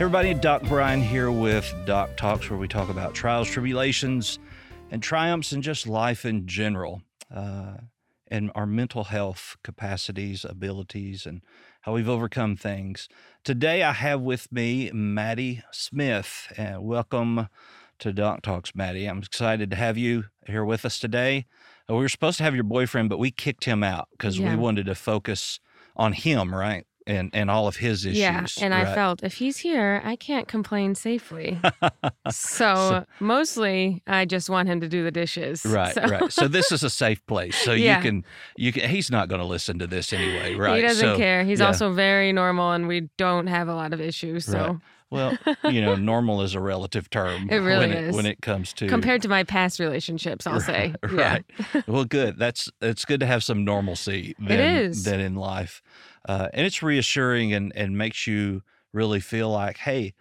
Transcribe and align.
Everybody, 0.00 0.32
Doc 0.32 0.62
Bryan 0.62 1.02
here 1.02 1.30
with 1.30 1.74
Doc 1.84 2.16
Talks, 2.16 2.48
where 2.48 2.58
we 2.58 2.66
talk 2.66 2.88
about 2.88 3.12
trials, 3.12 3.48
tribulations, 3.50 4.38
and 4.90 5.02
triumphs, 5.02 5.52
and 5.52 5.62
just 5.62 5.86
life 5.86 6.24
in 6.24 6.46
general, 6.46 7.02
uh, 7.34 7.74
and 8.28 8.50
our 8.54 8.64
mental 8.64 9.04
health 9.04 9.58
capacities, 9.62 10.42
abilities, 10.42 11.26
and 11.26 11.42
how 11.82 11.92
we've 11.92 12.08
overcome 12.08 12.56
things. 12.56 13.10
Today, 13.44 13.82
I 13.82 13.92
have 13.92 14.22
with 14.22 14.50
me 14.50 14.90
Maddie 14.94 15.62
Smith. 15.70 16.50
Uh, 16.56 16.80
welcome 16.80 17.48
to 17.98 18.12
Doc 18.14 18.40
Talks, 18.40 18.74
Maddie. 18.74 19.04
I'm 19.04 19.18
excited 19.18 19.68
to 19.70 19.76
have 19.76 19.98
you 19.98 20.24
here 20.46 20.64
with 20.64 20.86
us 20.86 20.98
today. 20.98 21.44
Uh, 21.90 21.94
we 21.94 22.00
were 22.00 22.08
supposed 22.08 22.38
to 22.38 22.44
have 22.44 22.54
your 22.54 22.64
boyfriend, 22.64 23.10
but 23.10 23.18
we 23.18 23.30
kicked 23.30 23.66
him 23.66 23.82
out 23.82 24.08
because 24.12 24.38
Yeah. 24.38 24.48
we 24.48 24.56
wanted 24.56 24.86
to 24.86 24.94
focus 24.94 25.60
on 25.94 26.14
him, 26.14 26.54
right? 26.54 26.86
And 27.10 27.30
and 27.34 27.50
all 27.50 27.66
of 27.66 27.76
his 27.76 28.06
issues. 28.06 28.18
Yeah, 28.18 28.46
and 28.60 28.72
I 28.72 28.94
felt 28.94 29.24
if 29.24 29.34
he's 29.34 29.56
here, 29.58 30.00
I 30.04 30.14
can't 30.14 30.46
complain 30.46 30.94
safely. 30.94 31.58
so, 32.30 32.30
So- 32.30 33.06
mostly, 33.18 34.02
I 34.06 34.24
just 34.24 34.48
want 34.48 34.68
him 34.68 34.80
to 34.80 34.88
do 34.88 35.02
the 35.02 35.10
dishes. 35.10 35.64
Right, 35.66 35.94
So- 35.94 36.02
right. 36.02 36.32
So 36.32 36.46
this 36.46 36.70
is 36.70 36.84
a 36.84 36.90
safe 36.90 37.24
place. 37.26 37.56
So 37.56 37.72
Yeah. 37.72 37.96
you 37.96 38.02
can, 38.02 38.24
you 38.56 38.72
can. 38.72 38.88
He's 38.88 39.10
not 39.10 39.28
going 39.28 39.40
to 39.40 39.46
listen 39.46 39.78
to 39.80 39.86
this 39.88 40.12
anyway, 40.12 40.54
right? 40.54 40.76
He 40.76 40.82
doesn't 40.82 41.14
so, 41.14 41.16
care. 41.16 41.42
He's 41.42 41.58
yeah. 41.60 41.66
also 41.66 41.92
very 41.92 42.32
normal, 42.32 42.70
and 42.72 42.86
we 42.86 43.08
don't 43.16 43.48
have 43.48 43.66
a 43.66 43.74
lot 43.74 43.92
of 43.92 44.00
issues. 44.00 44.44
So, 44.44 44.58
Right. 44.58 44.76
Well, 45.10 45.36
you 45.64 45.80
know, 45.80 45.96
normal 46.12 46.40
is 46.42 46.54
a 46.54 46.60
relative 46.60 47.10
term. 47.10 47.50
It 47.50 47.56
really 47.56 47.88
when 47.88 47.90
it, 47.90 48.04
is. 48.04 48.14
when 48.16 48.26
it 48.26 48.40
comes 48.42 48.72
to 48.74 48.86
compared 48.86 49.22
to 49.22 49.28
my 49.28 49.42
past 49.42 49.80
relationships, 49.80 50.46
I'll 50.46 50.60
say. 50.60 50.94
Yeah. 51.12 51.38
Right. 51.74 51.88
well, 51.88 52.04
good. 52.04 52.38
That's 52.38 52.70
it's 52.80 53.04
good 53.04 53.18
to 53.18 53.26
have 53.26 53.42
some 53.42 53.64
normalcy. 53.64 54.36
Than, 54.38 54.60
is. 54.60 55.02
than 55.02 55.18
in 55.18 55.34
life, 55.34 55.82
uh, 56.28 56.48
and 56.52 56.66
it's 56.66 56.82
reassuring 56.82 57.52
and 57.52 57.72
and 57.76 57.96
makes 57.98 58.26
you 58.26 58.62
really 58.92 59.20
feel 59.20 59.50
like, 59.50 59.78
hey, 59.78 60.14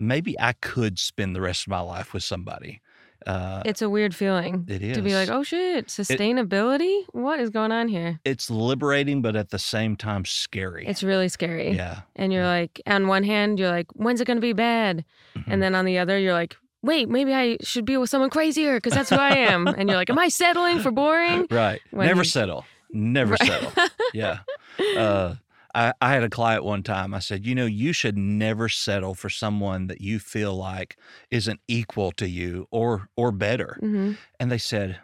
maybe 0.00 0.38
I 0.40 0.52
could 0.54 0.98
spend 0.98 1.34
the 1.36 1.40
rest 1.40 1.62
of 1.66 1.70
my 1.70 1.80
life 1.80 2.12
with 2.14 2.22
somebody. 2.24 2.80
Uh, 3.26 3.62
It's 3.64 3.82
a 3.82 3.88
weird 3.88 4.14
feeling 4.16 4.66
it 4.68 4.82
is 4.82 4.96
to 4.96 5.02
be 5.02 5.14
like, 5.14 5.28
oh 5.28 5.42
shit, 5.44 5.86
sustainability? 6.26 7.04
what 7.12 7.38
is 7.40 7.50
going 7.50 7.72
on 7.72 7.88
here? 7.88 8.18
it's 8.24 8.50
liberating, 8.50 9.22
but 9.22 9.36
at 9.36 9.50
the 9.50 9.58
same 9.58 9.96
time 9.96 10.24
scary. 10.24 10.86
It's 10.86 11.02
really 11.02 11.28
scary. 11.28 11.70
yeah. 11.72 12.00
And 12.16 12.32
you're 12.32 12.44
like, 12.46 12.80
on 12.86 13.06
one 13.06 13.22
hand, 13.24 13.58
you're 13.58 13.70
like, 13.70 13.86
when's 13.94 14.20
it 14.20 14.26
going 14.26 14.38
to 14.38 14.40
be 14.40 14.52
bad? 14.52 15.04
Mhm. 15.36 15.44
And 15.48 15.62
then 15.62 15.74
on 15.74 15.84
the 15.84 15.98
other, 15.98 16.18
you're 16.18 16.32
like, 16.32 16.56
wait, 16.82 17.08
maybe 17.08 17.32
I 17.32 17.58
should 17.62 17.84
be 17.84 17.96
with 17.96 18.10
someone 18.10 18.30
crazier 18.30 18.76
because 18.78 18.92
that's 18.94 19.10
who 19.10 19.16
I 19.16 19.36
am. 19.36 19.66
and 19.68 19.88
you're 19.88 19.96
like, 19.98 20.10
am 20.10 20.18
I 20.18 20.28
settling 20.28 20.80
for 20.80 20.90
boring? 20.90 21.46
Right. 21.50 21.80
when 21.92 22.06
Never 22.08 22.22
you- 22.22 22.24
settle. 22.24 22.64
Never 22.92 23.32
Right. 23.32 23.40
settle. 23.40 23.72
Yeah. 24.12 24.40
Uh, 24.96 25.34
I, 25.74 25.92
I 26.02 26.12
had 26.12 26.22
a 26.22 26.28
client 26.28 26.64
one 26.64 26.82
time. 26.82 27.14
I 27.14 27.18
said, 27.18 27.46
you 27.46 27.54
know, 27.54 27.64
you 27.66 27.92
should 27.92 28.18
never 28.18 28.68
settle 28.68 29.14
for 29.14 29.30
someone 29.30 29.86
that 29.86 30.00
you 30.00 30.18
feel 30.18 30.54
like 30.54 30.96
isn't 31.30 31.60
equal 31.66 32.12
to 32.12 32.28
you 32.28 32.66
or 32.70 33.08
or 33.16 33.32
better. 33.32 33.76
hmm 33.80 34.12
And 34.38 34.50
they 34.50 34.58
said, 34.58 35.00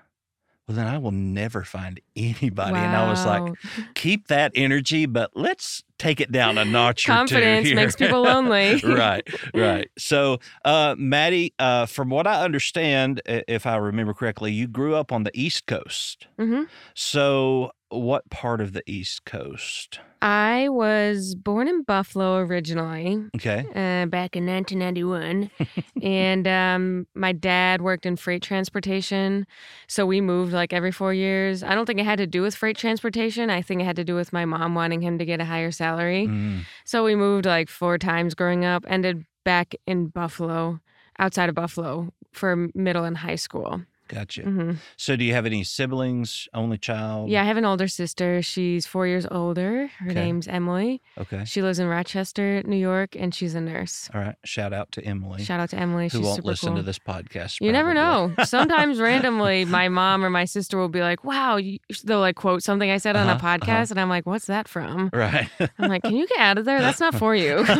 well, 0.67 0.77
then 0.77 0.87
I 0.87 0.99
will 0.99 1.13
never 1.13 1.65
find 1.65 1.99
anybody. 2.15 2.85
And 2.85 2.95
I 2.95 3.09
was 3.09 3.25
like, 3.25 3.43
keep 3.95 4.29
that 4.29 4.53
energy, 4.55 5.07
but 5.07 5.31
let's 5.35 5.83
take 5.99 6.21
it 6.21 6.31
down 6.31 6.59
a 6.59 6.65
notch 6.67 7.07
confidence 7.07 7.67
or 7.67 7.71
two. 7.71 7.75
makes 7.77 7.97
people 7.97 8.23
lonely. 8.23 8.77
right, 8.85 9.27
right. 9.55 9.89
So, 9.97 10.41
uh, 10.67 10.95
Maddie, 10.99 11.55
uh, 11.59 11.87
from 11.87 12.11
what 12.11 12.27
I 12.27 12.45
understand, 12.45 13.23
if 13.27 13.65
I 13.65 13.77
remember 13.77 14.13
correctly, 14.13 14.53
you 14.53 14.69
grew 14.69 14.95
up 14.95 15.11
on 15.11 15.23
the 15.23 15.31
East 15.33 15.67
Coast. 15.67 16.27
hmm 16.39 16.65
So, 16.95 17.71
what 17.91 18.29
part 18.31 18.61
of 18.61 18.73
the 18.73 18.83
East 18.87 19.25
Coast? 19.25 20.01
I 20.21 20.69
was 20.69 21.37
born 21.37 21.69
in 21.69 21.83
Buffalo 21.85 22.39
originally, 22.39 23.25
Okay. 23.37 23.61
uh, 23.71 24.07
back 24.07 24.35
in 24.35 24.47
1991, 24.47 25.49
and 26.03 26.49
um, 26.49 27.07
my 27.15 27.31
dad 27.33 27.83
worked 27.83 28.05
in 28.05 28.17
freight 28.17 28.43
transportation, 28.43 29.47
so 29.87 30.05
we 30.07 30.21
moved 30.21 30.53
like 30.53 30.73
every 30.73 30.91
four 30.91 31.15
years. 31.15 31.63
I 31.63 31.75
don't 31.77 31.87
think 31.87 32.01
it 32.01 32.05
had 32.05 32.19
to 32.19 32.27
do 32.27 32.43
with 32.43 32.57
freight 32.57 32.77
transportation. 32.77 33.49
I 33.49 33.63
think 33.63 33.81
it 33.81 33.85
had 33.85 33.95
to 33.97 34.05
do 34.05 34.17
with 34.17 34.33
my 34.33 34.45
mom 34.45 34.75
wanting 34.75 35.03
him 35.03 35.19
to 35.19 35.25
get 35.25 35.41
a 35.41 35.45
higher 35.45 35.71
salary. 35.71 36.27
Mm, 36.27 36.65
So 36.85 37.05
we 37.05 37.15
moved 37.15 37.47
like 37.47 37.69
four 37.69 37.97
times 37.97 38.35
growing 38.35 38.65
up. 38.65 38.85
Ended 38.89 39.25
back 39.45 39.75
in 39.87 40.09
Buffalo, 40.09 40.81
outside 41.21 41.49
of 41.49 41.55
Buffalo, 41.55 42.13
for 42.33 42.69
middle 42.75 43.05
and 43.05 43.19
high 43.19 43.37
school. 43.37 43.83
Gotcha. 44.09 44.43
hmm 44.43 44.73
So, 44.97 45.15
do 45.17 45.25
you 45.25 45.33
have 45.35 45.47
any 45.47 45.63
siblings? 45.65 46.49
Only 46.55 46.79
child? 46.79 47.29
Yeah, 47.31 47.43
I 47.43 47.45
have 47.45 47.57
an 47.57 47.65
older 47.65 47.87
sister. 47.89 48.43
She's 48.43 48.87
four 48.87 49.07
years 49.07 49.27
older. 49.31 49.89
Her 49.99 50.11
Okay. 50.11 50.15
name's 50.15 50.49
Emily. 50.49 51.01
Okay. 51.19 51.45
She 51.45 51.63
lives 51.63 51.79
in 51.79 51.87
Rochester, 51.87 52.63
New 52.65 52.77
York, 52.77 53.15
and 53.15 53.35
she's 53.35 53.55
a 53.55 53.61
nurse. 53.61 54.09
All 54.15 54.21
right. 54.21 54.35
Shout 54.45 54.73
out 54.73 54.91
to 54.93 55.05
Emily, 55.05 55.45
Shout 55.45 55.61
out 55.61 55.71
to 55.71 55.77
Emily. 55.79 56.05
who 56.07 56.19
She's 56.19 56.21
won't 56.21 56.37
super 56.37 56.49
listen 56.49 56.69
cool. 56.71 56.77
to 56.79 56.83
this 56.83 56.99
podcast. 56.99 57.61
You 57.61 57.71
never 57.73 57.95
know. 57.95 58.35
Sometimes 58.45 58.99
randomly, 59.01 59.65
my 59.65 59.89
mom 59.89 60.25
or 60.25 60.31
my 60.31 60.45
sister 60.47 60.77
will 60.79 60.89
be 60.89 61.01
like, 61.01 61.23
"Wow," 61.25 61.59
they'll 62.05 62.21
like 62.21 62.37
quote 62.37 62.63
something 62.63 62.91
I 62.91 62.99
said 62.99 63.15
on 63.17 63.29
a 63.29 63.33
Uh-huh, 63.33 63.47
uh-huh. 63.47 63.59
podcast, 63.59 63.91
and 63.91 64.01
I'm 64.01 64.09
like, 64.09 64.27
"What's 64.27 64.47
that 64.47 64.69
from?" 64.69 65.11
Right. 65.13 65.49
I'm 65.79 65.89
like, 65.91 66.03
"Can 66.03 66.17
you 66.17 66.27
get 66.27 66.39
out 66.39 66.59
of 66.59 66.65
there? 66.65 66.81
That's 66.81 67.01
not 67.01 67.15
for 67.15 67.35
you." 67.37 67.65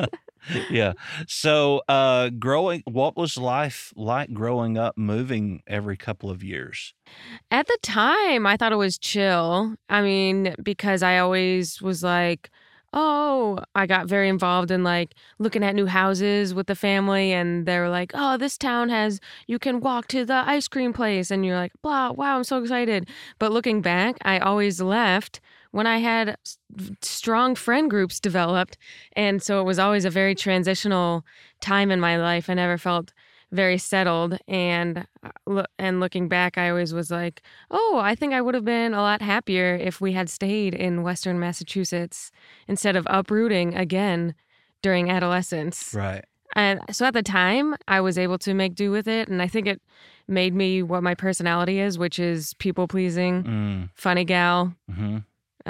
yeah. 0.70 0.92
So, 1.26 1.82
uh, 1.88 2.30
growing, 2.30 2.82
what 2.86 3.16
was 3.16 3.36
life 3.36 3.92
like 3.96 4.32
growing 4.32 4.78
up, 4.78 4.96
moving 4.96 5.62
every 5.66 5.96
couple 5.96 6.30
of 6.30 6.42
years? 6.42 6.94
At 7.50 7.66
the 7.66 7.78
time, 7.82 8.46
I 8.46 8.56
thought 8.56 8.72
it 8.72 8.76
was 8.76 8.98
chill. 8.98 9.74
I 9.88 10.02
mean, 10.02 10.54
because 10.62 11.02
I 11.02 11.18
always 11.18 11.80
was 11.82 12.02
like, 12.02 12.50
oh, 12.92 13.58
I 13.74 13.86
got 13.86 14.08
very 14.08 14.28
involved 14.28 14.70
in 14.70 14.82
like 14.82 15.14
looking 15.38 15.62
at 15.62 15.74
new 15.74 15.86
houses 15.86 16.54
with 16.54 16.66
the 16.66 16.74
family, 16.74 17.32
and 17.32 17.66
they 17.66 17.78
were 17.78 17.88
like, 17.88 18.12
oh, 18.14 18.36
this 18.36 18.58
town 18.58 18.88
has, 18.88 19.20
you 19.46 19.58
can 19.58 19.80
walk 19.80 20.08
to 20.08 20.24
the 20.24 20.42
ice 20.46 20.68
cream 20.68 20.92
place. 20.92 21.30
And 21.30 21.44
you're 21.44 21.56
like, 21.56 21.72
blah, 21.82 22.10
wow, 22.10 22.36
I'm 22.36 22.44
so 22.44 22.60
excited. 22.60 23.08
But 23.38 23.52
looking 23.52 23.80
back, 23.80 24.16
I 24.22 24.38
always 24.38 24.80
left 24.80 25.40
when 25.72 25.86
I 25.86 25.98
had 25.98 26.36
strong 27.02 27.54
friend 27.54 27.88
groups 27.90 28.20
developed. 28.20 28.76
And 29.12 29.42
so 29.42 29.60
it 29.60 29.64
was 29.64 29.78
always 29.78 30.04
a 30.04 30.10
very 30.10 30.34
transitional 30.34 31.24
time 31.60 31.90
in 31.90 32.00
my 32.00 32.16
life. 32.16 32.50
I 32.50 32.54
never 32.54 32.78
felt 32.78 33.12
very 33.52 33.78
settled 33.78 34.38
and 34.46 35.06
uh, 35.24 35.64
and 35.76 35.98
looking 35.98 36.28
back 36.28 36.56
I 36.56 36.70
always 36.70 36.94
was 36.94 37.10
like, 37.10 37.42
"Oh, 37.68 37.98
I 38.00 38.14
think 38.14 38.32
I 38.32 38.40
would 38.40 38.54
have 38.54 38.64
been 38.64 38.94
a 38.94 39.00
lot 39.02 39.22
happier 39.22 39.74
if 39.74 40.00
we 40.00 40.12
had 40.12 40.30
stayed 40.30 40.72
in 40.72 41.02
western 41.02 41.40
Massachusetts 41.40 42.30
instead 42.68 42.94
of 42.94 43.08
uprooting 43.10 43.74
again 43.74 44.36
during 44.82 45.10
adolescence." 45.10 45.92
Right. 45.92 46.24
And 46.54 46.80
so 46.92 47.06
at 47.06 47.14
the 47.14 47.22
time, 47.24 47.74
I 47.88 48.00
was 48.00 48.18
able 48.18 48.38
to 48.38 48.54
make 48.54 48.76
do 48.76 48.92
with 48.92 49.08
it 49.08 49.28
and 49.28 49.42
I 49.42 49.48
think 49.48 49.66
it 49.66 49.80
made 50.28 50.54
me 50.54 50.82
what 50.82 51.02
my 51.02 51.16
personality 51.16 51.80
is, 51.80 51.98
which 51.98 52.20
is 52.20 52.54
people 52.54 52.86
pleasing, 52.86 53.42
Mm, 53.42 53.90
funny 53.94 54.24
gal, 54.24 54.74
hmm 54.88 55.18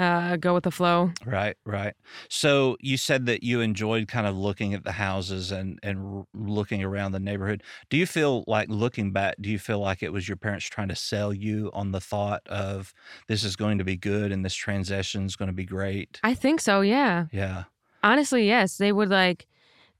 uh, 0.01 0.37
go 0.37 0.53
with 0.53 0.63
the 0.63 0.71
flow. 0.71 1.11
Right, 1.25 1.55
right. 1.65 1.93
So 2.29 2.77
you 2.79 2.97
said 2.97 3.25
that 3.27 3.43
you 3.43 3.61
enjoyed 3.61 4.07
kind 4.07 4.27
of 4.27 4.35
looking 4.35 4.73
at 4.73 4.83
the 4.83 4.91
houses 4.91 5.51
and 5.51 5.79
and 5.83 6.25
looking 6.33 6.83
around 6.83 7.11
the 7.11 7.19
neighborhood. 7.19 7.63
Do 7.89 7.97
you 7.97 8.05
feel 8.05 8.43
like 8.47 8.69
looking 8.69 9.11
back? 9.11 9.35
Do 9.39 9.49
you 9.49 9.59
feel 9.59 9.79
like 9.79 10.03
it 10.03 10.13
was 10.13 10.27
your 10.27 10.37
parents 10.37 10.65
trying 10.65 10.89
to 10.89 10.95
sell 10.95 11.33
you 11.33 11.69
on 11.73 11.91
the 11.91 12.01
thought 12.01 12.41
of 12.47 12.93
this 13.27 13.43
is 13.43 13.55
going 13.55 13.77
to 13.77 13.83
be 13.83 13.95
good 13.95 14.31
and 14.31 14.43
this 14.43 14.55
transition 14.55 15.25
is 15.25 15.35
going 15.35 15.47
to 15.47 15.53
be 15.53 15.65
great? 15.65 16.19
I 16.23 16.33
think 16.33 16.61
so, 16.61 16.81
yeah. 16.81 17.25
Yeah. 17.31 17.65
Honestly, 18.03 18.47
yes. 18.47 18.77
They 18.77 18.91
would 18.91 19.09
like 19.09 19.47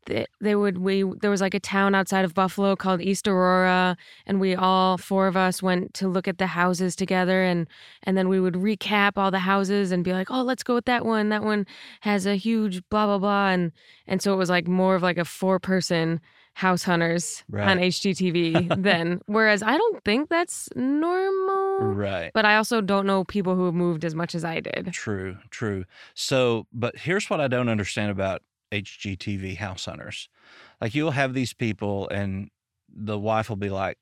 they, 0.05 0.25
they 0.39 0.55
would 0.55 0.79
we 0.79 1.03
there 1.21 1.29
was 1.29 1.41
like 1.41 1.53
a 1.53 1.59
town 1.59 1.93
outside 1.93 2.25
of 2.25 2.33
Buffalo 2.33 2.75
called 2.75 3.01
East 3.01 3.27
Aurora 3.27 3.95
and 4.25 4.39
we 4.39 4.55
all 4.55 4.97
four 4.97 5.27
of 5.27 5.37
us 5.37 5.61
went 5.61 5.93
to 5.95 6.07
look 6.07 6.27
at 6.27 6.37
the 6.37 6.47
houses 6.47 6.95
together 6.95 7.43
and 7.43 7.67
and 8.03 8.17
then 8.17 8.27
we 8.27 8.39
would 8.39 8.55
recap 8.55 9.13
all 9.17 9.31
the 9.31 9.39
houses 9.39 9.91
and 9.91 10.03
be 10.03 10.13
like, 10.13 10.31
"Oh, 10.31 10.41
let's 10.41 10.63
go 10.63 10.75
with 10.75 10.85
that 10.85 11.05
one. 11.05 11.29
That 11.29 11.43
one 11.43 11.65
has 12.01 12.25
a 12.25 12.35
huge 12.35 12.81
blah 12.89 13.05
blah 13.05 13.19
blah." 13.19 13.49
And 13.49 13.71
and 14.07 14.21
so 14.21 14.33
it 14.33 14.37
was 14.37 14.49
like 14.49 14.67
more 14.67 14.95
of 14.95 15.03
like 15.03 15.17
a 15.17 15.25
four 15.25 15.59
person 15.59 16.19
house 16.53 16.83
hunters 16.83 17.43
on 17.53 17.77
HGTV 17.77 18.83
then. 18.83 19.21
Whereas 19.25 19.63
I 19.63 19.77
don't 19.77 20.03
think 20.03 20.29
that's 20.29 20.69
normal. 20.75 21.93
Right. 21.93 22.31
But 22.33 22.45
I 22.45 22.57
also 22.57 22.81
don't 22.81 23.05
know 23.05 23.23
people 23.23 23.55
who 23.55 23.65
have 23.65 23.73
moved 23.73 24.03
as 24.05 24.15
much 24.15 24.35
as 24.35 24.43
I 24.43 24.59
did. 24.59 24.89
True, 24.91 25.37
true. 25.49 25.85
So, 26.13 26.67
but 26.73 26.97
here's 26.97 27.29
what 27.29 27.39
I 27.39 27.47
don't 27.47 27.69
understand 27.69 28.11
about 28.11 28.41
HGTV 28.71 29.57
House 29.57 29.85
Hunters. 29.85 30.29
Like 30.79 30.95
you'll 30.95 31.11
have 31.11 31.33
these 31.33 31.53
people, 31.53 32.09
and 32.09 32.49
the 32.89 33.19
wife 33.19 33.49
will 33.49 33.57
be 33.57 33.69
like, 33.69 33.97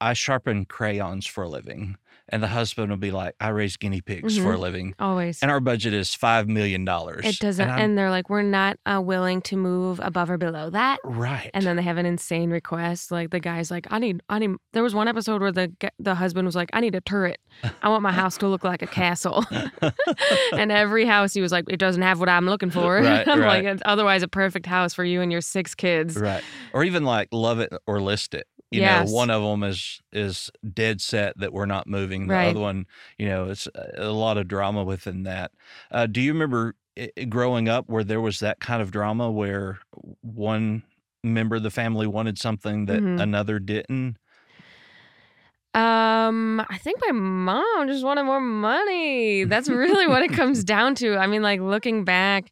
I 0.00 0.12
sharpen 0.12 0.66
crayons 0.66 1.26
for 1.26 1.44
a 1.44 1.48
living. 1.48 1.96
And 2.28 2.42
the 2.42 2.48
husband 2.48 2.90
will 2.90 2.96
be 2.96 3.12
like, 3.12 3.34
I 3.40 3.48
raise 3.50 3.76
guinea 3.76 4.00
pigs 4.00 4.36
for 4.36 4.52
a 4.52 4.56
Mhm. 4.56 4.60
living. 4.60 4.94
Always. 4.98 5.40
And 5.42 5.50
our 5.50 5.60
budget 5.60 5.94
is 5.94 6.08
$5 6.10 6.48
million. 6.48 6.82
it 7.22 7.38
doesn't, 7.38 7.68
And 7.68 7.80
and, 7.80 7.98
they're 7.98 8.10
like, 8.10 8.28
we're 8.28 8.42
not 8.42 8.78
uh, 8.84 9.00
willing 9.00 9.40
to 9.42 9.56
move 9.56 10.00
above 10.02 10.28
or 10.30 10.36
below 10.36 10.68
that. 10.70 10.98
right. 11.04 11.50
And 11.54 11.64
then 11.64 11.76
they 11.76 11.82
have 11.82 11.98
an 11.98 12.06
insane 12.06 12.50
request. 12.50 13.10
Like 13.12 13.30
the 13.30 13.38
guy's 13.40 13.70
like, 13.70 13.86
I 13.90 13.98
need, 14.00 14.22
I 14.28 14.38
need. 14.40 14.56
There 14.72 14.82
was 14.82 14.94
one 14.94 15.06
episode 15.08 15.40
where 15.40 15.52
the 15.52 15.72
the 16.00 16.14
husband 16.16 16.46
was 16.46 16.56
like, 16.56 16.68
I 16.72 16.80
need 16.80 16.94
a 16.96 17.00
turret. 17.00 17.38
I 17.82 17.88
want 17.88 18.02
my 18.02 18.12
house 18.22 18.36
to 18.38 18.48
look 18.48 18.64
like 18.64 18.82
a 18.82 18.86
castle. 18.88 19.44
and 20.52 20.72
every 20.72 21.04
house 21.06 21.32
he 21.34 21.40
was 21.40 21.52
like, 21.52 21.64
it 21.68 21.78
doesn't 21.78 22.02
have 22.02 22.20
what 22.20 22.28
I'm 22.28 22.46
looking 22.46 22.70
for. 22.70 22.96
Right, 22.96 23.26
I'm 23.28 23.40
right. 23.40 23.64
like, 23.64 23.80
otherwise 23.84 24.22
a 24.22 24.28
perfect 24.28 24.66
house 24.66 24.94
for 24.94 25.04
you 25.04 25.20
and 25.20 25.30
your 25.30 25.40
six 25.40 25.74
kids. 25.74 26.16
Right. 26.16 26.42
Or 26.72 26.84
even 26.84 27.04
like 27.04 27.28
love 27.32 27.60
it 27.60 27.72
or 27.86 28.00
list 28.00 28.34
it. 28.34 28.46
You 28.70 28.80
Yes. 28.80 29.08
know, 29.08 29.14
one 29.14 29.30
of 29.30 29.42
them 29.42 29.62
is 29.62 30.00
is 30.12 30.50
dead 30.74 31.00
set 31.00 31.38
that 31.38 31.52
we're 31.52 31.66
not 31.66 31.86
moving. 31.86 32.26
The 32.26 32.34
Right. 32.34 32.46
other 32.48 32.60
one, 32.60 32.86
you 33.18 33.28
know, 33.28 33.48
it's 33.48 33.68
a 33.96 34.10
lot 34.10 34.38
of 34.38 34.48
drama 34.48 34.82
within 34.84 35.22
that. 35.22 35.52
Uh, 35.90 36.06
do 36.06 36.20
you 36.20 36.32
remember 36.32 36.74
i- 36.98 37.10
i- 37.16 37.24
growing 37.24 37.68
up 37.68 37.88
where 37.88 38.02
there 38.04 38.20
was 38.20 38.40
that 38.40 38.58
kind 38.58 38.82
of 38.82 38.90
drama 38.90 39.30
where 39.30 39.78
one 40.22 40.82
member 41.22 41.56
of 41.56 41.62
the 41.62 41.70
family 41.70 42.06
wanted 42.06 42.38
something 42.38 42.86
that 42.86 43.02
Mhm. 43.02 43.20
another 43.22 43.58
didn't? 43.60 44.16
Um, 45.74 46.60
I 46.70 46.78
think 46.78 47.00
my 47.06 47.12
mom 47.12 47.86
just 47.86 48.02
wanted 48.02 48.24
more 48.24 48.40
money. 48.40 49.44
That's 49.44 49.68
really 49.68 50.06
what 50.06 50.22
it 50.22 50.32
comes 50.32 50.64
down 50.64 50.94
to. 50.96 51.16
I 51.18 51.26
mean, 51.26 51.42
like 51.42 51.60
looking 51.60 52.02
back, 52.04 52.50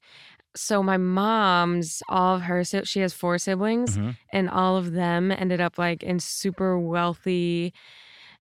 so 0.56 0.82
my 0.82 0.96
mom's 0.96 2.02
all 2.08 2.36
of 2.36 2.42
her 2.42 2.62
she 2.64 3.00
has 3.00 3.12
four 3.12 3.38
siblings 3.38 3.96
Mhm. 3.98 4.16
and 4.32 4.48
all 4.50 4.76
of 4.76 4.92
them 4.92 5.32
ended 5.32 5.60
up 5.60 5.78
like 5.78 6.02
in 6.02 6.20
super 6.20 6.78
wealthy 6.78 7.72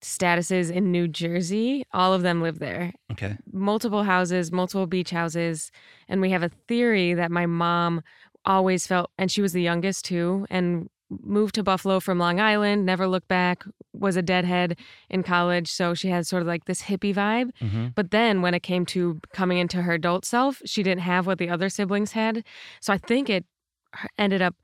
statuses 0.00 0.70
in 0.70 0.90
New 0.90 1.06
Jersey. 1.08 1.84
All 1.92 2.12
of 2.12 2.22
them 2.22 2.42
live 2.42 2.58
there. 2.58 2.92
Okay. 3.12 3.36
Multiple 3.52 4.02
houses, 4.02 4.50
multiple 4.50 4.86
beach 4.86 5.10
houses, 5.10 5.70
and 6.08 6.20
we 6.20 6.30
have 6.30 6.42
a 6.42 6.48
theory 6.48 7.14
that 7.14 7.30
my 7.30 7.46
mom 7.46 8.02
always 8.44 8.86
felt 8.86 9.10
and 9.16 9.30
she 9.30 9.40
was 9.40 9.52
the 9.52 9.62
youngest 9.62 10.04
too 10.04 10.44
and 10.50 10.90
moved 11.22 11.54
to 11.56 11.62
Buffalo 11.62 12.00
from 12.00 12.18
Long 12.18 12.40
Island, 12.40 12.86
never 12.86 13.06
looked 13.06 13.28
back, 13.28 13.64
was 13.92 14.16
a 14.16 14.22
deadhead 14.22 14.78
in 15.10 15.22
college, 15.22 15.70
so 15.70 15.94
she 15.94 16.08
had 16.08 16.26
sort 16.26 16.42
of 16.42 16.48
like 16.48 16.64
this 16.64 16.82
hippie 16.82 17.14
vibe. 17.14 17.50
hmm 17.60 17.88
But 17.94 18.10
then 18.10 18.42
when 18.42 18.54
it 18.54 18.62
came 18.62 18.86
to 18.86 19.20
coming 19.32 19.58
into 19.58 19.82
her 19.82 19.92
adult 19.92 20.24
self, 20.24 20.62
she 20.64 20.82
didn't 20.82 21.02
have 21.02 21.26
what 21.26 21.38
the 21.38 21.48
other 21.48 21.68
siblings 21.68 22.12
had. 22.12 22.44
So 22.80 22.92
I 22.92 22.98
think 22.98 23.28
it 23.28 23.44
ended 24.18 24.42
up 24.42 24.54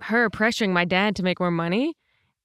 her 0.00 0.30
pressuring 0.30 0.70
my 0.70 0.84
dad 0.84 1.16
to 1.16 1.22
make 1.22 1.40
more 1.40 1.50
money, 1.50 1.94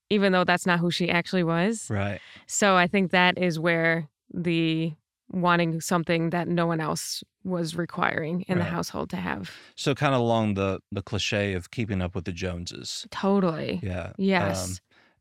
even 0.10 0.32
though 0.32 0.44
that's 0.44 0.66
not 0.66 0.80
who 0.80 0.90
she 0.92 1.10
actually 1.10 1.44
was. 1.44 1.88
Right. 1.90 2.20
So 2.48 2.76
I 2.76 2.88
think 2.88 3.12
that 3.12 3.38
is 3.38 3.60
where 3.60 4.10
the 4.34 4.94
wanting 5.34 5.82
something 5.82 6.30
that 6.30 6.48
no 6.48 6.66
one 6.66 6.80
else 6.80 7.24
was 7.44 7.76
requiring 7.76 8.42
in 8.48 8.60
the 8.60 8.64
household 8.64 9.10
to 9.10 9.18
have. 9.18 9.52
So 9.76 9.94
kind 9.96 10.14
of 10.16 10.22
along 10.22 10.54
the 10.54 10.80
the 10.92 11.02
cliche 11.02 11.54
of 11.54 11.72
keeping 11.72 12.02
up 12.02 12.16
with 12.16 12.26
the 12.26 12.32
Joneses. 12.32 13.06
Totally. 13.12 13.80
Yeah. 13.84 14.14
Yes. 14.18 14.70
Um, 14.70 14.78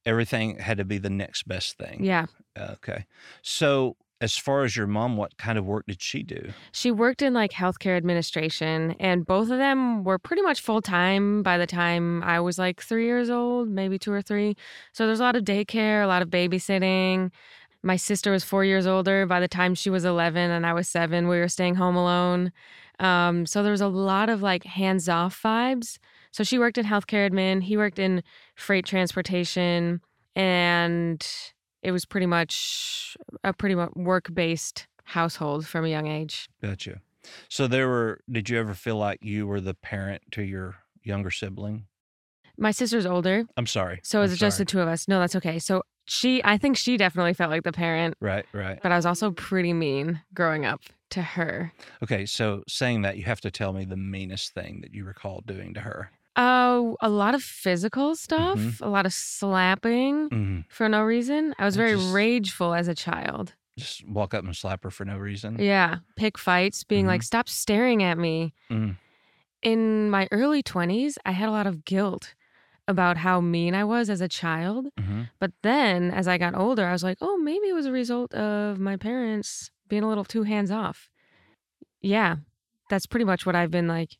everything 0.07 0.59
had 0.59 0.79
to 0.79 0.85
be 0.85 0.99
the 0.99 1.11
next 1.11 1.49
best 1.49 1.79
thing. 1.79 2.05
yeah. 2.05 2.27
Okay. 2.59 3.07
So 3.43 3.97
as 4.21 4.37
far 4.37 4.63
as 4.63 4.77
your 4.77 4.87
mom, 4.87 5.17
what 5.17 5.37
kind 5.37 5.59
of 5.59 5.65
work 5.67 5.85
did 5.89 6.01
she 6.01 6.23
do? 6.23 6.53
She 6.71 6.93
worked 6.93 7.23
in 7.23 7.35
like 7.35 7.51
healthcare 7.51 7.97
administration, 7.97 8.95
and 9.01 9.27
both 9.27 9.51
of 9.51 9.59
them 9.59 10.05
were 10.05 10.17
pretty 10.19 10.43
much 10.43 10.61
full 10.61 10.81
time 10.81 11.43
by 11.43 11.59
the 11.59 11.67
time 11.67 12.23
I 12.23 12.39
was 12.39 12.57
like 12.57 12.81
three 12.81 13.05
years 13.07 13.31
old, 13.31 13.69
maybe 13.69 13.99
two 13.99 14.13
or 14.13 14.23
three. 14.23 14.55
So 14.93 15.07
there's 15.07 15.19
a 15.19 15.25
lot 15.25 15.35
of 15.35 15.43
daycare, 15.43 16.05
a 16.05 16.07
lot 16.07 16.23
of 16.23 16.29
babysitting. 16.29 17.33
My 17.83 17.97
sister 17.97 18.31
was 18.31 18.45
four 18.45 18.65
years 18.65 18.87
older 18.87 19.27
by 19.27 19.41
the 19.41 19.49
time 19.49 19.75
she 19.75 19.91
was 19.91 20.05
11, 20.05 20.51
and 20.51 20.65
I 20.65 20.73
was 20.73 20.89
seven. 20.89 21.29
We 21.29 21.39
were 21.39 21.49
staying 21.49 21.75
home 21.75 21.97
alone. 21.97 22.53
Um, 23.01 23.47
so 23.47 23.63
there 23.63 23.73
was 23.73 23.81
a 23.81 23.89
lot 23.89 24.29
of 24.29 24.43
like 24.43 24.65
hands 24.65 25.09
off 25.09 25.41
vibes. 25.43 25.99
So 26.31 26.45
she 26.45 26.59
worked 26.59 26.79
in 26.79 26.87
healthcare 26.87 27.29
admin, 27.29 27.63
he 27.63 27.77
worked 27.77 27.99
in 27.99 28.23
freight 28.55 28.87
transportation, 28.87 30.01
and 30.37 31.27
it 31.83 31.91
was 31.91 32.05
pretty 32.05 32.27
much 32.27 33.17
a 33.45 33.53
pretty 33.53 33.75
much 33.75 33.91
work 33.97 34.33
based 34.33 34.87
household 35.05 35.67
from 35.67 35.85
a 35.85 35.89
young 35.89 36.07
age. 36.07 36.49
Gotcha. 36.63 37.01
So 37.49 37.67
there 37.67 37.89
were. 37.89 38.21
Did 38.31 38.49
you 38.49 38.59
ever 38.59 38.75
feel 38.75 38.97
like 38.97 39.19
you 39.23 39.47
were 39.47 39.61
the 39.61 39.75
parent 39.75 40.23
to 40.33 40.43
your 40.43 40.77
younger 41.03 41.31
sibling? 41.31 41.87
My 42.59 42.71
sister's 42.71 43.07
older, 43.07 43.45
I'm 43.57 43.67
sorry. 43.67 44.01
so 44.05 44.23
it's 44.23 44.37
just 44.37 44.59
the 44.59 44.65
two 44.65 44.81
of 44.81 44.87
us. 44.87 45.09
No, 45.09 45.19
that's 45.21 45.35
okay. 45.37 45.59
So 45.59 45.83
she, 46.05 46.43
I 46.45 46.59
think 46.59 46.77
she 46.77 46.97
definitely 46.97 47.35
felt 47.35 47.51
like 47.51 47.63
the 47.65 47.73
parent, 47.73 48.17
Right. 48.21 48.45
Right. 48.53 48.79
but 48.83 48.93
I 48.93 48.97
was 48.97 49.07
also 49.07 49.31
pretty 49.31 49.73
mean 49.73 50.21
growing 50.35 50.65
up 50.67 50.81
to 51.11 51.23
her. 51.23 51.73
Okay. 52.03 52.27
So 52.27 52.65
saying 52.69 53.03
that, 53.03 53.17
you 53.17 53.25
have 53.25 53.41
to 53.43 53.51
tell 53.51 53.73
me 53.73 53.85
the 53.85 53.97
meanest 53.97 54.55
thing 54.55 54.81
that 54.83 54.95
you 54.95 55.05
recall 55.05 55.43
doing 55.47 55.75
to 55.75 55.81
her. 55.81 56.11
Oh, 56.35 56.97
a 57.03 57.11
lot 57.11 57.35
of 57.35 57.43
physical 57.43 58.17
stuff, 58.17 58.59
Mm-hmm. 58.59 58.83
a 58.85 58.89
lot 58.89 59.05
of 59.05 59.13
slapping 59.13 60.31
Mhm. 60.31 60.65
for 60.71 60.89
no 60.89 61.03
reason. 61.03 61.55
I 61.59 61.65
was 61.67 61.77
very 61.77 61.95
just- 61.97 62.13
rageful 62.15 62.73
as 62.75 62.89
a 62.89 62.95
child. 62.95 63.55
Just 63.79 64.07
walk 64.09 64.33
up 64.35 64.45
and 64.45 64.57
slap 64.57 64.83
her 64.85 64.91
for 64.91 65.05
no 65.05 65.17
reason. 65.19 65.57
Yeah, 65.59 65.99
pick 66.17 66.37
fights, 66.39 66.85
being 66.85 67.07
like, 67.07 67.23
"Stop 67.23 67.49
staring 67.49 68.03
at 68.03 68.19
me." 68.19 68.53
Mhm. 68.71 68.97
In 69.63 70.11
my 70.11 70.29
early 70.33 70.63
20s, 70.63 71.17
I 71.25 71.33
had 71.33 71.49
a 71.49 71.53
lot 71.53 71.67
of 71.67 71.85
guilt 71.85 72.35
about 72.89 73.19
how 73.19 73.41
mean 73.41 73.75
I 73.75 73.85
was 73.85 74.11
as 74.11 74.21
a 74.21 74.29
child. 74.29 74.89
hmm 74.99 75.23
But 75.39 75.53
then 75.63 76.11
as 76.11 76.27
I 76.29 76.39
got 76.39 76.55
older, 76.55 76.87
I 76.87 76.93
was 76.93 77.03
like, 77.03 77.19
oh, 77.21 77.37
maybe 77.39 77.69
it 77.69 77.75
was 77.75 77.87
a 77.87 77.93
result 77.93 78.33
of 78.35 78.79
my 78.79 78.97
parents 78.97 79.71
being 79.89 80.03
a 80.03 80.09
little 80.09 80.25
too 80.25 80.43
hands 80.43 80.71
off. 80.71 81.09
Yeah, 82.01 82.37
that's 82.91 83.07
pretty 83.07 83.25
much 83.25 83.47
what 83.47 83.55
I've 83.55 83.71
been 83.71 83.89
like 83.89 84.17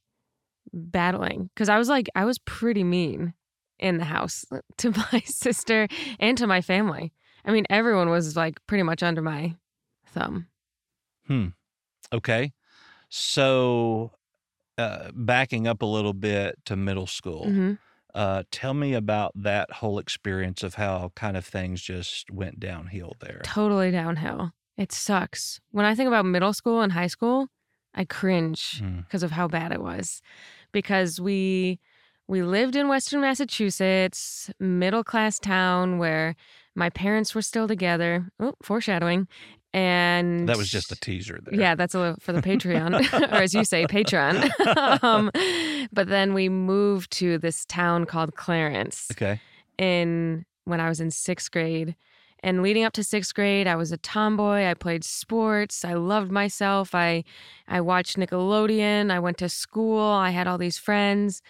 battling. 0.73 1.51
Cause 1.57 1.69
I 1.69 1.79
was 1.79 1.89
like, 1.89 2.09
I 2.15 2.25
was 2.25 2.39
pretty 2.39 2.85
mean 2.85 3.35
in 3.79 3.99
the 3.99 4.05
house 4.05 4.45
to 4.79 4.91
my 4.91 5.21
sister 5.25 5.89
and 6.21 6.39
to 6.39 6.47
my 6.47 6.61
family. 6.61 7.13
I 7.45 7.51
mean, 7.51 7.65
everyone 7.71 8.09
was 8.11 8.37
like 8.37 8.65
pretty 8.67 8.85
much 8.85 9.03
under 9.03 9.23
my 9.23 9.57
thumb. 10.07 10.47
Hmm. 11.27 11.49
Okay. 12.13 12.53
So, 13.09 14.13
uh, 14.79 15.11
backing 15.15 15.67
up 15.67 15.83
a 15.83 15.87
little 15.87 16.15
bit 16.15 16.57
to 16.67 16.77
middle 16.77 17.07
school, 17.07 17.45
hmm 17.45 17.73
uh, 18.15 18.43
tell 18.51 18.75
me 18.75 18.95
about 18.95 19.33
that 19.35 19.71
whole 19.71 19.99
experience 19.99 20.63
of 20.63 20.75
how 20.75 21.13
kind 21.15 21.37
of 21.37 21.45
things 21.45 21.81
just 21.81 22.31
went 22.31 22.61
downhill 22.61 23.17
there. 23.21 23.41
Totally 23.45 23.91
downhill. 23.91 24.53
It 24.77 24.93
sucks. 24.93 25.61
When 25.71 25.85
I 25.85 25.95
think 25.95 26.09
about 26.09 26.25
middle 26.25 26.53
school 26.53 26.81
and 26.81 26.93
high 26.93 27.07
school, 27.07 27.49
I 27.95 28.05
cringe. 28.05 28.83
Because 28.83 29.23
of 29.23 29.33
how 29.33 29.49
bad 29.49 29.73
it 29.73 29.83
was 29.83 30.23
because 30.73 31.21
we 31.21 31.79
we 32.27 32.43
lived 32.43 32.75
in 32.75 32.89
western 32.89 33.21
massachusetts 33.21 34.51
middle 34.59 35.05
class 35.05 35.39
town 35.39 35.99
where 35.99 36.35
my 36.75 36.91
parents 36.91 37.35
were 37.35 37.43
still 37.43 37.69
together 37.69 38.31
oh 38.41 38.55
foreshadowing 38.63 39.29
and 39.75 40.49
That 40.49 40.57
was 40.59 40.69
just 40.71 40.93
a 40.93 40.97
teaser 40.97 41.39
there. 41.43 41.59
yeah 41.59 41.75
that's 41.75 41.95
a 41.95 41.99
little 41.99 42.17
for 42.21 42.33
the 42.33 42.43
patreon 42.43 42.93
or 43.33 43.37
as 43.43 43.55
you 43.55 43.65
say 43.65 43.87
patreon 43.87 44.51
um, 45.03 45.31
but 45.93 46.09
then 46.09 46.35
we 46.35 46.49
moved 46.49 47.11
to 47.13 47.39
this 47.39 47.65
town 47.67 48.05
called 48.05 48.35
clarence 48.35 49.09
Okay. 49.13 49.41
in 49.79 50.45
when 50.65 50.81
I 50.81 50.89
was 50.89 51.01
in 51.01 51.11
sixth 51.11 51.51
grade. 51.51 51.97
And 52.45 52.61
leading 52.63 52.83
up 52.85 52.93
to 52.95 53.05
sixth 53.05 53.35
grade, 53.35 53.69
I 53.69 53.77
was 53.77 53.93
a 53.93 53.97
tomboy. 53.97 54.65
I 54.67 54.75
played 54.75 55.05
sports. 55.05 55.85
I 55.85 55.95
loved 55.95 56.31
myself. 56.33 56.93
I 56.95 57.23
I 57.69 57.81
watched 57.81 58.17
Nickelodeon. 58.17 59.11
I 59.13 59.21
went 59.21 59.39
to 59.39 59.49
school. 59.49 60.01
I 60.01 60.31
had 60.31 60.49
all 60.49 60.59
these 60.59 60.77
friends. 60.79 61.41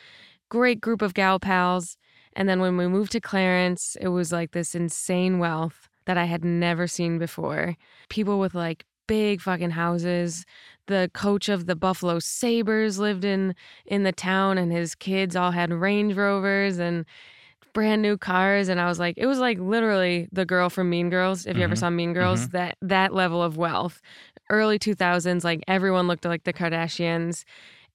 Great 0.50 0.80
group 0.82 1.00
of 1.02 1.14
gal 1.14 1.38
pals. 1.38 1.96
And 2.34 2.46
then 2.48 2.60
when 2.60 2.76
we 2.76 2.86
moved 2.88 3.12
to 3.12 3.20
Clarence, 3.20 3.96
it 4.02 4.08
was 4.08 4.32
like 4.32 4.52
this 4.52 4.74
insane 4.74 5.38
wealth 5.38 5.88
that 6.06 6.16
I 6.18 6.24
had 6.24 6.44
never 6.44 6.86
seen 6.86 7.18
before. 7.18 7.76
People 8.08 8.38
with 8.38 8.54
like 8.54 8.84
big 9.06 9.40
fucking 9.40 9.70
houses. 9.70 10.44
The 10.86 11.10
coach 11.14 11.48
of 11.48 11.66
the 11.66 11.76
Buffalo 11.76 12.18
Sabres 12.18 12.98
lived 12.98 13.24
in 13.24 13.54
in 13.86 14.02
the 14.04 14.12
town 14.12 14.58
and 14.58 14.72
his 14.72 14.94
kids 14.94 15.36
all 15.36 15.50
had 15.50 15.72
Range 15.72 16.14
Rovers 16.14 16.78
and 16.78 17.04
brand 17.72 18.02
new 18.02 18.18
cars 18.18 18.68
and 18.68 18.78
I 18.80 18.86
was 18.86 18.98
like 18.98 19.14
it 19.16 19.24
was 19.26 19.38
like 19.38 19.58
literally 19.58 20.28
the 20.30 20.44
girl 20.44 20.68
from 20.68 20.90
Mean 20.90 21.08
Girls 21.08 21.46
if 21.46 21.56
you 21.56 21.62
ever 21.62 21.74
Mhm. 21.74 21.78
saw 21.78 21.88
Mean 21.90 22.12
Girls 22.12 22.48
that 22.50 22.76
that 22.82 23.14
level 23.14 23.42
of 23.42 23.56
wealth 23.56 24.02
early 24.50 24.78
2000s 24.78 25.42
like 25.42 25.62
everyone 25.66 26.06
looked 26.06 26.26
like 26.26 26.44
the 26.44 26.52
Kardashians 26.52 27.44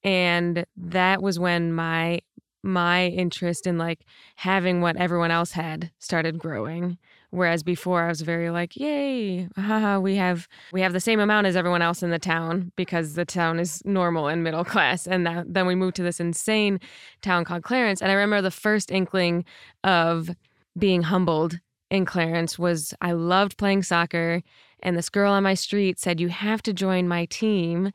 and 0.04 0.66
that 0.76 1.22
was 1.22 1.38
when 1.38 1.72
my 1.74 2.22
my 2.64 3.06
interest 3.08 3.68
in 3.68 3.78
like 3.78 4.00
having 4.38 4.82
what 4.82 4.96
everyone 4.98 5.30
else 5.30 5.52
had 5.52 5.92
started 6.00 6.40
growing 6.40 6.98
Whereas 7.30 7.62
before 7.62 8.04
I 8.04 8.08
was 8.08 8.22
very 8.22 8.50
like, 8.50 8.78
yay, 8.78 9.50
haha, 9.56 10.00
we 10.00 10.16
have 10.16 10.48
we 10.72 10.82
have 10.82 10.94
the 10.94 11.00
same 11.00 11.20
amount 11.20 11.48
as 11.48 11.56
everyone 11.56 11.82
else 11.82 12.02
in 12.02 12.10
the 12.10 12.20
town 12.20 12.72
because 12.76 13.16
the 13.16 13.26
town 13.26 13.60
is 13.60 13.82
normal 13.86 14.28
and 14.28 14.44
middle 14.44 14.64
class. 14.66 15.08
And 15.08 15.26
that, 15.28 15.54
then 15.54 15.68
we 15.68 15.76
moved 15.76 15.96
to 15.98 16.04
this 16.04 16.20
insane 16.20 16.80
town 17.22 17.44
called 17.44 17.64
Clarence. 17.64 18.02
And 18.02 18.12
I 18.12 18.16
remember 18.16 18.42
the 18.42 18.52
first 18.52 18.92
inkling 18.92 19.46
of 19.84 20.30
being 20.78 21.04
humbled 21.04 21.60
in 21.90 22.06
Clarence 22.06 22.60
was 22.60 22.94
I 23.02 23.14
loved 23.14 23.58
playing 23.58 23.84
soccer 23.84 24.42
and 24.82 24.96
this 24.96 25.10
girl 25.10 25.32
on 25.32 25.44
my 25.44 25.54
street 25.54 26.00
said 26.00 26.20
you 26.20 26.28
have 26.28 26.62
to 26.64 26.74
join 26.74 27.08
my 27.08 27.26
team 27.26 27.92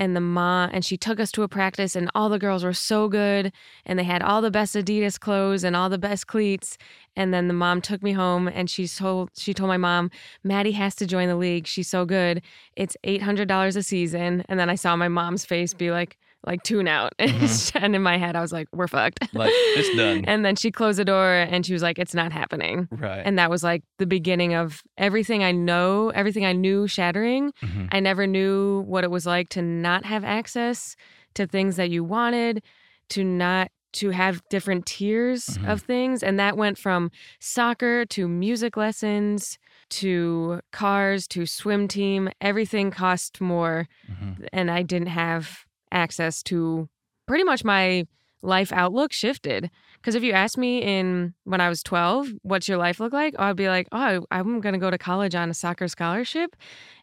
and 0.00 0.16
the 0.16 0.20
mom 0.20 0.70
and 0.72 0.82
she 0.82 0.96
took 0.96 1.20
us 1.20 1.30
to 1.30 1.42
a 1.42 1.48
practice 1.48 1.94
and 1.94 2.10
all 2.14 2.30
the 2.30 2.38
girls 2.38 2.64
were 2.64 2.72
so 2.72 3.06
good 3.06 3.52
and 3.84 3.98
they 3.98 4.04
had 4.04 4.22
all 4.22 4.40
the 4.40 4.50
best 4.50 4.74
Adidas 4.74 5.20
clothes 5.20 5.62
and 5.62 5.76
all 5.76 5.90
the 5.90 5.98
best 5.98 6.26
cleats. 6.26 6.78
And 7.16 7.34
then 7.34 7.48
the 7.48 7.54
mom 7.54 7.82
took 7.82 8.02
me 8.02 8.12
home 8.12 8.48
and 8.48 8.70
she 8.70 8.88
told 8.88 9.28
she 9.36 9.52
told 9.52 9.68
my 9.68 9.76
mom 9.76 10.10
Maddie 10.42 10.72
has 10.72 10.94
to 10.96 11.06
join 11.06 11.28
the 11.28 11.36
league. 11.36 11.66
She's 11.66 11.88
so 11.88 12.06
good. 12.06 12.40
It's 12.76 12.96
$800 13.04 13.76
a 13.76 13.82
season. 13.82 14.42
And 14.48 14.58
then 14.58 14.70
I 14.70 14.74
saw 14.74 14.96
my 14.96 15.08
mom's 15.08 15.44
face 15.44 15.74
be 15.74 15.90
like 15.90 16.16
like 16.46 16.62
tune 16.62 16.88
out. 16.88 17.12
Mm-hmm. 17.30 17.84
and 17.84 17.94
in 17.94 18.02
my 18.02 18.18
head, 18.18 18.36
I 18.36 18.40
was 18.40 18.52
like, 18.52 18.68
we're 18.72 18.88
fucked. 18.88 19.20
Like, 19.32 19.52
it's 19.52 19.96
done. 19.96 20.24
and 20.26 20.44
then 20.44 20.56
she 20.56 20.70
closed 20.70 20.98
the 20.98 21.04
door 21.04 21.32
and 21.32 21.64
she 21.64 21.72
was 21.72 21.82
like, 21.82 21.98
it's 21.98 22.14
not 22.14 22.32
happening. 22.32 22.88
Right. 22.90 23.22
And 23.24 23.38
that 23.38 23.48
was 23.48 23.62
like 23.62 23.82
the 23.98 24.06
beginning 24.06 24.54
of 24.54 24.82
everything 24.98 25.44
I 25.44 25.52
know, 25.52 26.10
everything 26.10 26.44
I 26.44 26.52
knew 26.52 26.86
shattering. 26.86 27.52
Mm-hmm. 27.62 27.86
I 27.92 28.00
never 28.00 28.26
knew 28.26 28.80
what 28.86 29.04
it 29.04 29.10
was 29.10 29.24
like 29.24 29.48
to 29.50 29.62
not 29.62 30.04
have 30.04 30.24
access 30.24 30.96
to 31.34 31.46
things 31.46 31.76
that 31.76 31.90
you 31.90 32.04
wanted, 32.04 32.62
to 33.10 33.24
not 33.24 33.70
to 33.92 34.10
have 34.10 34.42
different 34.50 34.86
tiers 34.86 35.46
mm-hmm. 35.46 35.68
of 35.68 35.82
things. 35.82 36.22
And 36.22 36.38
that 36.38 36.56
went 36.56 36.78
from 36.78 37.10
soccer 37.38 38.04
to 38.06 38.28
music 38.28 38.76
lessons 38.76 39.58
to 39.90 40.60
cars 40.72 41.26
to 41.28 41.46
swim 41.46 41.88
team. 41.88 42.30
Everything 42.40 42.90
cost 42.90 43.40
more. 43.40 43.88
Mm-hmm. 44.10 44.44
And 44.52 44.70
I 44.70 44.82
didn't 44.82 45.08
have 45.08 45.64
access 45.92 46.42
to 46.44 46.88
pretty 47.26 47.44
much 47.44 47.64
my 47.64 48.06
life 48.42 48.72
outlook 48.72 49.12
shifted. 49.12 49.70
Because 49.94 50.14
if 50.14 50.22
you 50.22 50.32
asked 50.32 50.56
me 50.56 50.78
in 50.78 51.34
when 51.44 51.60
I 51.60 51.68
was 51.68 51.82
12, 51.82 52.32
what's 52.42 52.68
your 52.68 52.78
life 52.78 53.00
look 53.00 53.12
like? 53.12 53.34
I'd 53.38 53.56
be 53.56 53.68
like, 53.68 53.86
oh, 53.92 54.24
I'm 54.30 54.60
going 54.60 54.72
to 54.72 54.78
go 54.78 54.90
to 54.90 54.96
college 54.96 55.34
on 55.34 55.50
a 55.50 55.54
soccer 55.54 55.88
scholarship 55.88 56.56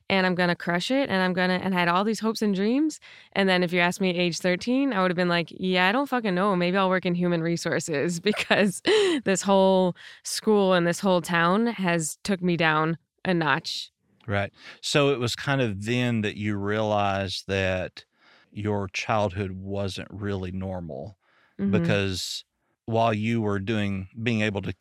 and 0.10 0.26
I'm 0.26 0.36
going 0.36 0.50
to 0.50 0.56
crush 0.56 0.90
it. 0.90 1.10
And 1.10 1.22
I'm 1.22 1.34
going 1.34 1.50
to, 1.50 1.64
and 1.64 1.76
I 1.76 1.80
had 1.80 1.90
all 1.90 2.04
these 2.04 2.20
hopes 2.20 2.42
and 2.42 2.56
dreams. 2.56 3.00
And 3.34 3.48
then 3.48 3.62
if 3.62 3.72
you 3.72 3.80
asked 3.80 4.02
me 4.02 4.10
age 4.10 4.40
13, 4.40 4.94
I 4.94 5.02
would 5.02 5.12
have 5.12 5.16
been 5.16 5.30
like, 5.30 5.52
yeah, 5.52 5.88
I 5.88 5.92
don't 5.92 6.10
fucking 6.10 6.34
know. 6.34 6.56
Maybe 6.56 6.78
I'll 6.78 6.90
work 6.90 7.06
in 7.06 7.14
human 7.14 7.42
resources 7.42 8.20
because 8.20 8.82
this 9.26 9.44
whole 9.44 9.96
school 10.24 10.74
and 10.74 10.88
this 10.88 11.00
whole 11.00 11.22
town 11.22 11.68
has 11.68 12.18
took 12.24 12.42
me 12.42 12.58
down 12.58 12.98
a 13.26 13.34
notch. 13.34 13.92
Right. 14.26 14.52
So 14.82 15.10
it 15.10 15.20
was 15.20 15.36
kind 15.36 15.62
of 15.62 15.86
then 15.86 16.22
that 16.22 16.36
you 16.36 16.58
realized 16.58 17.46
that 17.48 18.06
your 18.52 18.88
childhood 18.90 19.52
wasn't 19.52 20.08
really 20.12 20.52
normal 20.52 21.18
mm-hmm. 21.60 21.72
because 21.72 22.44
while 22.86 23.14
you 23.14 23.42
were 23.42 23.60
doing 23.60 24.08
being 24.24 24.42
able 24.42 24.62
to 24.62 24.74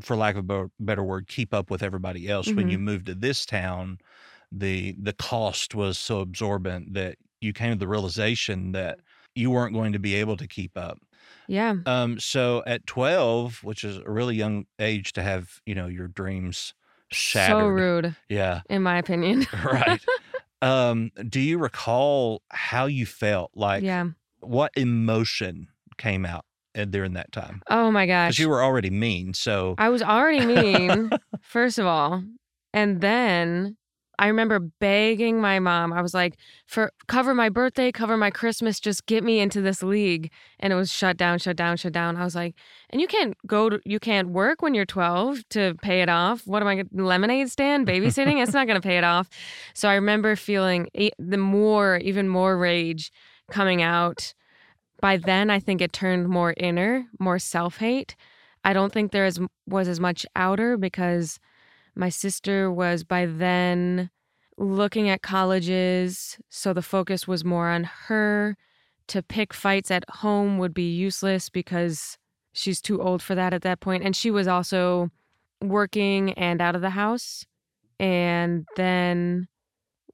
for 0.00 0.16
lack 0.16 0.36
of 0.36 0.50
a 0.50 0.70
better 0.80 1.04
word 1.04 1.28
keep 1.28 1.54
up 1.54 1.70
with 1.70 1.82
everybody 1.82 2.28
else 2.28 2.48
mm-hmm. 2.48 2.56
when 2.56 2.68
you 2.70 2.78
moved 2.78 3.06
to 3.06 3.14
this 3.14 3.46
town 3.46 3.98
the 4.50 4.96
the 5.00 5.12
cost 5.12 5.74
was 5.74 5.98
so 5.98 6.20
absorbent 6.20 6.94
that 6.94 7.16
you 7.40 7.52
came 7.52 7.72
to 7.72 7.78
the 7.78 7.88
realization 7.88 8.72
that 8.72 8.98
you 9.34 9.50
weren't 9.50 9.74
going 9.74 9.92
to 9.92 9.98
be 9.98 10.14
able 10.14 10.36
to 10.36 10.46
keep 10.46 10.76
up. 10.76 10.98
Yeah. 11.48 11.74
Um 11.86 12.18
so 12.18 12.62
at 12.66 12.86
12 12.86 13.62
which 13.62 13.84
is 13.84 13.98
a 13.98 14.10
really 14.10 14.36
young 14.36 14.66
age 14.78 15.12
to 15.14 15.22
have 15.22 15.60
you 15.66 15.74
know 15.74 15.86
your 15.86 16.08
dreams 16.08 16.72
shattered. 17.10 17.62
so 17.62 17.66
rude 17.66 18.16
yeah. 18.28 18.62
in 18.70 18.82
my 18.82 18.98
opinion. 18.98 19.46
Right 19.64 20.00
um, 20.64 21.10
do 21.28 21.40
you 21.40 21.58
recall 21.58 22.42
how 22.50 22.86
you 22.86 23.06
felt? 23.06 23.50
Like, 23.54 23.82
yeah. 23.82 24.06
what 24.40 24.72
emotion 24.76 25.68
came 25.98 26.24
out 26.24 26.44
during 26.90 27.12
that 27.12 27.32
time? 27.32 27.62
Oh 27.68 27.90
my 27.90 28.06
gosh. 28.06 28.30
Because 28.30 28.38
you 28.38 28.48
were 28.48 28.62
already 28.62 28.90
mean. 28.90 29.34
So 29.34 29.74
I 29.78 29.90
was 29.90 30.02
already 30.02 30.44
mean, 30.44 31.10
first 31.42 31.78
of 31.78 31.86
all. 31.86 32.24
And 32.72 33.00
then 33.00 33.76
I 34.18 34.28
remember 34.28 34.58
begging 34.58 35.40
my 35.40 35.58
mom. 35.58 35.92
I 35.92 36.02
was 36.02 36.14
like, 36.14 36.36
"For 36.66 36.92
cover 37.06 37.34
my 37.34 37.48
birthday, 37.48 37.90
cover 37.92 38.16
my 38.16 38.30
Christmas, 38.30 38.80
just 38.80 39.06
get 39.06 39.24
me 39.24 39.40
into 39.40 39.60
this 39.60 39.82
league." 39.82 40.30
And 40.60 40.72
it 40.72 40.76
was 40.76 40.92
shut 40.92 41.16
down, 41.16 41.38
shut 41.38 41.56
down, 41.56 41.76
shut 41.76 41.92
down. 41.92 42.16
I 42.16 42.24
was 42.24 42.34
like, 42.34 42.54
"And 42.90 43.00
you 43.00 43.06
can't 43.06 43.34
go 43.46 43.68
to, 43.70 43.80
you 43.84 43.98
can't 43.98 44.28
work 44.28 44.62
when 44.62 44.74
you're 44.74 44.84
12 44.84 45.48
to 45.50 45.74
pay 45.82 46.02
it 46.02 46.08
off. 46.08 46.46
What 46.46 46.62
am 46.62 46.68
I 46.68 46.84
lemonade 46.92 47.50
stand 47.50 47.86
babysitting? 47.86 48.42
it's 48.42 48.52
not 48.52 48.66
going 48.66 48.80
to 48.80 48.86
pay 48.86 48.98
it 48.98 49.04
off." 49.04 49.28
So 49.74 49.88
I 49.88 49.94
remember 49.94 50.36
feeling 50.36 50.88
the 51.18 51.36
more 51.36 51.96
even 51.98 52.28
more 52.28 52.56
rage 52.56 53.10
coming 53.50 53.82
out. 53.82 54.34
By 55.00 55.16
then, 55.16 55.50
I 55.50 55.58
think 55.58 55.82
it 55.82 55.92
turned 55.92 56.28
more 56.28 56.54
inner, 56.56 57.06
more 57.18 57.38
self-hate. 57.38 58.16
I 58.64 58.72
don't 58.72 58.92
think 58.92 59.12
there 59.12 59.30
was 59.66 59.88
as 59.88 60.00
much 60.00 60.24
outer 60.34 60.78
because 60.78 61.38
my 61.94 62.08
sister 62.08 62.70
was 62.70 63.04
by 63.04 63.26
then 63.26 64.10
looking 64.56 65.08
at 65.08 65.22
colleges, 65.22 66.38
so 66.48 66.72
the 66.72 66.82
focus 66.82 67.26
was 67.26 67.44
more 67.44 67.68
on 67.68 67.84
her. 67.84 68.56
To 69.08 69.22
pick 69.22 69.52
fights 69.52 69.90
at 69.90 70.04
home 70.08 70.58
would 70.58 70.72
be 70.72 70.90
useless 70.90 71.50
because 71.50 72.16
she's 72.52 72.80
too 72.80 73.02
old 73.02 73.22
for 73.22 73.34
that 73.34 73.52
at 73.52 73.62
that 73.62 73.80
point. 73.80 74.02
And 74.02 74.16
she 74.16 74.30
was 74.30 74.48
also 74.48 75.10
working 75.60 76.32
and 76.34 76.60
out 76.60 76.74
of 76.74 76.80
the 76.80 76.90
house. 76.90 77.44
And 78.00 78.64
then 78.76 79.48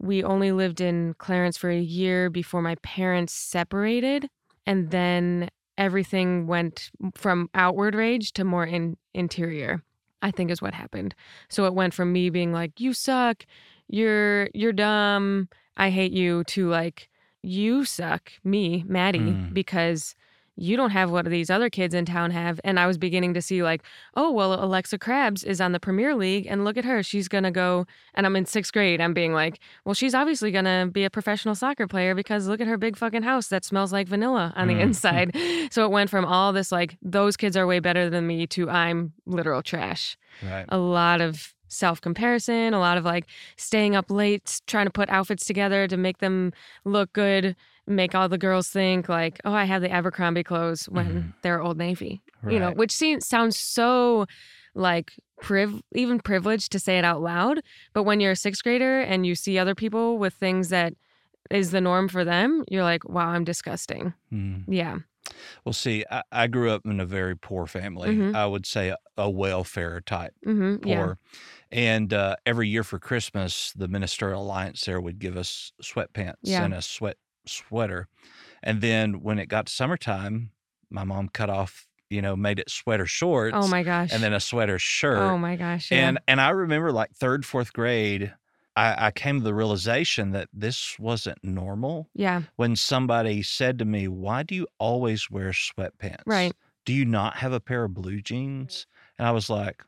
we 0.01 0.25
only 0.25 0.51
lived 0.51 0.81
in 0.81 1.15
Clarence 1.19 1.57
for 1.57 1.71
a 1.71 1.79
year 1.79 2.31
before 2.31 2.63
my 2.63 2.75
parents 2.77 3.33
separated. 3.33 4.29
And 4.67 4.91
then 4.91 5.51
everything 5.79 6.47
went 6.47 6.91
from 7.15 7.49
outward 7.55 7.95
rage 7.95 8.33
to 8.33 8.45
more 8.45 8.67
in 8.67 8.97
interior. 9.15 9.83
I 10.23 10.31
think 10.31 10.50
is 10.50 10.62
what 10.62 10.75
happened. 10.75 11.15
So 11.49 11.65
it 11.65 11.75
went 11.75 11.95
from 11.95 12.12
me 12.12 12.31
being 12.31 12.53
like, 12.53 12.81
"You 12.81 12.93
suck, 12.93 13.47
you're 13.89 14.49
you're 14.55 14.73
dumb, 14.73 15.49
I 15.77 15.91
hate 15.91 16.12
you," 16.12 16.45
to 16.45 16.69
like, 16.69 17.09
"You 17.43 17.85
suck, 17.85 18.33
me, 18.45 18.85
Maddie, 18.87 19.19
mm. 19.21 19.55
because 19.55 20.15
you 20.61 20.76
don't 20.76 20.90
have 20.90 21.11
what 21.11 21.25
these 21.25 21.49
other 21.49 21.71
kids 21.71 21.95
in 21.95 22.05
town 22.05 22.31
have. 22.31 22.61
And 22.64 22.79
I 22.79 22.87
was 22.87 22.99
beginning 22.99 23.33
to 23.35 23.43
see, 23.43 23.62
like, 23.62 23.83
oh, 24.14 24.31
well, 24.31 24.62
Alexa 24.62 24.99
Krabs 24.99 25.45
is 25.45 25.61
on 25.61 25.73
the 25.73 25.81
Premier 25.81 26.14
League, 26.14 26.47
and 26.47 26.64
look 26.64 26.76
at 26.76 26.85
her. 26.85 27.02
She's 27.02 27.29
going 27.29 27.45
to 27.45 27.50
go. 27.50 27.87
And 28.14 28.26
I'm 28.26 28.37
in 28.37 28.45
sixth 28.45 28.73
grade. 28.73 29.00
I'm 29.00 29.14
being 29.14 29.33
like, 29.33 29.59
well, 29.85 29.95
she's 29.95 30.14
obviously 30.14 30.52
going 30.52 30.67
to 30.67 30.88
be 30.93 31.05
a 31.05 31.11
professional 31.11 31.55
soccer 31.55 31.87
player 31.87 32.14
because 32.14 32.47
look 32.47 32.61
at 32.61 32.67
her 32.67 32.76
big 32.76 32.97
fucking 32.97 33.23
house 33.23 33.49
that 33.49 33.64
smells 33.64 33.93
like 33.93 34.07
vanilla 34.07 34.52
on 34.55 34.69
the 34.69 34.75
mm. 34.75 34.81
inside. 34.81 35.35
so 35.71 35.85
it 35.85 35.90
went 35.90 36.11
from 36.11 36.26
all 36.26 36.52
this, 36.52 36.71
like, 36.71 36.99
those 37.00 37.37
kids 37.37 37.57
are 37.57 37.67
way 37.67 37.81
better 37.81 38.11
than 38.11 38.26
me 38.26 38.47
to 38.49 38.69
I'm 38.69 39.12
literal 39.25 39.62
trash. 39.62 40.19
Right. 40.43 40.67
A 40.69 40.79
lot 40.79 41.23
of 41.23 41.55
self 41.69 42.00
comparison, 42.00 42.75
a 42.75 42.79
lot 42.79 42.99
of 42.99 43.05
like 43.05 43.26
staying 43.57 43.97
up 43.97 44.11
late, 44.11 44.61
trying 44.67 44.87
to 44.87 44.93
put 44.93 45.09
outfits 45.09 45.47
together 45.47 45.87
to 45.87 45.97
make 45.97 46.19
them 46.19 46.52
look 46.85 47.12
good 47.12 47.57
make 47.90 48.14
all 48.14 48.28
the 48.28 48.38
girls 48.38 48.68
think 48.68 49.09
like, 49.09 49.40
oh, 49.44 49.52
I 49.52 49.64
have 49.64 49.82
the 49.82 49.90
Abercrombie 49.90 50.44
clothes 50.44 50.85
when 50.88 51.06
mm-hmm. 51.06 51.28
they're 51.42 51.62
Old 51.62 51.78
Navy, 51.78 52.23
right. 52.42 52.52
you 52.52 52.59
know, 52.59 52.73
which 52.73 52.92
seems 52.92 53.26
sounds 53.26 53.59
so 53.59 54.26
like 54.75 55.12
priv 55.40 55.82
even 55.94 56.20
privileged 56.20 56.73
to 56.73 56.78
say 56.78 56.99
it 56.99 57.04
out 57.04 57.23
loud. 57.23 57.62
But 57.92 58.04
when 58.04 58.20
you're 58.20 58.32
a 58.32 58.37
sixth 58.37 58.62
grader 58.62 59.00
and 59.00 59.26
you 59.26 59.35
see 59.35 59.59
other 59.59 59.75
people 59.75 60.18
with 60.18 60.35
things 60.35 60.68
that 60.68 60.94
is 61.50 61.70
the 61.70 61.80
norm 61.80 62.09
for 62.09 62.25
them, 62.25 62.64
you're 62.68 62.85
like, 62.85 63.09
wow, 63.09 63.28
I'm 63.28 63.44
disgusting. 63.44 64.14
Mm. 64.32 64.64
Yeah. 64.68 64.99
Well, 65.64 65.73
see, 65.73 66.04
I, 66.11 66.23
I, 66.32 66.47
grew 66.47 66.70
up 66.70 66.85
in 66.85 66.99
a 66.99 67.06
very 67.06 67.37
poor 67.37 67.66
family. 67.66 68.11
Mm-hmm. 68.11 68.37
I 68.37 68.47
would 68.47 68.66
say 68.66 68.88
a, 68.88 68.97
a 69.16 69.30
welfare 69.30 70.00
type 70.00 70.32
mm-hmm. 70.47 70.76
poor. 70.76 71.18
Yeah. 71.18 71.38
And 71.73 72.12
uh, 72.12 72.37
every 72.47 72.68
year 72.68 72.82
for 72.82 72.99
Christmas, 72.99 73.73
the 73.76 73.87
Ministerial 73.87 74.42
Alliance 74.42 74.85
there 74.85 75.00
would 75.00 75.18
give 75.18 75.37
us 75.37 75.73
sweatpants 75.82 76.37
yeah. 76.42 76.64
and 76.64 76.75
a 76.75 76.82
sweat 76.82 77.16
sweater. 77.50 78.09
And 78.62 78.80
then 78.80 79.23
when 79.23 79.38
it 79.38 79.47
got 79.47 79.69
summertime, 79.69 80.50
my 80.90 81.04
mom 81.04 81.28
cut 81.28 81.50
off, 81.50 81.87
you 82.09 82.21
know, 82.21 82.37
made 82.37 82.59
it 82.59 82.71
sweater 82.71 83.04
oh 83.04 83.07
shorts. 83.07 83.57
Oh 83.59 83.69
my 83.69 83.83
gosh. 83.83 84.11
And 84.12 84.23
then 84.23 84.33
a 84.33 84.40
sweater 84.40 84.75
oh 84.75 84.78
shirt. 84.78 85.19
Oh 85.19 85.38
my 85.38 85.57
gosh. 85.57 85.90
Yeah. 85.90 86.09
And 86.09 86.19
and 86.26 86.40
I 86.40 86.50
remember 86.50 86.92
like 86.92 87.12
third, 87.12 87.47
fourth 87.47 87.73
grade, 87.73 88.33
I, 88.76 89.07
I 89.07 89.11
came 89.11 89.38
to 89.38 89.45
the 89.45 89.54
realization 89.54 90.30
that 90.33 90.49
this 90.52 90.99
wasn't 90.99 91.42
normal. 91.42 92.09
Yeah. 92.14 92.42
When 92.57 92.76
somebody 92.76 93.42
said 93.42 93.78
to 93.78 93.85
me, 93.85 94.09
Why 94.09 94.42
do 94.42 94.54
you 94.54 94.66
always 94.78 95.30
wear 95.30 95.50
sweatpants? 95.50 96.23
Right. 96.26 96.52
Do 96.85 96.92
you 96.92 97.04
not 97.04 97.37
have 97.37 97.52
a 97.52 97.61
pair 97.61 97.85
of 97.85 97.95
blue 97.95 98.21
jeans? 98.21 98.87
And 99.19 99.26
I 99.26 99.33
was 99.33 99.50
like, 99.50 99.83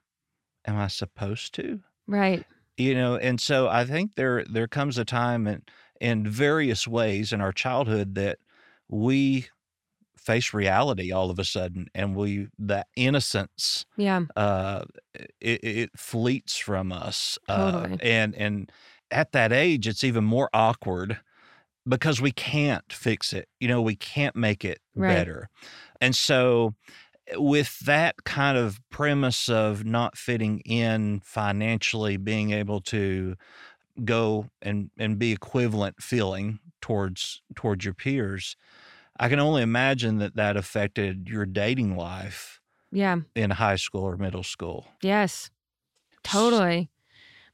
Am 0.66 0.76
I 0.76 0.88
supposed 0.88 1.54
to? 1.54 1.80
Right. 2.06 2.44
You 2.76 2.94
know, 2.94 3.16
and 3.16 3.40
so 3.40 3.68
I 3.68 3.84
think 3.84 4.12
there 4.16 4.44
there 4.44 4.68
comes 4.68 4.98
a 4.98 5.04
time 5.04 5.46
and 5.46 5.62
in 6.02 6.28
various 6.28 6.88
ways 6.88 7.32
in 7.32 7.40
our 7.42 7.52
childhood 7.52 8.16
that 8.16 8.40
we 8.88 9.48
face 10.18 10.54
reality 10.54 11.12
all 11.12 11.30
of 11.30 11.38
a 11.38 11.44
sudden, 11.44 11.88
and 11.94 12.14
we 12.16 12.48
that 12.58 12.86
innocence 12.96 13.84
Yeah. 13.96 14.26
uh, 14.36 14.84
it, 15.40 15.64
it 15.64 15.90
fleets 15.98 16.56
from 16.58 16.92
us, 16.92 17.38
Totally. 17.54 17.92
uh, 17.94 17.98
and 18.00 18.34
and 18.36 18.72
at 19.10 19.32
that 19.32 19.52
age, 19.52 19.86
it's 19.88 20.04
even 20.04 20.24
more 20.24 20.48
awkward 20.54 21.20
because 21.88 22.20
we 22.20 22.32
can't 22.32 22.92
fix 22.92 23.32
it. 23.32 23.48
You 23.60 23.68
know, 23.68 23.82
we 23.82 23.96
can't 23.96 24.36
make 24.36 24.64
it 24.64 24.80
Right. 24.96 25.28
better, 25.28 25.50
and 26.00 26.16
so 26.16 26.74
with 27.36 27.78
that 27.80 28.24
kind 28.24 28.58
of 28.58 28.80
premise 28.90 29.48
of 29.48 29.84
not 29.84 30.18
fitting 30.18 30.60
in 30.60 31.20
financially, 31.20 32.16
being 32.16 32.52
able 32.52 32.80
to 32.82 33.36
go 34.04 34.48
and 34.60 34.90
and 34.98 35.18
be 35.18 35.32
equivalent 35.32 36.02
feeling 36.02 36.58
towards 36.80 37.42
towards 37.54 37.84
your 37.84 37.94
peers, 37.94 38.56
I 39.18 39.28
can 39.28 39.38
only 39.38 39.62
imagine 39.62 40.18
that 40.18 40.36
that 40.36 40.56
affected 40.56 41.28
your 41.28 41.46
dating 41.46 41.96
life 41.96 42.60
Yeah. 42.90 43.16
in 43.34 43.50
high 43.50 43.76
school 43.76 44.02
or 44.04 44.16
middle 44.16 44.42
school. 44.42 44.86
Yes. 45.02 45.50
Totally. 46.24 46.90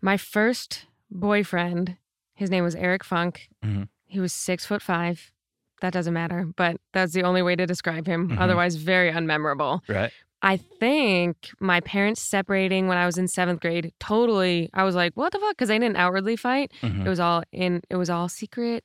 My 0.00 0.16
first 0.16 0.86
boyfriend, 1.10 1.96
his 2.34 2.50
name 2.50 2.64
was 2.64 2.74
Eric 2.74 3.02
Funk. 3.04 3.48
Mhm. 3.64 3.88
He 4.06 4.20
was 4.20 4.32
six 4.32 4.64
foot 4.66 4.82
five. 4.82 5.32
That 5.80 5.92
doesn't 5.92 6.14
matter, 6.14 6.44
but 6.56 6.80
that's 6.92 7.12
the 7.12 7.22
only 7.22 7.40
way 7.42 7.54
to 7.56 7.66
describe 7.66 8.06
him. 8.06 8.30
Mhm. 8.30 8.38
Otherwise, 8.38 8.76
very 8.76 9.12
unmemorable. 9.12 9.80
Right. 9.88 10.12
I 10.42 10.56
think 10.56 11.50
my 11.58 11.80
parents 11.80 12.22
separating 12.22 12.86
when 12.86 12.96
I 12.96 13.06
was 13.06 13.18
in 13.18 13.26
seventh 13.26 13.60
grade, 13.60 13.92
totally, 13.98 14.70
I 14.72 14.84
was 14.84 14.94
like, 14.94 15.12
what 15.14 15.32
the 15.32 15.38
fuck? 15.40 15.50
Because 15.56 15.68
they 15.68 15.78
didn't 15.78 15.96
outwardly 15.96 16.36
fight. 16.36 16.72
Mhm. 16.82 17.04
It 17.04 17.08
was 17.08 17.18
all 17.20 17.42
in, 17.52 17.82
it 17.90 17.96
was 17.96 18.08
all 18.08 18.28
secret. 18.28 18.84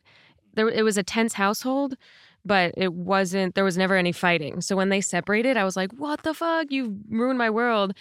There, 0.56 0.68
it 0.70 0.84
was 0.84 0.98
a 0.98 1.04
tense 1.04 1.34
household, 1.34 1.96
but 2.44 2.74
it 2.76 2.94
wasn't, 2.94 3.54
there 3.56 3.64
was 3.64 3.78
never 3.78 3.96
any 3.96 4.12
fighting. 4.12 4.62
So 4.62 4.76
when 4.76 4.90
they 4.90 5.00
separated, 5.02 5.56
I 5.58 5.64
was 5.64 5.76
like, 5.76 5.92
what 5.94 6.24
the 6.24 6.34
fuck? 6.34 6.72
You 6.72 6.98
ruined 7.10 7.38
my 7.38 7.50
world. 7.52 7.94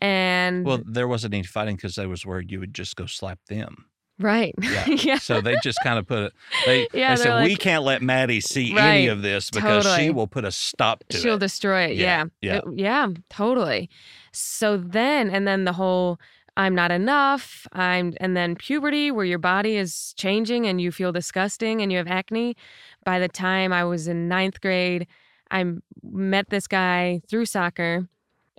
And 0.00 0.64
Well, 0.64 0.82
there 0.84 1.08
wasn't 1.08 1.34
any 1.34 1.42
fighting 1.42 1.76
because 1.76 1.98
I 1.98 2.06
was 2.06 2.24
worried 2.26 2.50
you 2.52 2.60
would 2.60 2.74
just 2.74 2.94
go 2.94 3.06
slap 3.06 3.38
them. 3.48 3.86
Right. 4.18 4.54
Yeah. 4.62 4.86
yeah. 4.88 5.18
So 5.18 5.40
they 5.40 5.56
just 5.62 5.78
kind 5.82 5.98
of 5.98 6.06
put 6.06 6.18
it. 6.24 6.32
They, 6.66 6.88
Yeah, 6.94 7.14
they 7.14 7.22
said 7.22 7.44
we 7.44 7.56
can't 7.56 7.84
let 7.84 8.02
Maddie 8.02 8.40
see 8.40 8.76
any 8.76 9.06
of 9.06 9.22
this 9.22 9.50
because 9.50 9.86
she 9.96 10.10
will 10.10 10.26
put 10.26 10.44
a 10.44 10.52
stop 10.52 11.04
to 11.10 11.16
it. 11.16 11.20
She'll 11.20 11.38
destroy 11.38 11.84
it. 11.86 11.96
Yeah, 11.96 12.24
Yeah. 12.40 12.52
yeah. 12.52 12.56
It- 12.58 12.64
yeah, 12.78 13.08
totally. 13.30 13.88
So 14.32 14.76
then, 14.76 15.30
and 15.30 15.46
then 15.46 15.64
the 15.64 15.72
whole 15.72 16.18
I'm 16.56 16.74
not 16.74 16.90
enough. 16.90 17.68
I'm, 17.72 18.14
and 18.18 18.36
then 18.36 18.56
puberty 18.56 19.12
where 19.12 19.24
your 19.24 19.38
body 19.38 19.76
is 19.76 20.12
changing 20.16 20.66
and 20.66 20.80
you 20.80 20.90
feel 20.90 21.12
disgusting 21.12 21.80
and 21.80 21.92
you 21.92 21.98
have 21.98 22.08
acne. 22.08 22.56
By 23.04 23.20
the 23.20 23.28
time 23.28 23.72
I 23.72 23.84
was 23.84 24.08
in 24.08 24.26
ninth 24.26 24.60
grade, 24.60 25.06
I 25.52 25.64
met 26.02 26.50
this 26.50 26.66
guy 26.66 27.20
through 27.30 27.46
soccer. 27.46 28.08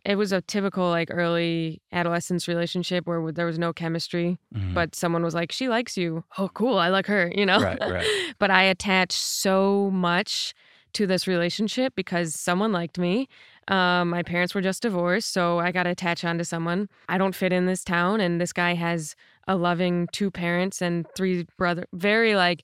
It 0.05 0.15
was 0.15 0.31
a 0.31 0.41
typical 0.41 0.89
like 0.89 1.09
early 1.11 1.81
adolescence 1.91 2.47
relationship 2.47 3.05
where 3.07 3.31
there 3.31 3.45
was 3.45 3.59
no 3.59 3.73
chemistry, 3.73 4.37
Mhm. 4.55 4.73
but 4.73 4.95
someone 4.95 5.23
was 5.23 5.33
like, 5.35 5.51
"She 5.51 5.69
likes 5.69 5.97
you." 5.97 6.23
Oh, 6.37 6.49
cool. 6.53 6.77
I 6.77 6.89
like 6.89 7.07
her. 7.07 7.31
You 7.35 7.45
know. 7.45 7.59
Right, 7.59 7.79
right. 7.79 8.05
but 8.39 8.51
I 8.51 8.63
attached 8.63 9.13
so 9.19 9.89
much 9.91 10.53
to 10.93 11.05
this 11.05 11.27
relationship 11.27 11.93
because 11.95 12.33
someone 12.33 12.71
liked 12.71 12.97
me. 12.97 13.27
Um, 13.67 14.09
my 14.09 14.23
parents 14.23 14.55
were 14.55 14.61
just 14.61 14.81
divorced, 14.81 15.31
so 15.31 15.59
I 15.59 15.71
got 15.71 15.85
attached 15.85 16.23
attach 16.23 16.29
onto 16.29 16.43
someone. 16.43 16.89
I 17.07 17.19
don't 17.19 17.35
fit 17.35 17.53
in 17.53 17.67
this 17.67 17.83
town, 17.83 18.19
and 18.21 18.41
this 18.41 18.51
guy 18.53 18.73
has 18.73 19.15
a 19.47 19.55
loving 19.55 20.07
two 20.11 20.31
parents 20.31 20.81
and 20.81 21.05
three 21.15 21.45
brother, 21.57 21.85
very 21.93 22.35
like 22.35 22.63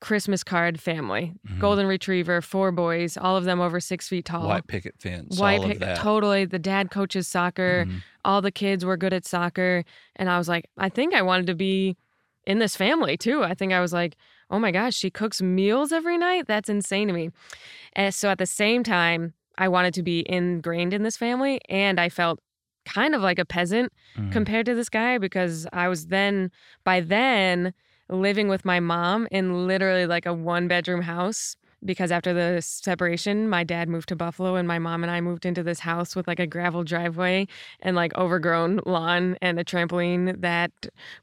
Christmas 0.00 0.44
card 0.44 0.80
family, 0.80 1.32
Mhm. 1.48 1.58
golden 1.58 1.86
retriever, 1.86 2.40
four 2.40 2.70
boys, 2.72 3.16
all 3.16 3.36
of 3.36 3.44
them 3.44 3.60
over 3.60 3.80
six 3.80 4.08
feet 4.08 4.24
tall. 4.24 4.46
White 4.48 4.66
picket 4.66 4.94
fence. 5.00 5.38
White 5.38 5.60
all 5.60 5.66
pick- 5.66 5.74
of 5.74 5.80
that. 5.80 5.96
totally. 5.98 6.44
The 6.44 6.58
dad 6.58 6.90
coaches 6.90 7.26
soccer. 7.28 7.86
Mhm. 7.88 8.02
All 8.24 8.40
the 8.42 8.50
kids 8.52 8.84
were 8.84 8.96
good 8.96 9.12
at 9.12 9.24
soccer, 9.24 9.84
and 10.16 10.28
I 10.30 10.38
was 10.38 10.48
like, 10.48 10.66
I 10.78 10.88
think 10.88 11.14
I 11.14 11.22
wanted 11.22 11.46
to 11.48 11.54
be 11.54 11.96
in 12.46 12.58
this 12.58 12.76
family 12.76 13.16
too. 13.16 13.42
I 13.42 13.54
think 13.54 13.72
I 13.72 13.80
was 13.80 13.92
like, 13.92 14.16
oh 14.50 14.58
my 14.58 14.70
gosh, 14.70 14.94
she 14.94 15.10
cooks 15.10 15.40
meals 15.40 15.92
every 15.92 16.18
night. 16.18 16.46
That's 16.46 16.68
insane 16.68 17.08
to 17.08 17.14
me. 17.14 17.30
And 17.94 18.14
so 18.14 18.28
at 18.28 18.38
the 18.38 18.46
same 18.46 18.82
time, 18.84 19.32
I 19.56 19.68
wanted 19.68 19.94
to 19.94 20.02
be 20.02 20.24
ingrained 20.28 20.92
in 20.92 21.02
this 21.04 21.16
family, 21.16 21.60
and 21.68 21.98
I 22.00 22.08
felt 22.08 22.40
kind 22.84 23.14
of 23.14 23.22
like 23.22 23.38
a 23.38 23.46
peasant 23.46 23.90
Mhm. 24.18 24.30
compared 24.32 24.66
to 24.66 24.74
this 24.74 24.90
guy 24.90 25.16
because 25.16 25.66
I 25.72 25.88
was 25.88 26.08
then 26.08 26.50
by 26.84 27.00
then 27.00 27.72
living 28.08 28.48
with 28.48 28.64
my 28.64 28.80
mom 28.80 29.26
in 29.30 29.66
literally 29.66 30.06
like 30.06 30.26
a 30.26 30.34
one 30.34 30.68
bedroom 30.68 31.02
house 31.02 31.56
because 31.84 32.10
after 32.10 32.32
the 32.32 32.60
separation 32.62 33.48
my 33.48 33.62
dad 33.62 33.88
moved 33.88 34.08
to 34.08 34.16
Buffalo 34.16 34.56
and 34.56 34.66
my 34.66 34.78
mom 34.78 35.02
and 35.02 35.10
I 35.10 35.20
moved 35.20 35.44
into 35.44 35.62
this 35.62 35.80
house 35.80 36.16
with 36.16 36.26
like 36.26 36.40
a 36.40 36.46
gravel 36.46 36.82
driveway 36.82 37.46
and 37.80 37.94
like 37.94 38.14
overgrown 38.16 38.80
lawn 38.86 39.36
and 39.42 39.58
a 39.58 39.64
trampoline 39.64 40.40
that 40.40 40.72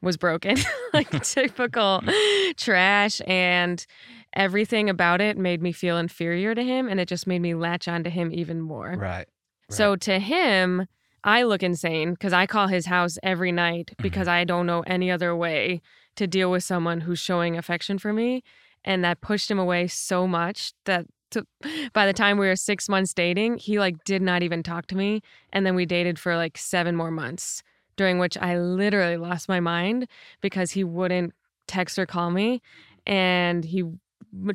was 0.01 0.17
broken 0.17 0.57
like 0.93 1.09
typical 1.23 2.01
mm-hmm. 2.03 2.51
trash 2.57 3.21
and 3.27 3.85
everything 4.33 4.89
about 4.89 5.19
it 5.19 5.37
made 5.37 5.61
me 5.61 5.71
feel 5.71 5.97
inferior 5.97 6.53
to 6.55 6.63
him 6.63 6.87
and 6.87 6.99
it 6.99 7.07
just 7.07 7.27
made 7.27 7.41
me 7.41 7.53
latch 7.53 7.87
onto 7.87 8.09
him 8.09 8.31
even 8.31 8.61
more. 8.61 8.95
Right. 8.97 9.27
So 9.69 9.95
to 9.95 10.19
him, 10.19 10.85
I 11.23 11.43
look 11.43 11.63
insane 11.63 12.11
because 12.11 12.33
I 12.33 12.45
call 12.45 12.67
his 12.67 12.85
house 12.85 13.17
every 13.23 13.51
night 13.51 13.91
because 14.01 14.27
mm-hmm. 14.27 14.37
I 14.37 14.43
don't 14.43 14.65
know 14.65 14.83
any 14.85 15.11
other 15.11 15.35
way 15.35 15.81
to 16.21 16.27
deal 16.27 16.51
with 16.51 16.63
someone 16.63 17.01
who's 17.01 17.17
showing 17.17 17.57
affection 17.57 17.97
for 17.97 18.13
me. 18.13 18.43
And 18.85 19.03
that 19.03 19.21
pushed 19.21 19.49
him 19.49 19.57
away 19.57 19.87
so 19.87 20.27
much 20.27 20.73
that 20.85 21.07
to, 21.31 21.47
by 21.93 22.05
the 22.05 22.13
time 22.13 22.37
we 22.37 22.45
were 22.45 22.55
six 22.55 22.87
months 22.87 23.11
dating, 23.11 23.57
he 23.57 23.79
like 23.79 24.03
did 24.03 24.21
not 24.21 24.43
even 24.43 24.61
talk 24.61 24.85
to 24.87 24.95
me. 24.95 25.21
And 25.51 25.65
then 25.65 25.73
we 25.73 25.87
dated 25.87 26.19
for 26.19 26.35
like 26.35 26.59
seven 26.59 26.95
more 26.95 27.09
months, 27.09 27.63
during 27.95 28.19
which 28.19 28.37
I 28.37 28.59
literally 28.59 29.17
lost 29.17 29.49
my 29.49 29.59
mind 29.59 30.07
because 30.41 30.71
he 30.71 30.83
wouldn't 30.83 31.33
text 31.67 31.97
or 31.97 32.05
call 32.05 32.29
me. 32.29 32.61
And 33.07 33.65
he 33.65 33.83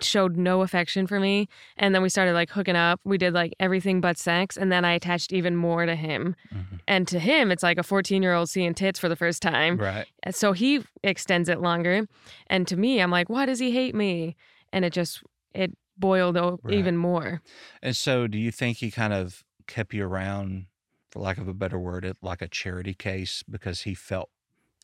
showed 0.01 0.37
no 0.37 0.63
affection 0.63 1.07
for 1.07 1.21
me. 1.21 1.49
And 1.77 1.95
then 1.95 2.03
we 2.03 2.09
started 2.09 2.33
like 2.33 2.51
hooking 2.51 2.77
up. 2.77 3.01
We 3.05 3.19
did 3.19 3.35
like 3.35 3.55
everything 3.61 4.01
but 4.01 4.17
sex. 4.19 4.57
And 4.57 4.73
then 4.73 4.85
I 4.85 4.93
attached 4.93 5.33
even 5.33 5.57
more 5.57 5.85
to 5.87 5.95
him. 5.95 6.35
Mhm. 6.55 6.81
And 6.89 7.09
to 7.09 7.19
him, 7.19 7.51
it's 7.51 7.63
like 7.63 7.79
a 7.79 7.83
14 7.83 8.23
year 8.23 8.33
old 8.35 8.49
seeing 8.49 8.75
tits 8.75 8.99
for 8.99 9.09
the 9.09 9.17
first 9.17 9.43
time. 9.43 9.77
Right. 9.77 10.07
So 10.31 10.53
he 10.53 10.83
extends 11.03 11.49
it 11.49 11.61
longer. 11.61 12.07
And 12.49 12.67
to 12.69 12.77
me, 12.77 13.01
I'm 13.01 13.11
like, 13.11 13.29
why 13.29 13.47
does 13.47 13.59
he 13.59 13.71
hate 13.73 13.95
me? 13.95 14.37
And 14.73 14.85
it 14.85 14.93
just, 14.93 15.23
it 15.55 15.77
boiled 15.99 16.37
o- 16.37 16.59
Right. 16.63 16.75
even 16.75 16.97
more. 16.97 17.41
And 17.83 17.97
so, 17.97 18.27
do 18.27 18.39
you 18.39 18.51
think 18.51 18.79
he 18.79 18.91
kind 18.91 19.13
of 19.13 19.45
kept 19.67 19.95
you 19.95 20.05
around, 20.07 20.67
for 21.11 21.21
lack 21.21 21.39
of 21.39 21.49
a 21.49 21.55
better 21.55 21.79
word, 21.79 22.11
like 22.23 22.43
a 22.43 22.49
charity 22.49 22.95
case 22.95 23.43
because 23.49 23.83
he 23.83 23.95
felt 23.95 24.31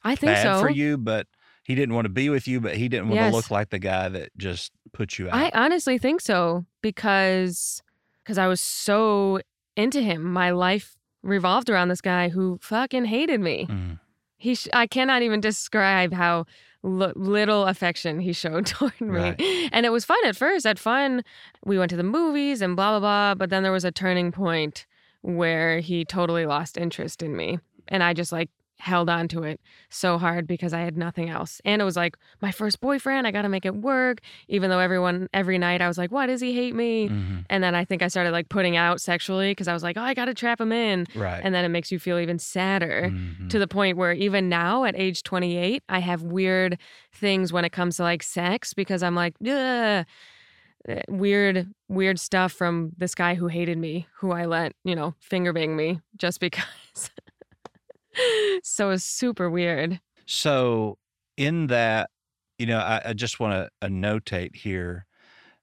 I 0.04 0.16
think 0.16 0.32
bad 0.32 0.42
so. 0.42 0.60
for 0.60 0.70
you, 0.70 0.96
but 0.98 1.26
he 1.62 1.74
didn't 1.74 1.94
want 1.94 2.04
to 2.06 2.08
be 2.10 2.28
with 2.28 2.46
you, 2.48 2.60
but 2.60 2.76
he 2.76 2.88
didn't 2.88 3.08
want 3.08 3.16
Yes. 3.20 3.32
to 3.32 3.36
look 3.36 3.50
like 3.50 3.70
the 3.70 3.78
guy 3.78 4.08
that 4.08 4.30
just 4.36 4.72
put 4.92 5.18
you 5.18 5.28
out. 5.28 5.34
I 5.34 5.50
honestly 5.54 5.98
think 5.98 6.20
so 6.20 6.64
because 6.80 7.82
because 8.22 8.38
I 8.38 8.46
was 8.46 8.60
so 8.60 9.40
into 9.76 10.00
him. 10.00 10.22
My 10.22 10.50
life 10.50 10.96
revolved 11.22 11.68
around 11.70 11.88
this 11.88 12.00
guy 12.00 12.28
who 12.28 12.58
fucking 12.62 13.06
hated 13.06 13.40
me. 13.40 13.66
Mhm. 13.68 13.98
He 14.36 14.54
sh- 14.54 14.68
I 14.72 14.86
cannot 14.86 15.22
even 15.22 15.40
describe 15.40 16.12
how 16.12 16.46
l- 16.84 17.12
little 17.14 17.64
affection 17.66 18.20
he 18.20 18.32
showed 18.32 18.66
toward 18.72 19.00
me. 19.00 19.08
Right. 19.08 19.40
And 19.72 19.86
it 19.86 19.90
was 19.90 20.04
fun 20.04 20.18
at 20.24 20.36
first. 20.36 20.66
At 20.66 20.78
fun, 20.78 21.22
we 21.64 21.78
went 21.78 21.90
to 21.90 21.96
the 21.96 22.02
movies 22.02 22.60
and 22.60 22.74
blah 22.76 22.98
blah 22.98 23.00
blah, 23.00 23.34
but 23.36 23.50
then 23.50 23.62
there 23.62 23.72
was 23.72 23.84
a 23.84 23.92
turning 23.92 24.30
point 24.32 24.86
where 25.22 25.78
he 25.80 26.04
totally 26.04 26.44
lost 26.46 26.76
interest 26.76 27.22
in 27.22 27.36
me. 27.36 27.58
And 27.88 28.02
I 28.02 28.12
just 28.14 28.32
like 28.32 28.50
held 28.82 29.08
on 29.08 29.28
to 29.28 29.44
it 29.44 29.60
so 29.90 30.18
hard 30.18 30.44
because 30.46 30.72
I 30.72 30.80
had 30.80 30.96
nothing 30.96 31.30
else. 31.30 31.60
And 31.64 31.80
it 31.80 31.84
was 31.84 31.96
like 31.96 32.16
my 32.40 32.50
first 32.50 32.80
boyfriend, 32.80 33.26
I 33.26 33.30
got 33.30 33.42
to 33.42 33.48
make 33.48 33.64
it 33.64 33.76
work 33.76 34.20
even 34.48 34.70
though 34.70 34.80
everyone 34.80 35.28
every 35.32 35.56
night 35.56 35.80
I 35.80 35.86
was 35.86 35.98
like, 35.98 36.10
"Why 36.10 36.26
does 36.26 36.40
he 36.40 36.52
hate 36.52 36.74
me?" 36.74 37.08
Mhm. 37.08 37.44
And 37.48 37.62
then 37.62 37.74
I 37.76 37.84
think 37.84 38.02
I 38.02 38.08
started 38.08 38.32
like 38.32 38.48
putting 38.48 38.76
out 38.76 39.00
sexually 39.00 39.52
because 39.52 39.68
I 39.68 39.72
was 39.72 39.84
like, 39.84 39.96
"Oh, 39.96 40.02
I 40.02 40.14
got 40.14 40.24
to 40.24 40.34
trap 40.34 40.60
him 40.60 40.72
in." 40.72 41.06
Right. 41.14 41.40
And 41.44 41.54
then 41.54 41.64
it 41.64 41.68
makes 41.68 41.92
you 41.92 41.98
feel 42.00 42.18
even 42.18 42.38
sadder 42.40 43.10
Mhm. 43.12 43.48
to 43.50 43.58
the 43.60 43.68
point 43.68 43.96
where 43.96 44.12
even 44.12 44.48
now 44.48 44.84
at 44.84 44.94
age 44.96 45.22
28 45.22 45.82
i 45.88 46.00
have 46.00 46.22
weird 46.22 46.76
things 47.12 47.52
when 47.52 47.64
it 47.64 47.70
comes 47.72 47.96
to 47.98 48.02
like 48.02 48.22
sex 48.22 48.74
because 48.74 49.02
i'm 49.02 49.14
like 49.14 49.34
Ugh. 49.46 50.04
Uh, 50.88 50.94
weird 51.08 51.68
weird 51.88 52.18
stuff 52.18 52.50
from 52.52 52.90
this 52.98 53.14
guy 53.14 53.34
who 53.36 53.46
hated 53.46 53.78
me 53.78 54.06
who 54.16 54.32
i 54.32 54.44
let 54.44 54.72
you 54.82 54.96
know 54.96 55.14
finger 55.20 55.52
bang 55.52 55.76
me 55.76 56.00
just 56.16 56.40
because 56.46 57.08
so 58.62 58.90
it's 58.90 59.04
super 59.04 59.50
weird 59.50 60.00
So, 60.26 60.98
in 61.36 61.66
that, 61.68 62.10
you 62.58 62.66
know, 62.66 62.78
I, 62.78 63.00
I 63.06 63.12
just 63.12 63.40
want 63.40 63.52
to 63.54 63.86
uh, 63.86 63.88
notate 63.88 64.56
here 64.56 65.06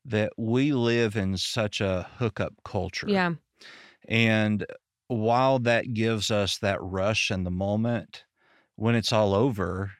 that 0.05 0.33
we 0.37 0.73
live 0.73 1.15
in 1.17 1.37
such 1.37 1.81
a 1.81 2.09
hookup 2.17 2.53
culture. 2.65 3.15
yeah 3.15 3.35
And 4.07 4.65
while 5.07 5.59
that 5.59 5.93
gives 5.93 6.31
us 6.31 6.59
that 6.59 6.81
rush 6.81 7.31
in 7.31 7.43
the 7.43 7.51
moment, 7.51 8.25
when 8.75 8.95
it's 8.95 9.13
all 9.13 9.35
over, 9.35 9.93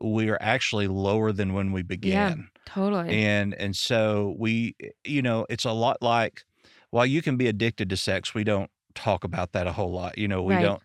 we 0.00 0.28
are 0.30 0.38
actually 0.40 0.88
lower 0.88 1.32
than 1.32 1.52
when 1.54 1.72
we 1.72 1.82
began. 1.82 2.34
Yeah, 2.34 2.36
totally 2.66 3.18
And 3.18 3.54
and 3.54 3.76
so 3.76 4.36
we 4.38 4.76
you 5.04 5.22
know, 5.22 5.46
it's 5.50 5.64
a 5.64 5.72
lot 5.72 5.98
like 6.02 6.44
while 6.90 7.06
you 7.06 7.22
can 7.22 7.36
be 7.36 7.48
addicted 7.48 7.90
to 7.90 7.96
sex, 7.96 8.34
we 8.34 8.44
don't 8.44 8.70
talk 8.94 9.24
about 9.24 9.52
that 9.52 9.66
a 9.66 9.72
whole 9.72 9.92
lot. 9.92 10.18
You 10.18 10.28
know, 10.28 10.42
we 10.42 10.56
Right. 10.56 10.58
don't, 10.58 10.82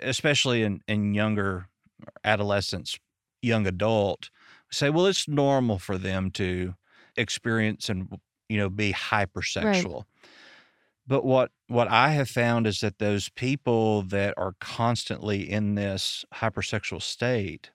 especially 0.00 0.62
in, 0.62 0.80
in 0.88 1.14
younger 1.14 1.68
adolescents, 2.24 2.98
young 3.42 3.66
adult, 3.66 4.30
say, 4.70 4.90
well, 4.90 5.06
it's 5.06 5.28
normal 5.28 5.78
for 5.78 5.98
them 5.98 6.30
to 6.32 6.74
experience 7.16 7.88
and, 7.88 8.20
you 8.48 8.58
know, 8.58 8.70
be 8.70 8.92
hypersexual. 8.92 10.04
But 11.06 11.24
what 11.24 11.52
what 11.68 11.88
I 11.88 12.10
have 12.10 12.28
found 12.28 12.66
is 12.66 12.80
that 12.80 12.98
those 12.98 13.28
people 13.28 14.02
that 14.02 14.34
are 14.36 14.54
constantly 14.60 15.48
in 15.50 15.74
this 15.74 16.24
hypersexual 16.34 17.00
state 17.02 17.70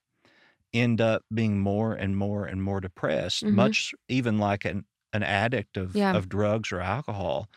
end 0.74 1.02
up 1.02 1.24
being 1.34 1.60
more 1.60 1.93
and 1.95 2.17
more 2.17 2.45
and 2.45 2.63
more 2.63 2.82
depressed, 2.82 3.45
Mhm. 3.45 3.52
much 3.52 3.93
even 4.10 4.39
like 4.39 4.65
an, 4.65 4.86
an 5.13 5.24
addict 5.24 5.78
of, 5.78 6.04
Yeah. 6.04 6.13
of 6.13 6.30
drugs 6.30 6.71
or 6.71 6.82
alcohol, 6.82 7.50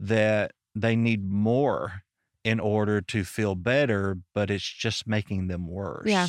that 0.00 0.52
they 0.74 0.96
need 0.96 1.24
more 1.30 2.04
in 2.44 2.60
order 2.60 3.00
to 3.00 3.24
feel 3.24 3.54
better, 3.54 4.18
but 4.34 4.50
it's 4.50 4.68
just 4.68 5.06
making 5.06 5.48
them 5.48 5.66
worse. 5.66 6.10
Yeah. 6.10 6.28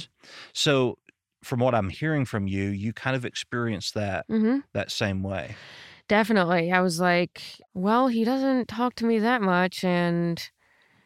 So 0.54 0.98
from 1.44 1.60
what 1.60 1.76
I'm 1.76 1.90
hearing 1.90 2.26
from 2.26 2.48
you, 2.48 2.66
you 2.66 2.94
kind 2.94 3.16
of 3.16 3.26
experienced 3.26 3.94
that 3.96 4.26
hmm 4.28 4.60
that 4.74 4.92
same 4.92 5.24
way. 5.24 5.56
Definitely. 6.08 6.72
I 6.72 6.82
was 6.82 7.00
like, 7.00 7.42
well, 7.74 8.08
he 8.08 8.24
doesn't 8.24 8.68
talk 8.68 8.96
to 8.96 9.06
me 9.06 9.20
that 9.20 9.42
much 9.42 9.84
and 9.84 10.50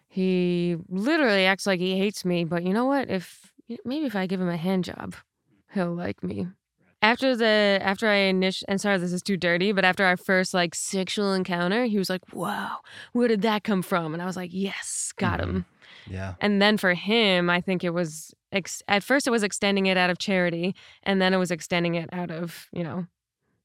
he 0.09 0.77
literally 0.89 1.45
acts 1.45 1.65
like 1.67 1.79
he 1.79 1.97
hates 1.97 2.25
me, 2.25 2.43
but 2.43 2.63
you 2.63 2.73
know 2.73 2.85
what? 2.85 3.09
If 3.09 3.51
maybe 3.85 4.05
if 4.05 4.15
I 4.15 4.25
give 4.27 4.41
him 4.41 4.49
a 4.49 4.57
hand 4.57 4.85
job, 4.85 5.15
he'll 5.73 5.93
like 5.93 6.23
me. 6.23 6.47
After 7.01 7.35
the 7.35 7.79
after 7.81 8.07
I 8.07 8.15
initial 8.15 8.65
and 8.67 8.81
sorry 8.81 8.97
this 8.97 9.13
is 9.13 9.21
too 9.21 9.37
dirty, 9.37 9.71
but 9.71 9.85
after 9.85 10.03
our 10.03 10.17
first 10.17 10.53
like 10.53 10.73
sexual 10.73 11.33
encounter, 11.33 11.85
he 11.85 11.97
was 11.97 12.09
like, 12.09 12.21
"Wow, 12.33 12.79
where 13.13 13.27
did 13.27 13.43
that 13.43 13.63
come 13.63 13.81
from?" 13.83 14.13
And 14.13 14.21
I 14.21 14.25
was 14.25 14.35
like, 14.35 14.49
"Yes, 14.51 15.13
got 15.17 15.39
mm-hmm. 15.39 15.57
him." 15.57 15.65
Yeah. 16.09 16.33
And 16.41 16.61
then 16.61 16.77
for 16.77 16.93
him, 16.93 17.49
I 17.49 17.61
think 17.61 17.83
it 17.83 17.91
was 17.91 18.33
ex- 18.51 18.81
at 18.87 19.03
first 19.03 19.27
it 19.27 19.31
was 19.31 19.43
extending 19.43 19.85
it 19.85 19.97
out 19.97 20.09
of 20.09 20.17
charity, 20.17 20.75
and 21.03 21.21
then 21.21 21.33
it 21.33 21.37
was 21.37 21.51
extending 21.51 21.95
it 21.95 22.09
out 22.11 22.31
of 22.31 22.67
you 22.71 22.83
know, 22.83 23.05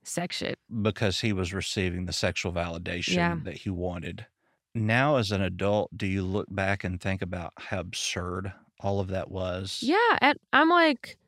sex 0.05 0.37
shit. 0.37 0.59
because 0.83 1.21
he 1.21 1.33
was 1.33 1.55
receiving 1.55 2.05
the 2.07 2.13
sexual 2.13 2.53
validation 2.53 3.15
Yeah. 3.15 3.37
that 3.45 3.59
he 3.59 3.71
wanted. 3.71 4.27
Now, 4.75 5.17
as 5.17 5.33
an 5.33 5.43
adult, 5.43 5.97
do 5.97 6.07
you 6.07 6.23
look 6.23 6.47
back 6.51 6.83
and 6.85 7.01
think 7.01 7.23
about 7.23 7.53
how 7.59 7.81
absurd 7.81 8.53
all 8.81 9.01
of 9.01 9.09
that 9.09 9.31
was? 9.31 9.81
Yeah, 9.83 10.19
and 10.21 10.39
I'm 10.53 10.71
like, 10.71 11.19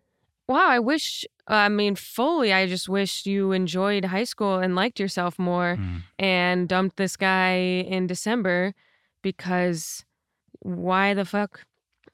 wow, 0.49 0.69
I 0.69 0.79
wish. 0.79 1.25
I 1.47 1.69
mean, 1.69 1.95
fully, 1.95 2.53
I 2.53 2.67
just 2.67 2.89
wish 2.89 3.27
you 3.27 3.53
enjoyed 3.53 4.07
high 4.07 4.25
school 4.25 4.57
and 4.59 4.75
liked 4.75 4.99
yourself 4.99 5.39
more, 5.39 5.77
Mm, 5.79 6.03
and 6.19 6.69
dumped 6.69 6.97
this 6.97 7.17
guy 7.17 7.55
in 7.87 8.07
December 8.07 8.75
because 9.23 10.05
why 10.61 11.13
the 11.15 11.25
fuck 11.25 11.65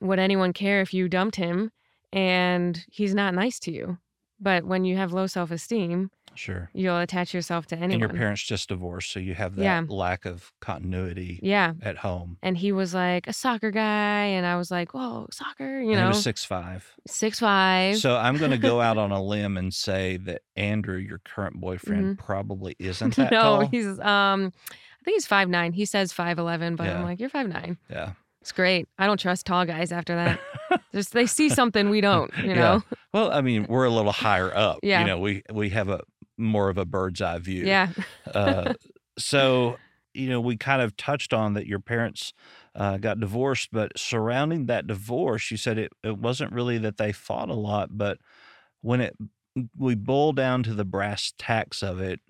would 0.01 0.19
anyone 0.19 0.53
care 0.53 0.81
if 0.81 0.93
you 0.95 1.09
dumped 1.09 1.37
him 1.37 1.71
and 2.13 2.85
he's 2.91 3.15
not 3.15 3.35
nice 3.35 3.59
to 3.61 3.73
you? 3.73 3.99
But 4.41 4.65
when 4.65 4.85
you 4.85 4.97
have 4.97 5.13
low 5.13 5.27
self 5.27 5.51
esteem, 5.51 6.11
sure. 6.35 6.71
you'll 6.73 6.99
attach 6.99 7.33
yourself 7.35 7.67
to 7.67 7.75
anyone. 7.77 7.91
And 7.93 8.01
your 8.01 8.09
parents 8.11 8.43
just 8.43 8.69
divorced, 8.69 9.11
so 9.13 9.21
you 9.21 9.35
have 9.35 9.57
that 9.57 9.63
Yeah. 9.63 9.85
lack 9.89 10.25
of 10.25 10.53
continuity 10.61 11.41
Yeah. 11.43 11.75
at 11.83 11.99
home. 11.99 12.39
And 12.43 12.57
he 12.57 12.73
was 12.73 12.95
like 12.95 13.27
a 13.27 13.33
soccer 13.33 13.71
guy, 13.71 14.25
and 14.25 14.47
I 14.47 14.57
was 14.57 14.71
like, 14.71 14.95
"Whoa, 14.95 15.27
soccer!" 15.31 15.81
You 15.81 15.93
And 15.93 16.01
know, 16.01 16.09
was 16.09 16.23
six 16.23 16.45
five. 16.45 16.95
six 17.07 17.39
five. 17.41 17.99
So 17.99 18.17
I'm 18.17 18.37
going 18.37 18.51
to 18.53 18.59
go 18.59 18.81
out 18.81 18.97
on 19.05 19.13
a 19.13 19.23
limb 19.23 19.57
and 19.57 19.73
say 19.75 20.17
that 20.19 20.43
Andrew, 20.57 20.97
your 20.97 21.19
current 21.19 21.57
boyfriend, 21.61 22.19
probably 22.19 22.77
isn't 22.79 23.17
that 23.17 23.33
Mm-hmm. 23.33 23.35
no, 23.35 23.41
tall. 23.43 23.67
he's 23.69 23.87
um, 24.01 24.53
I 25.01 25.05
think 25.05 25.15
he's 25.17 25.27
five 25.27 25.49
nine. 25.49 25.73
He 25.73 25.85
says 25.85 26.13
five 26.13 26.39
eleven, 26.39 26.77
but 26.77 26.89
I'm 26.89 27.03
like, 27.05 27.21
"You're 27.21 27.31
five 27.31 27.49
nine. 27.49 27.79
Yeah. 27.91 28.13
It's 28.43 28.53
great. 28.53 28.89
I 28.99 29.07
don't 29.07 29.21
trust 29.21 29.45
tall 29.45 29.67
guys 29.67 29.93
after 29.93 30.15
that. 30.15 30.41
Just 30.95 31.13
they 31.13 31.27
see 31.27 31.51
something 31.51 31.91
we 31.91 32.01
don't. 32.01 32.35
You 32.39 32.51
Yeah. 32.51 32.55
know? 32.55 32.83
Well, 33.13 33.31
I 33.33 33.43
mean, 33.43 33.67
we're 33.69 33.85
a 33.85 33.91
little 33.91 34.13
higher 34.13 34.55
up. 34.57 34.79
Yeah. 34.83 35.01
You 35.01 35.07
know, 35.07 35.19
we 35.19 35.43
we 35.53 35.69
have 35.71 35.89
a 35.91 36.01
more 36.41 36.69
of 36.69 36.79
a 36.79 36.85
bird's 36.85 37.21
eye 37.21 37.39
view. 37.39 37.67
Yeah. 37.67 37.89
uh, 38.35 38.75
so 39.19 39.77
you 40.15 40.29
know 40.29 40.41
we 40.41 40.57
kind 40.57 40.83
of 40.83 40.97
touched 40.97 41.33
on 41.33 41.55
that 41.55 41.67
your 41.67 41.79
parents 41.79 42.33
uh, 42.75 42.97
got 42.97 43.21
divorced 43.21 43.69
but 43.73 43.97
surrounding 43.99 44.67
that 44.67 44.87
divorce 44.87 45.51
you 45.51 45.57
said 45.57 45.79
it, 45.79 45.93
it 46.03 46.19
wasn't 46.19 46.53
really 46.53 46.79
that 46.79 46.97
they 46.97 47.13
fought 47.13 47.49
a 47.49 47.55
lot 47.55 47.97
but 47.97 48.19
when 48.81 49.01
it 49.01 49.17
we 49.77 49.95
boil 49.95 50.33
down 50.33 50.63
to 50.63 50.75
the 50.75 50.85
brass 50.85 51.33
tacks 51.39 51.83
of 51.83 52.01
it 52.01 52.21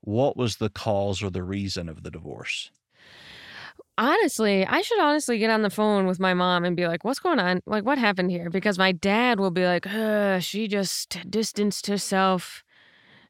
what 0.00 0.36
was 0.36 0.56
the 0.56 0.68
cause 0.70 1.22
or 1.22 1.30
the 1.30 1.42
reason 1.42 1.88
of 1.88 2.02
the 2.02 2.10
divorce 2.10 2.70
Honestly, 3.96 4.66
I 4.66 4.80
should 4.82 4.98
honestly 4.98 5.38
get 5.38 5.50
on 5.50 5.62
the 5.62 5.70
phone 5.70 6.06
with 6.06 6.18
my 6.18 6.34
mom 6.34 6.64
and 6.64 6.76
be 6.76 6.88
like, 6.88 7.04
"What's 7.04 7.20
going 7.20 7.38
on? 7.38 7.60
Like, 7.64 7.84
what 7.84 7.96
happened 7.96 8.28
here?" 8.32 8.50
Because 8.50 8.76
my 8.76 8.90
dad 8.90 9.38
will 9.38 9.52
be 9.52 9.64
like, 9.64 9.86
uh, 9.86 10.40
"She 10.40 10.66
just 10.66 11.16
distanced 11.30 11.86
herself, 11.86 12.63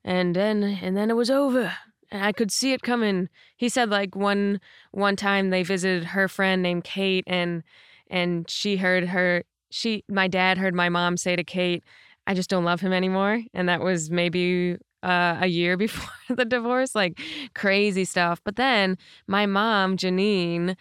and 0.05 0.35
then 0.35 0.63
and 0.83 0.97
then 0.97 1.11
it 1.11 1.17
was 1.17 1.31
over." 1.31 1.73
And 2.11 2.25
I 2.25 2.33
could 2.33 2.53
see 2.53 2.73
it 2.73 2.83
coming. 2.83 3.29
He 3.57 3.69
said 3.69 3.91
like 3.91 4.15
one 4.15 4.61
one 4.93 5.17
time 5.17 5.51
they 5.51 5.63
visited 5.63 6.05
her 6.05 6.29
friend 6.29 6.63
named 6.63 6.85
Kate, 6.85 7.25
and 7.27 7.63
and 8.09 8.49
she 8.49 8.77
heard 8.77 9.09
her 9.09 9.45
she 9.71 10.05
my 10.09 10.29
dad 10.29 10.59
heard 10.59 10.75
my 10.75 10.89
mom 10.89 11.17
say 11.17 11.37
to 11.37 11.45
Kate, 11.45 11.83
"I 12.27 12.35
just 12.35 12.51
don't 12.51 12.65
love 12.65 12.81
him 12.81 12.93
anymore," 12.93 13.43
and 13.53 13.69
that 13.69 13.81
was 13.81 14.11
maybe 14.11 14.77
uh, 15.05 15.39
a 15.41 15.47
year 15.47 15.77
before 15.87 16.35
the 16.35 16.45
divorce, 16.45 16.95
like 16.95 17.21
crazy 17.55 18.05
stuff. 18.05 18.41
But 18.45 18.57
then 18.57 18.97
my 19.27 19.47
mom, 19.47 19.97
Janine, 19.97 20.77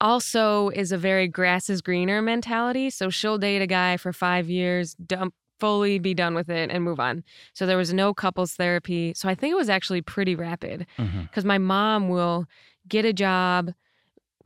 also 0.00 0.68
is 0.70 0.92
a 0.92 0.98
very 0.98 1.26
grass 1.26 1.68
is 1.68 1.82
greener 1.82 2.22
mentality. 2.22 2.90
So 2.90 3.10
she'll 3.10 3.38
date 3.38 3.62
a 3.62 3.66
guy 3.66 3.96
for 3.96 4.12
five 4.12 4.48
years, 4.48 4.94
dump, 4.94 5.34
fully 5.58 5.98
be 5.98 6.14
done 6.14 6.34
with 6.34 6.48
it, 6.48 6.70
and 6.70 6.84
move 6.84 7.00
on. 7.00 7.24
So 7.52 7.66
there 7.66 7.76
was 7.76 7.92
no 7.92 8.14
couples 8.14 8.52
therapy. 8.52 9.12
So 9.14 9.28
I 9.28 9.34
think 9.34 9.52
it 9.52 9.56
was 9.56 9.68
actually 9.68 10.02
pretty 10.02 10.34
rapid 10.34 10.86
mm-hmm. 10.98 11.22
because 11.22 11.44
my 11.44 11.58
mom 11.58 12.08
will 12.08 12.46
get 12.88 13.04
a 13.04 13.12
job 13.12 13.72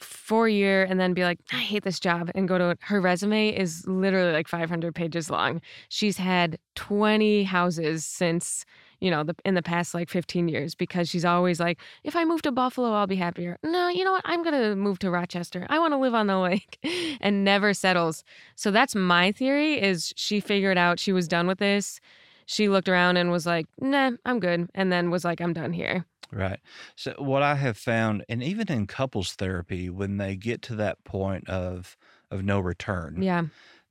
for 0.02 0.46
a 0.46 0.52
year 0.52 0.84
and 0.84 0.98
then 1.00 1.14
be 1.14 1.22
like, 1.24 1.38
I 1.52 1.58
hate 1.58 1.84
this 1.84 2.00
job 2.00 2.30
and 2.34 2.48
go 2.48 2.58
to 2.58 2.76
her 2.82 3.00
resume 3.00 3.48
is 3.56 3.86
literally 3.86 4.32
like 4.32 4.48
500 4.48 4.94
pages 4.94 5.30
long. 5.30 5.60
She's 5.88 6.16
had 6.16 6.58
20 6.74 7.44
houses 7.44 8.04
since, 8.04 8.64
you 9.02 9.10
know, 9.10 9.24
the, 9.24 9.34
in 9.44 9.54
the 9.54 9.62
past 9.62 9.94
like 9.94 10.08
15 10.08 10.48
years 10.48 10.74
because 10.74 11.08
she's 11.08 11.24
always 11.24 11.58
like, 11.58 11.78
if 12.04 12.14
I 12.14 12.24
move 12.24 12.40
to 12.42 12.52
Buffalo, 12.52 12.92
I'll 12.92 13.06
be 13.08 13.16
happier. 13.16 13.58
No, 13.64 13.88
you 13.88 14.04
know 14.04 14.12
what? 14.12 14.22
I'm 14.24 14.42
going 14.44 14.54
to 14.54 14.76
move 14.76 14.98
to 15.00 15.10
Rochester. 15.10 15.66
I 15.68 15.78
want 15.80 15.92
to 15.92 15.98
live 15.98 16.14
on 16.14 16.28
the 16.28 16.38
lake 16.50 16.78
and 17.20 17.44
never 17.44 17.74
settles. 17.74 18.22
So 18.54 18.70
that's 18.70 18.94
my 18.94 19.32
theory 19.32 19.80
is 19.82 20.12
she 20.16 20.38
figured 20.40 20.78
out 20.78 21.00
she 21.00 21.12
was 21.12 21.26
done 21.26 21.46
with 21.48 21.58
this. 21.58 22.00
She 22.46 22.68
looked 22.68 22.88
around 22.88 23.16
and 23.16 23.30
was 23.32 23.44
like, 23.44 23.66
nah, 23.80 24.12
I'm 24.24 24.38
good. 24.40 24.68
And 24.74 24.92
then 24.92 25.10
was 25.10 25.24
like, 25.24 25.40
I'm 25.40 25.52
done 25.52 25.72
here. 25.72 26.04
Right. 26.30 26.60
So 26.96 27.14
what 27.18 27.42
I 27.42 27.56
have 27.56 27.76
found, 27.76 28.24
and 28.28 28.42
even 28.42 28.70
in 28.72 28.86
couples 28.86 29.32
therapy, 29.32 29.90
when 29.90 30.16
they 30.16 30.36
get 30.36 30.62
to 30.62 30.74
that 30.76 31.02
point 31.04 31.48
of 31.48 31.96
of 32.30 32.42
no 32.44 32.60
return, 32.60 33.20
Yeah. 33.20 33.42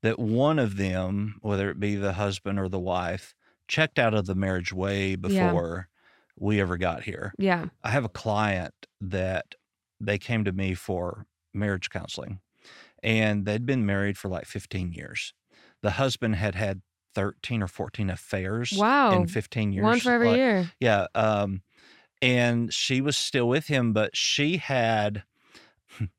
that 0.01 0.17
one 0.17 0.57
of 0.57 0.77
them, 0.77 1.35
whether 1.41 1.69
it 1.69 1.79
be 1.79 1.95
the 1.95 2.13
husband 2.13 2.57
or 2.59 2.67
the 2.69 2.79
wife, 2.79 3.35
checked 3.71 3.97
out 3.97 4.13
of 4.13 4.25
the 4.25 4.35
marriage 4.35 4.73
way 4.73 5.11
Yeah. 5.11 5.15
before 5.15 5.87
we 6.37 6.59
ever 6.59 6.75
got 6.77 7.03
here. 7.03 7.33
Yeah. 7.37 7.67
I 7.83 7.91
have 7.91 8.03
a 8.03 8.09
client 8.09 8.73
that 8.99 9.55
they 9.99 10.17
came 10.17 10.43
to 10.43 10.51
me 10.51 10.73
for 10.73 11.25
marriage 11.53 11.89
counseling, 11.89 12.41
and 13.01 13.45
they'd 13.45 13.65
been 13.65 13.85
married 13.85 14.17
for 14.17 14.27
like 14.27 14.45
15 14.45 14.91
years. 14.91 15.33
The 15.81 15.91
husband 15.91 16.35
had 16.35 16.55
had 16.55 16.81
13 17.15 17.63
or 17.63 17.67
14 17.67 18.09
affairs 18.09 18.73
Wow. 18.75 19.13
in 19.13 19.27
15 19.27 19.71
years. 19.71 19.83
One 19.83 19.99
for 20.01 20.11
every 20.11 20.27
Like, 20.27 20.37
year. 20.37 20.71
yeah. 20.81 21.07
Um, 21.15 21.61
and 22.21 22.73
she 22.73 22.99
was 23.01 23.15
still 23.15 23.47
with 23.47 23.67
him, 23.67 23.93
but 23.93 24.15
she 24.17 24.57
had 24.57 25.23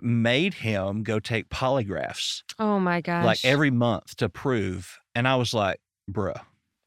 made 0.00 0.54
him 0.54 1.02
go 1.02 1.18
take 1.20 1.48
polygraphs 1.50 2.42
Oh 2.58 2.78
my 2.80 3.00
gosh. 3.00 3.24
like 3.24 3.44
every 3.44 3.70
month 3.70 4.16
to 4.16 4.28
prove. 4.28 4.98
And 5.14 5.26
I 5.28 5.36
was 5.36 5.52
like, 5.52 5.80
bruh, 6.10 6.40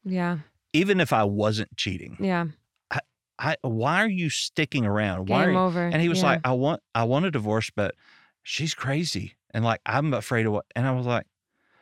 Yeah. 0.04 0.38
even 0.72 1.00
if 1.00 1.12
I 1.12 1.24
wasn't 1.24 1.76
cheating, 1.76 2.18
Yeah. 2.18 2.46
I, 2.90 3.00
I 3.38 3.56
why 3.62 4.02
are 4.02 4.08
you 4.08 4.30
sticking 4.30 4.86
around? 4.86 5.28
Why 5.28 5.46
are 5.46 5.50
Game 5.50 5.52
you? 5.52 5.60
over. 5.60 5.92
And 5.92 6.02
he 6.02 6.08
was 6.08 6.22
Yeah. 6.22 6.24
like, 6.24 6.40
I 6.44 6.52
want, 6.52 6.82
I 6.94 7.04
want 7.04 7.26
a 7.26 7.30
divorce, 7.30 7.70
but 7.74 7.94
she's 8.42 8.74
crazy. 8.74 9.36
And 9.52 9.64
like, 9.64 9.80
I'm 9.86 10.14
afraid 10.14 10.46
of 10.46 10.52
what, 10.54 10.66
and 10.76 10.86
I 10.86 10.92
was 10.92 11.06
like, 11.06 11.26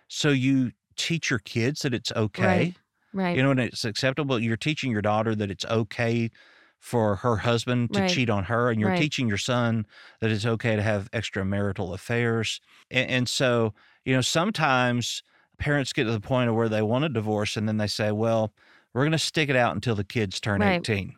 so 0.09 0.31
you 0.31 0.73
teach 0.97 1.31
your 1.31 1.41
kids 1.41 1.83
that 1.83 1.95
it's 1.95 2.13
okay. 2.13 2.71
Right. 2.71 2.77
Right. 3.13 3.35
You 3.35 3.43
know, 3.43 3.51
and 3.51 3.61
it's 3.61 3.85
acceptable. 3.85 4.39
You're 4.39 4.57
teaching 4.57 4.93
your 4.93 5.03
daughter 5.03 5.35
that 5.35 5.51
it's 5.51 5.65
okay 5.65 6.31
for 6.79 7.17
her 7.17 7.37
husband 7.37 7.93
to 7.95 8.03
Right. 8.03 8.03
cheat 8.03 8.29
on 8.29 8.45
her, 8.45 8.71
and 8.71 8.81
you're 8.81 8.91
Right. 8.91 8.93
teaching 8.93 9.29
your 9.29 9.39
son 9.39 9.87
that 10.21 10.31
it's 10.31 10.45
okay 10.47 10.77
to 10.77 10.83
have 10.83 11.11
extramarital 11.13 11.95
affairs. 11.95 12.61
And, 12.91 13.09
and 13.11 13.29
so, 13.29 13.75
you 14.05 14.15
know, 14.15 14.21
sometimes 14.21 15.23
parents 15.63 15.93
get 15.93 16.05
to 16.05 16.13
the 16.13 16.21
point 16.21 16.51
of 16.51 16.57
where 16.57 16.69
they 16.69 16.83
want 16.83 17.05
a 17.05 17.09
divorce, 17.09 17.57
and 17.57 17.69
then 17.69 17.77
they 17.77 17.87
say, 17.87 18.11
"Well, 18.13 18.53
we're 18.93 19.03
going 19.03 19.13
to 19.13 19.19
stick 19.19 19.49
it 19.49 19.57
out 19.57 19.75
until 19.75 19.95
the 19.95 20.05
kids 20.05 20.41
turn 20.41 20.61
Right. 20.61 20.81
18." 20.81 21.15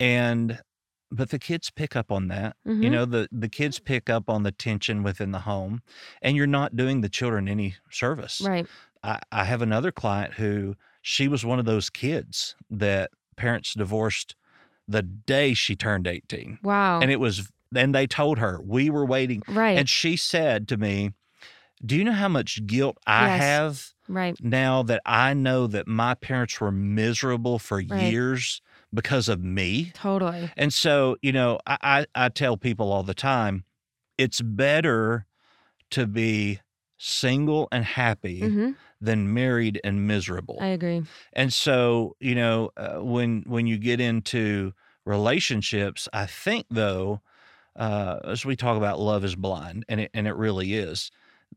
And 0.00 0.60
but 1.10 1.30
the 1.30 1.38
kids 1.38 1.70
pick 1.70 1.96
up 1.96 2.12
on 2.12 2.28
that. 2.28 2.56
You 2.66 2.72
Mhm. 2.74 2.90
know, 2.90 3.04
the 3.06 3.28
the 3.32 3.48
kids 3.48 3.78
pick 3.78 4.10
up 4.10 4.28
on 4.28 4.42
the 4.42 4.52
tension 4.52 5.02
within 5.02 5.32
the 5.32 5.40
home, 5.40 5.82
and 6.22 6.36
you're 6.36 6.46
not 6.46 6.76
doing 6.76 7.00
the 7.00 7.08
children 7.08 7.48
any 7.48 7.76
service. 7.90 8.40
Right. 8.42 8.66
I, 9.02 9.18
I 9.32 9.44
have 9.44 9.62
another 9.62 9.90
client 9.92 10.34
who 10.34 10.76
she 11.02 11.28
was 11.28 11.44
one 11.44 11.58
of 11.58 11.64
those 11.64 11.88
kids 11.88 12.56
that 12.70 13.10
parents 13.36 13.72
divorced 13.74 14.34
the 14.86 15.02
day 15.02 15.54
she 15.54 15.76
turned 15.76 16.06
18. 16.06 16.58
Wow. 16.62 17.00
And 17.00 17.10
it 17.10 17.20
was, 17.20 17.50
and 17.74 17.94
they 17.94 18.06
told 18.06 18.38
her, 18.38 18.60
we 18.62 18.90
were 18.90 19.06
waiting. 19.06 19.42
right. 19.46 19.78
And 19.78 19.88
she 19.88 20.16
said 20.16 20.66
to 20.68 20.76
me, 20.76 21.12
Do 21.84 21.96
you 21.96 22.04
know 22.04 22.12
how 22.12 22.28
much 22.28 22.66
guilt 22.66 22.98
I 23.06 23.28
Yes. 23.28 23.38
have 23.38 23.94
right. 24.08 24.36
now 24.40 24.82
that 24.84 25.00
I 25.06 25.34
know 25.34 25.66
that 25.66 25.86
my 25.86 26.14
parents 26.14 26.60
were 26.60 26.72
miserable 26.72 27.58
for 27.58 27.78
Right. 27.80 28.00
years 28.00 28.60
because 28.92 29.28
of 29.28 29.42
me? 29.42 29.92
Totally. 29.94 30.50
And 30.56 30.72
so, 30.72 31.16
you 31.22 31.32
know, 31.32 31.58
I, 31.66 31.78
I, 31.82 32.06
I 32.14 32.28
tell 32.28 32.56
people 32.56 32.92
all 32.92 33.02
the 33.02 33.14
time, 33.14 33.64
it's 34.16 34.40
better 34.40 35.26
to 35.90 36.06
be 36.06 36.60
single 36.98 37.68
and 37.72 37.84
happy 37.84 38.40
hmm 38.40 38.72
than 39.00 39.32
married 39.32 39.80
and 39.84 40.06
miserable. 40.08 40.58
I 40.60 40.68
agree. 40.68 41.04
and 41.32 41.52
so, 41.52 42.16
you 42.18 42.34
know, 42.34 42.70
uh, 42.76 42.98
when 42.98 43.42
when 43.46 43.66
you 43.68 43.78
get 43.78 44.00
into 44.00 44.72
relationships, 45.04 46.08
I 46.12 46.26
think 46.26 46.66
though, 46.70 47.20
uh, 47.76 48.18
as 48.24 48.44
we 48.44 48.56
talk 48.56 48.76
about 48.76 48.98
love 48.98 49.24
is 49.24 49.36
blind, 49.36 49.84
and 49.88 50.00
it 50.00 50.10
and 50.14 50.26
it 50.26 50.34
really 50.34 50.74
is, 50.74 51.10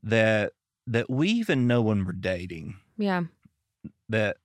that 0.04 0.54
that 0.88 1.10
we 1.10 1.30
even 1.30 1.68
know 1.68 1.82
when 1.82 2.06
we're 2.06 2.12
dating 2.14 2.76
Yeah. 2.98 3.24
that 4.10 4.38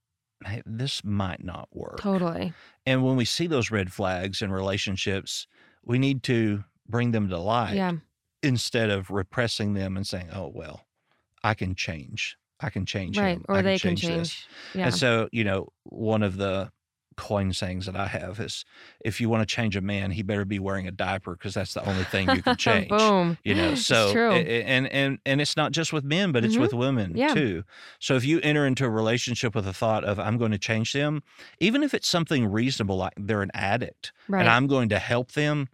hey, 0.44 0.62
this 0.66 1.02
might 1.02 1.42
not 1.42 1.68
work. 1.74 1.98
Totally. 2.00 2.52
And 2.84 3.02
when 3.04 3.16
we 3.16 3.24
see 3.24 3.46
those 3.46 3.70
red 3.70 3.92
flags 3.92 4.42
in 4.42 4.52
relationships, 4.52 5.46
we 5.82 5.98
need 5.98 6.22
to 6.24 6.64
bring 6.86 7.10
them 7.12 7.28
to 7.30 7.38
light 7.38 7.74
Yeah. 7.74 7.92
instead 8.42 8.90
of 8.90 9.10
repressing 9.10 9.72
them 9.74 9.96
and 9.96 10.06
saying, 10.06 10.28
"Oh 10.32 10.48
well, 10.54 10.86
I 11.42 11.54
can 11.54 11.74
change. 11.74 12.36
I 12.60 12.70
can 12.70 12.86
change 12.86 13.18
Right. 13.18 13.36
him. 13.38 13.44
Or 13.48 13.56
I 13.56 13.62
they 13.62 13.78
can 13.78 13.94
this." 13.94 14.00
change. 14.02 14.46
Yeah. 14.74 14.86
And 14.86 14.94
so, 14.94 15.28
you 15.32 15.42
know, 15.44 15.68
one 15.84 16.22
of 16.22 16.36
the 16.36 16.70
coin 17.16 17.52
sayings 17.52 17.86
that 17.86 17.96
I 17.96 18.06
have 18.08 18.38
is, 18.40 18.64
"If 19.04 19.20
you 19.20 19.28
want 19.28 19.46
to 19.48 19.54
change 19.54 19.74
a 19.76 19.80
man, 19.80 20.10
he 20.10 20.22
better 20.22 20.44
be 20.44 20.58
wearing 20.58 20.86
a 20.86 20.90
diaper 20.90 21.32
because 21.32 21.54
that's 21.54 21.74
the 21.74 21.84
only 21.88 22.04
thing 22.04 22.28
you 22.30 22.42
can 22.42 22.56
change." 22.58 22.88
Boom. 22.88 23.38
You 23.44 23.54
know, 23.54 23.74
so 23.74 24.12
true. 24.12 24.30
a- 24.32 24.34
a- 24.36 24.64
and 24.64 24.86
and 24.88 25.18
and 25.24 25.40
it's 25.40 25.56
not 25.56 25.72
just 25.72 25.92
with 25.92 26.04
men, 26.04 26.32
but 26.32 26.44
it's 26.44 26.56
Mhm. 26.56 26.60
with 26.60 26.74
women 26.74 27.16
Yeah. 27.16 27.34
too. 27.34 27.64
So 27.98 28.16
if 28.16 28.24
you 28.24 28.40
enter 28.42 28.66
into 28.66 28.84
a 28.84 28.90
relationship 28.90 29.54
with 29.54 29.64
the 29.64 29.72
thought 29.72 30.04
of 30.04 30.18
I'm 30.20 30.36
going 30.38 30.52
to 30.52 30.58
change 30.58 30.92
them, 30.92 31.22
even 31.60 31.82
if 31.82 31.94
it's 31.94 32.08
something 32.08 32.46
reasonable 32.46 32.96
like 32.98 33.14
they're 33.16 33.42
an 33.42 33.50
addict 33.54 34.12
right. 34.28 34.40
and 34.40 34.48
I'm 34.48 34.66
going 34.66 34.88
to 34.90 34.98
help 34.98 35.32
them, 35.32 35.68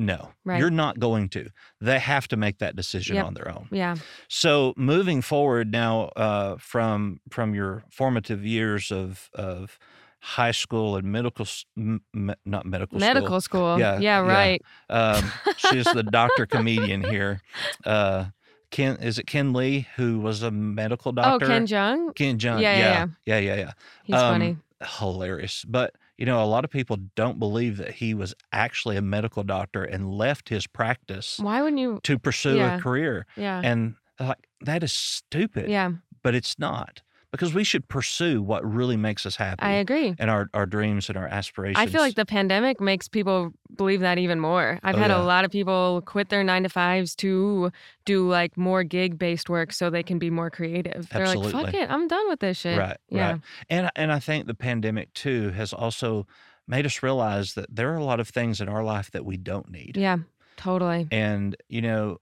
no, 0.00 0.30
Right. 0.44 0.60
you're 0.60 0.70
not 0.70 1.00
going 1.00 1.28
to. 1.30 1.50
They 1.80 1.98
have 1.98 2.28
to 2.28 2.36
make 2.36 2.58
that 2.58 2.76
decision 2.76 3.16
Yep. 3.16 3.26
on 3.26 3.34
their 3.34 3.48
own. 3.50 3.66
yeah. 3.72 3.96
So 4.28 4.72
moving 4.76 5.22
forward 5.22 5.72
now 5.72 6.10
uh, 6.14 6.56
from 6.58 7.20
from 7.30 7.52
your 7.54 7.82
formative 7.90 8.44
years 8.46 8.92
of 8.92 9.28
of 9.34 9.76
high 10.20 10.50
school 10.50 10.96
and 10.96 11.10
medical, 11.10 11.46
m- 11.76 12.02
not 12.44 12.66
medical, 12.66 12.98
Medical 12.98 13.40
school. 13.40 13.78
Yeah, 13.78 13.98
Yeah. 13.98 14.24
yeah. 14.24 14.32
Right. 14.32 14.62
Um, 14.90 15.30
she's 15.56 15.84
the 15.84 16.02
doctor 16.02 16.46
comedian 16.56 17.02
here. 17.04 17.40
Uh, 17.84 18.26
Ken, 18.70 18.96
is 18.96 19.18
it 19.18 19.26
Ken 19.26 19.52
Lee 19.52 19.86
who 19.96 20.18
was 20.20 20.42
a 20.42 20.50
medical 20.50 21.12
doctor? 21.12 21.30
Oh, 21.30 21.38
doctor? 21.38 21.46
Ken 21.46 21.66
Jeong. 21.66 22.14
Ken 22.14 22.38
Jeong. 22.38 22.60
Yeah, 22.60 22.76
yeah, 22.76 23.06
yeah, 23.26 23.38
yeah, 23.38 23.54
yeah. 23.56 23.72
He's 24.04 24.16
Um, 24.16 24.32
funny. 24.34 24.56
Hilarious, 24.98 25.64
but 25.66 25.94
you 26.18 26.26
know, 26.26 26.42
a 26.42 26.46
lot 26.46 26.64
of 26.64 26.70
people 26.70 26.96
don't 27.14 27.38
believe 27.38 27.76
that 27.78 27.92
he 27.94 28.12
was 28.12 28.34
actually 28.52 28.96
a 28.96 29.02
medical 29.02 29.42
doctor 29.44 29.84
and 29.84 30.12
left 30.12 30.48
his 30.48 30.66
practice 30.66 31.38
Why 31.40 31.62
wouldn't 31.62 31.80
you? 31.80 32.00
to 32.02 32.18
pursue 32.18 32.56
Yeah. 32.56 32.76
a 32.76 32.80
career. 32.80 33.24
Yeah. 33.36 33.60
And 33.64 33.94
like 34.20 34.48
that 34.62 34.82
is 34.82 34.92
stupid. 34.92 35.70
yeah. 35.70 35.92
But 36.22 36.34
it's 36.34 36.58
not 36.58 37.02
because 37.30 37.52
we 37.52 37.62
should 37.64 37.86
pursue 37.88 38.40
what 38.42 38.64
really 38.64 38.96
makes 38.96 39.26
us 39.26 39.36
happy 39.36 39.62
I 39.62 39.72
agree. 39.72 40.14
and 40.18 40.30
our, 40.30 40.48
our 40.54 40.64
dreams 40.66 41.08
and 41.08 41.18
our 41.18 41.26
aspirations. 41.26 41.76
I 41.78 41.86
feel 41.86 42.00
like 42.00 42.14
the 42.14 42.24
pandemic 42.24 42.80
makes 42.80 43.06
people 43.08 43.52
believe 43.76 44.00
that 44.00 44.16
even 44.18 44.40
more. 44.40 44.78
I've 44.82 44.94
Oh, 44.94 44.98
had 44.98 45.10
yeah. 45.10 45.20
a 45.20 45.24
lot 45.24 45.44
of 45.44 45.50
people 45.50 46.02
quit 46.06 46.30
their 46.30 46.42
nine 46.42 46.62
to 46.62 46.68
fives 46.70 47.14
to 47.16 47.70
do 48.06 48.28
like 48.28 48.56
more 48.56 48.82
gig 48.82 49.18
based 49.18 49.50
work 49.50 49.72
so 49.72 49.90
they 49.90 50.02
can 50.02 50.18
be 50.18 50.30
more 50.30 50.50
creative. 50.50 51.08
They're 51.10 51.26
like, 51.34 51.50
fuck 51.52 51.74
it, 51.74 51.90
I'm 51.90 52.08
done 52.08 52.28
with 52.28 52.40
this 52.40 52.58
shit. 52.58 52.78
Right, 52.78 52.96
Yeah. 53.10 53.32
right. 53.32 53.40
And 53.68 53.90
and 53.94 54.10
I 54.12 54.18
think 54.20 54.46
the 54.46 54.54
pandemic 54.54 55.12
too 55.12 55.50
has 55.50 55.72
also 55.72 56.26
made 56.66 56.86
us 56.86 57.02
realize 57.02 57.54
that 57.54 57.66
there 57.74 57.92
are 57.92 57.96
a 57.96 58.04
lot 58.04 58.20
of 58.20 58.28
things 58.28 58.60
in 58.60 58.68
our 58.68 58.82
life 58.84 59.10
that 59.10 59.24
we 59.24 59.36
don't 59.36 59.70
need. 59.70 59.96
Yeah. 59.96 60.18
Totally. 60.56 61.06
And 61.10 61.56
you 61.68 61.82
know, 61.82 62.18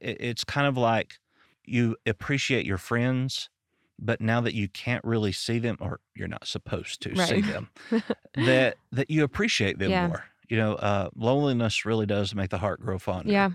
it, 0.00 0.18
it's 0.20 0.44
kind 0.44 0.66
of 0.66 0.76
like 0.76 1.14
you 1.64 1.96
appreciate 2.06 2.66
your 2.66 2.78
friends, 2.78 3.48
but 4.00 4.20
now 4.20 4.40
that 4.40 4.54
you 4.54 4.68
can't 4.68 5.04
really 5.04 5.32
see 5.32 5.58
them 5.58 5.76
or 5.80 6.00
you're 6.14 6.28
not 6.28 6.46
supposed 6.46 7.02
to 7.02 7.14
see 7.26 7.40
them, 7.40 7.68
that 8.34 8.76
that 8.92 9.10
you 9.10 9.22
appreciate 9.24 9.78
them 9.78 9.90
Yeah. 9.90 10.08
more. 10.08 10.24
You 10.48 10.56
know, 10.56 10.74
uh, 10.74 11.10
loneliness 11.14 11.84
really 11.84 12.06
does 12.06 12.34
make 12.34 12.50
the 12.50 12.58
heart 12.58 12.80
grow 12.80 12.98
fonder. 12.98 13.30
Yeah. 13.30 13.50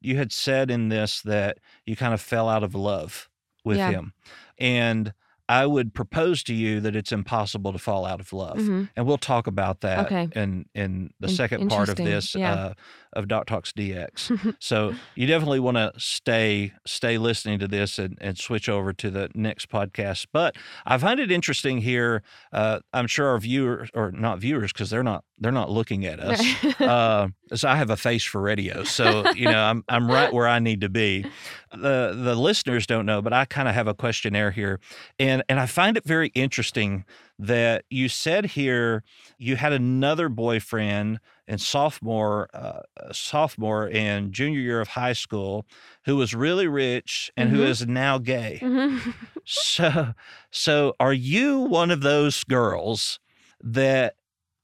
You 0.00 0.16
had 0.16 0.32
said 0.32 0.70
in 0.70 0.88
this 0.88 1.22
that 1.22 1.58
you 1.86 1.94
kind 1.94 2.12
of 2.12 2.20
fell 2.20 2.48
out 2.48 2.64
of 2.64 2.74
love 2.74 3.28
with 3.64 3.76
Yeah. 3.76 3.90
him. 3.92 4.12
And 4.58 5.12
I 5.48 5.66
would 5.66 5.92
propose 5.94 6.42
to 6.44 6.54
you 6.54 6.80
that 6.80 6.96
it's 6.96 7.12
impossible 7.12 7.72
to 7.72 7.78
fall 7.78 8.04
out 8.06 8.20
of 8.20 8.32
love. 8.32 8.56
Mhm. 8.58 8.88
And 8.96 9.06
we'll 9.06 9.18
talk 9.18 9.46
about 9.46 9.82
that 9.82 10.06
Okay. 10.06 10.28
in 10.34 10.66
in 10.74 11.12
the 11.20 11.28
In- 11.28 11.34
second 11.34 11.68
part 11.68 11.88
of 11.88 11.96
this 11.96 12.34
Yeah. 12.34 12.52
uh, 12.54 12.74
of 13.12 13.28
Doc 13.28 13.46
Talks 13.46 13.72
DX. 13.72 14.56
so 14.58 14.94
you 15.14 15.26
definitely 15.26 15.60
want 15.60 15.76
to 15.76 15.92
stay 15.96 16.72
stay 16.86 17.18
listening 17.18 17.58
to 17.58 17.68
this 17.68 17.98
and, 17.98 18.16
and 18.20 18.38
switch 18.38 18.68
over 18.68 18.92
to 18.92 19.10
the 19.10 19.30
next 19.34 19.68
podcast. 19.68 20.26
But 20.32 20.56
I 20.86 20.98
find 20.98 21.20
it 21.20 21.30
interesting 21.30 21.78
here. 21.78 22.22
Uh, 22.52 22.80
I'm 22.92 23.06
sure 23.06 23.28
our 23.28 23.38
viewers 23.38 23.90
or 23.94 24.12
not 24.12 24.38
viewers 24.38 24.72
because 24.72 24.90
they're 24.90 25.02
not 25.02 25.24
they're 25.38 25.52
not 25.52 25.70
looking 25.70 26.06
at 26.06 26.20
us. 26.20 26.64
uh, 26.80 27.28
so 27.54 27.68
I 27.68 27.76
have 27.76 27.90
a 27.90 27.96
face 27.96 28.24
for 28.24 28.40
radio, 28.40 28.84
so 28.84 29.30
you 29.32 29.46
know 29.46 29.62
I'm 29.62 29.84
I'm 29.88 30.10
right 30.10 30.32
where 30.32 30.48
I 30.48 30.58
need 30.58 30.80
to 30.82 30.88
be. 30.88 31.26
The 31.72 32.12
the 32.16 32.34
listeners 32.34 32.86
don't 32.86 33.06
know, 33.06 33.22
but 33.22 33.32
I 33.32 33.44
kind 33.44 33.68
of 33.68 33.74
have 33.74 33.88
a 33.88 33.94
questionnaire 33.94 34.50
here, 34.50 34.80
and 35.18 35.42
and 35.48 35.58
I 35.58 35.66
find 35.66 35.96
it 35.96 36.04
very 36.04 36.28
interesting 36.28 37.04
that 37.38 37.84
you 37.90 38.08
said 38.08 38.46
here 38.46 39.02
you 39.36 39.56
had 39.56 39.72
another 39.72 40.28
boyfriend 40.28 41.18
in 41.52 41.58
sophomore 41.58 42.48
uh, 42.54 42.80
sophomore 43.12 43.90
and 43.92 44.32
junior 44.32 44.58
year 44.60 44.80
of 44.80 44.88
high 44.88 45.12
school 45.12 45.66
who 46.06 46.16
was 46.16 46.34
really 46.34 46.66
rich 46.66 47.30
and 47.36 47.50
who 47.50 47.58
Mhm. 47.60 47.68
is 47.68 47.86
now 47.86 48.18
gay. 48.18 48.58
Mhm. 48.62 49.14
So, 49.44 50.14
so 50.52 50.94
are 51.00 51.12
you 51.12 51.60
one 51.62 51.90
of 51.90 52.00
those 52.02 52.44
girls 52.44 53.18
that 53.60 54.14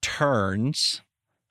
turns 0.02 1.02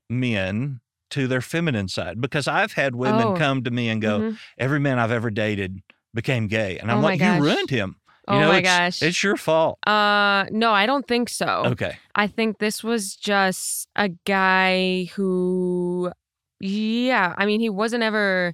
men 0.09 0.79
to 1.11 1.27
their 1.27 1.41
feminine 1.41 1.89
side? 1.89 2.21
Because 2.21 2.47
I've 2.47 2.73
had 2.73 2.95
women 2.95 3.27
Oh. 3.27 3.35
come 3.35 3.63
to 3.65 3.71
me 3.71 3.89
and 3.89 4.01
go, 4.01 4.19
Mhm. 4.21 4.37
"Every 4.57 4.79
man 4.79 4.97
I've 4.97 5.11
ever 5.11 5.29
dated 5.29 5.81
became 6.13 6.47
gay," 6.47 6.79
and 6.79 6.89
I'm 6.89 6.99
Oh 6.99 7.01
like, 7.01 7.19
"You 7.19 7.33
ruined 7.41 7.69
him." 7.69 7.97
You 8.29 8.35
Oh 8.35 8.39
know, 8.41 8.47
my 8.49 8.57
it's, 8.57 8.67
gosh. 8.67 9.01
it's 9.03 9.23
your 9.23 9.37
fault. 9.37 9.79
Uh, 9.87 10.45
no, 10.51 10.71
I 10.73 10.85
don't 10.85 11.07
think 11.07 11.29
so. 11.29 11.63
Okay, 11.67 11.97
I 12.15 12.27
think 12.27 12.59
this 12.59 12.83
was 12.83 13.15
just 13.15 13.87
a 13.95 14.09
guy 14.25 15.05
who, 15.15 16.11
yeah, 16.59 17.33
I 17.37 17.45
mean, 17.45 17.59
he 17.59 17.69
wasn't 17.69 18.03
ever. 18.03 18.53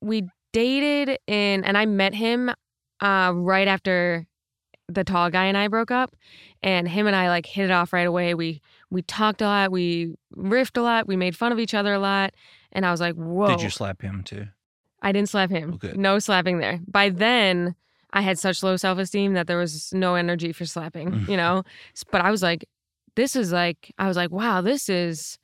We 0.00 0.28
dated 0.52 1.18
in, 1.26 1.64
and 1.64 1.78
I 1.78 1.86
met 1.86 2.14
him 2.14 2.50
uh, 3.00 3.32
right 3.34 3.68
after 3.68 4.26
the 4.88 5.04
tall 5.04 5.30
guy 5.30 5.44
and 5.46 5.56
I 5.56 5.68
broke 5.68 5.90
up, 5.90 6.14
and 6.62 6.88
him 6.88 7.06
and 7.06 7.14
I 7.16 7.28
like 7.28 7.46
hit 7.46 7.66
it 7.66 7.70
off 7.70 7.92
right 7.92 8.06
away. 8.06 8.34
We 8.34 8.60
we 8.90 9.02
talked 9.02 9.40
a 9.42 9.46
lot, 9.46 9.70
we 9.70 10.14
riffed 10.36 10.76
a 10.76 10.82
lot, 10.82 11.06
we 11.06 11.16
made 11.16 11.36
fun 11.36 11.52
of 11.52 11.58
each 11.58 11.74
other 11.74 11.94
a 11.94 11.98
lot, 11.98 12.34
and 12.72 12.84
I 12.84 12.90
was 12.90 13.00
like, 13.00 13.14
whoa. 13.14 13.48
did 13.48 13.62
you 13.62 13.70
slap 13.70 14.02
him 14.02 14.22
too? 14.24 14.48
I 15.02 15.12
didn't 15.12 15.28
slap 15.28 15.50
him. 15.50 15.78
No 15.94 16.18
slapping 16.18 16.58
there. 16.58 16.80
By 16.86 17.10
then, 17.10 17.74
I 18.14 18.22
had 18.22 18.38
such 18.38 18.62
low 18.62 18.76
self 18.76 18.98
esteem 18.98 19.34
that 19.34 19.46
there 19.46 19.58
was 19.58 19.92
no 19.92 20.14
energy 20.14 20.52
for 20.52 20.64
slapping, 20.64 21.10
Mhm. 21.10 21.28
you 21.28 21.36
know? 21.36 21.64
But 22.10 22.20
I 22.22 22.30
was 22.30 22.42
like, 22.42 22.64
this 23.16 23.36
is 23.36 23.52
like, 23.52 23.92
I 23.98 24.06
was 24.08 24.16
like, 24.16 24.30
wow, 24.30 24.60
this 24.62 24.88
is 24.88 25.38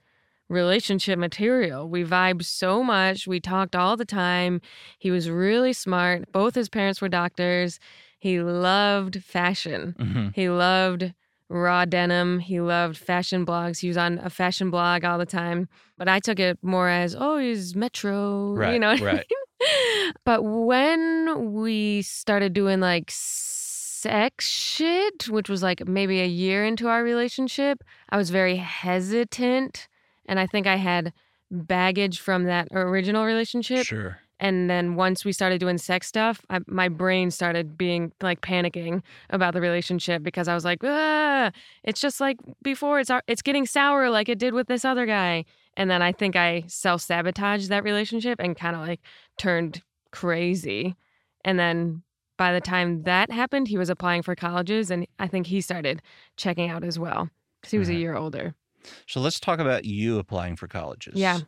relationship 0.48 1.18
material. 1.18 1.88
We 1.88 2.04
vibed 2.04 2.44
so 2.44 2.82
much. 2.82 3.26
We 3.26 3.40
talked 3.40 3.76
all 3.76 3.96
the 3.96 4.04
time. 4.04 4.60
He 4.98 5.10
was 5.10 5.30
really 5.30 5.72
smart. 5.72 6.30
Both 6.32 6.54
his 6.54 6.68
parents 6.68 7.00
were 7.00 7.08
doctors. 7.08 7.78
He 8.18 8.40
loved 8.40 9.22
fashion. 9.22 9.94
hmm 9.98 10.28
He 10.34 10.48
loved 10.48 11.12
raw 11.48 11.84
denim. 11.84 12.38
He 12.40 12.60
loved 12.60 12.96
fashion 12.96 13.44
blogs. 13.46 13.78
He 13.80 13.88
was 13.88 13.96
on 13.96 14.18
a 14.18 14.30
fashion 14.30 14.70
blog 14.70 15.04
all 15.04 15.18
the 15.18 15.26
time. 15.26 15.68
But 15.98 16.08
I 16.08 16.18
took 16.20 16.38
it 16.38 16.58
more 16.62 16.88
as, 16.88 17.16
oh, 17.18 17.38
he's 17.38 17.74
Metro. 17.74 18.54
Right, 18.54 18.74
You 18.74 18.78
know 18.80 18.88
what 18.90 19.00
I 19.02 19.04
right. 19.04 19.14
mean? 19.16 19.24
But 20.24 20.42
when 20.42 21.52
we 21.52 22.02
started 22.02 22.52
doing 22.52 22.80
like 22.80 23.10
sex 23.10 24.48
shit, 24.48 25.28
which 25.28 25.48
was 25.48 25.62
like 25.62 25.86
maybe 25.86 26.20
a 26.20 26.26
year 26.26 26.64
into 26.64 26.88
our 26.88 27.02
relationship, 27.04 27.84
I 28.08 28.16
was 28.16 28.30
very 28.30 28.56
hesitant 28.56 29.88
And 30.26 30.38
I 30.38 30.46
think 30.46 30.66
I 30.66 30.76
had 30.76 31.12
baggage 31.50 32.20
from 32.20 32.44
that 32.44 32.68
original 32.72 33.24
relationship. 33.24 33.84
Sure. 33.86 34.18
And 34.38 34.70
then 34.70 34.94
once 34.94 35.24
we 35.24 35.32
started 35.32 35.60
doing 35.60 35.76
sex 35.76 36.06
stuff, 36.06 36.40
I, 36.48 36.60
my 36.66 36.88
brain 36.88 37.30
started 37.30 37.76
being 37.76 38.12
like 38.22 38.40
panicking 38.40 39.02
about 39.28 39.52
the 39.52 39.60
relationship 39.60 40.22
because 40.22 40.48
I 40.48 40.54
was 40.54 40.64
like, 40.64 40.78
ah, 40.82 41.50
it's 41.84 42.00
just 42.00 42.20
like 42.20 42.38
before. 42.62 43.00
It's 43.00 43.10
it's 43.26 43.42
getting 43.42 43.66
sour 43.66 44.08
like 44.08 44.30
it 44.30 44.38
did 44.38 44.54
with 44.54 44.66
this 44.66 44.84
other 44.84 45.04
guy. 45.04 45.44
And 45.76 45.90
then 45.90 46.00
I 46.00 46.12
think 46.12 46.36
I 46.36 46.64
self 46.68 47.02
sabotaged 47.02 47.68
that 47.68 47.84
relationship 47.84 48.40
and 48.40 48.56
kind 48.56 48.74
of 48.76 48.82
like 48.82 49.00
turned 49.40 49.82
crazy. 50.12 50.94
And 51.44 51.58
then 51.58 52.02
by 52.36 52.52
the 52.52 52.60
time 52.60 53.02
that 53.04 53.30
happened, 53.30 53.68
he 53.68 53.78
was 53.78 53.90
applying 53.90 54.22
for 54.22 54.34
colleges, 54.34 54.90
and 54.90 55.06
I 55.18 55.26
think 55.26 55.46
he 55.46 55.60
started 55.60 56.02
checking 56.36 56.70
out 56.70 56.84
as 56.84 56.98
well 56.98 57.28
because 57.60 57.70
he 57.72 57.78
was 57.78 57.88
a 57.88 57.94
year 57.94 58.14
older. 58.14 58.54
So 59.06 59.20
let's 59.20 59.40
talk 59.40 59.58
about 59.58 59.84
you 59.84 60.18
applying 60.18 60.56
for 60.56 60.68
colleges. 60.68 61.14
Yeah. 61.16 61.40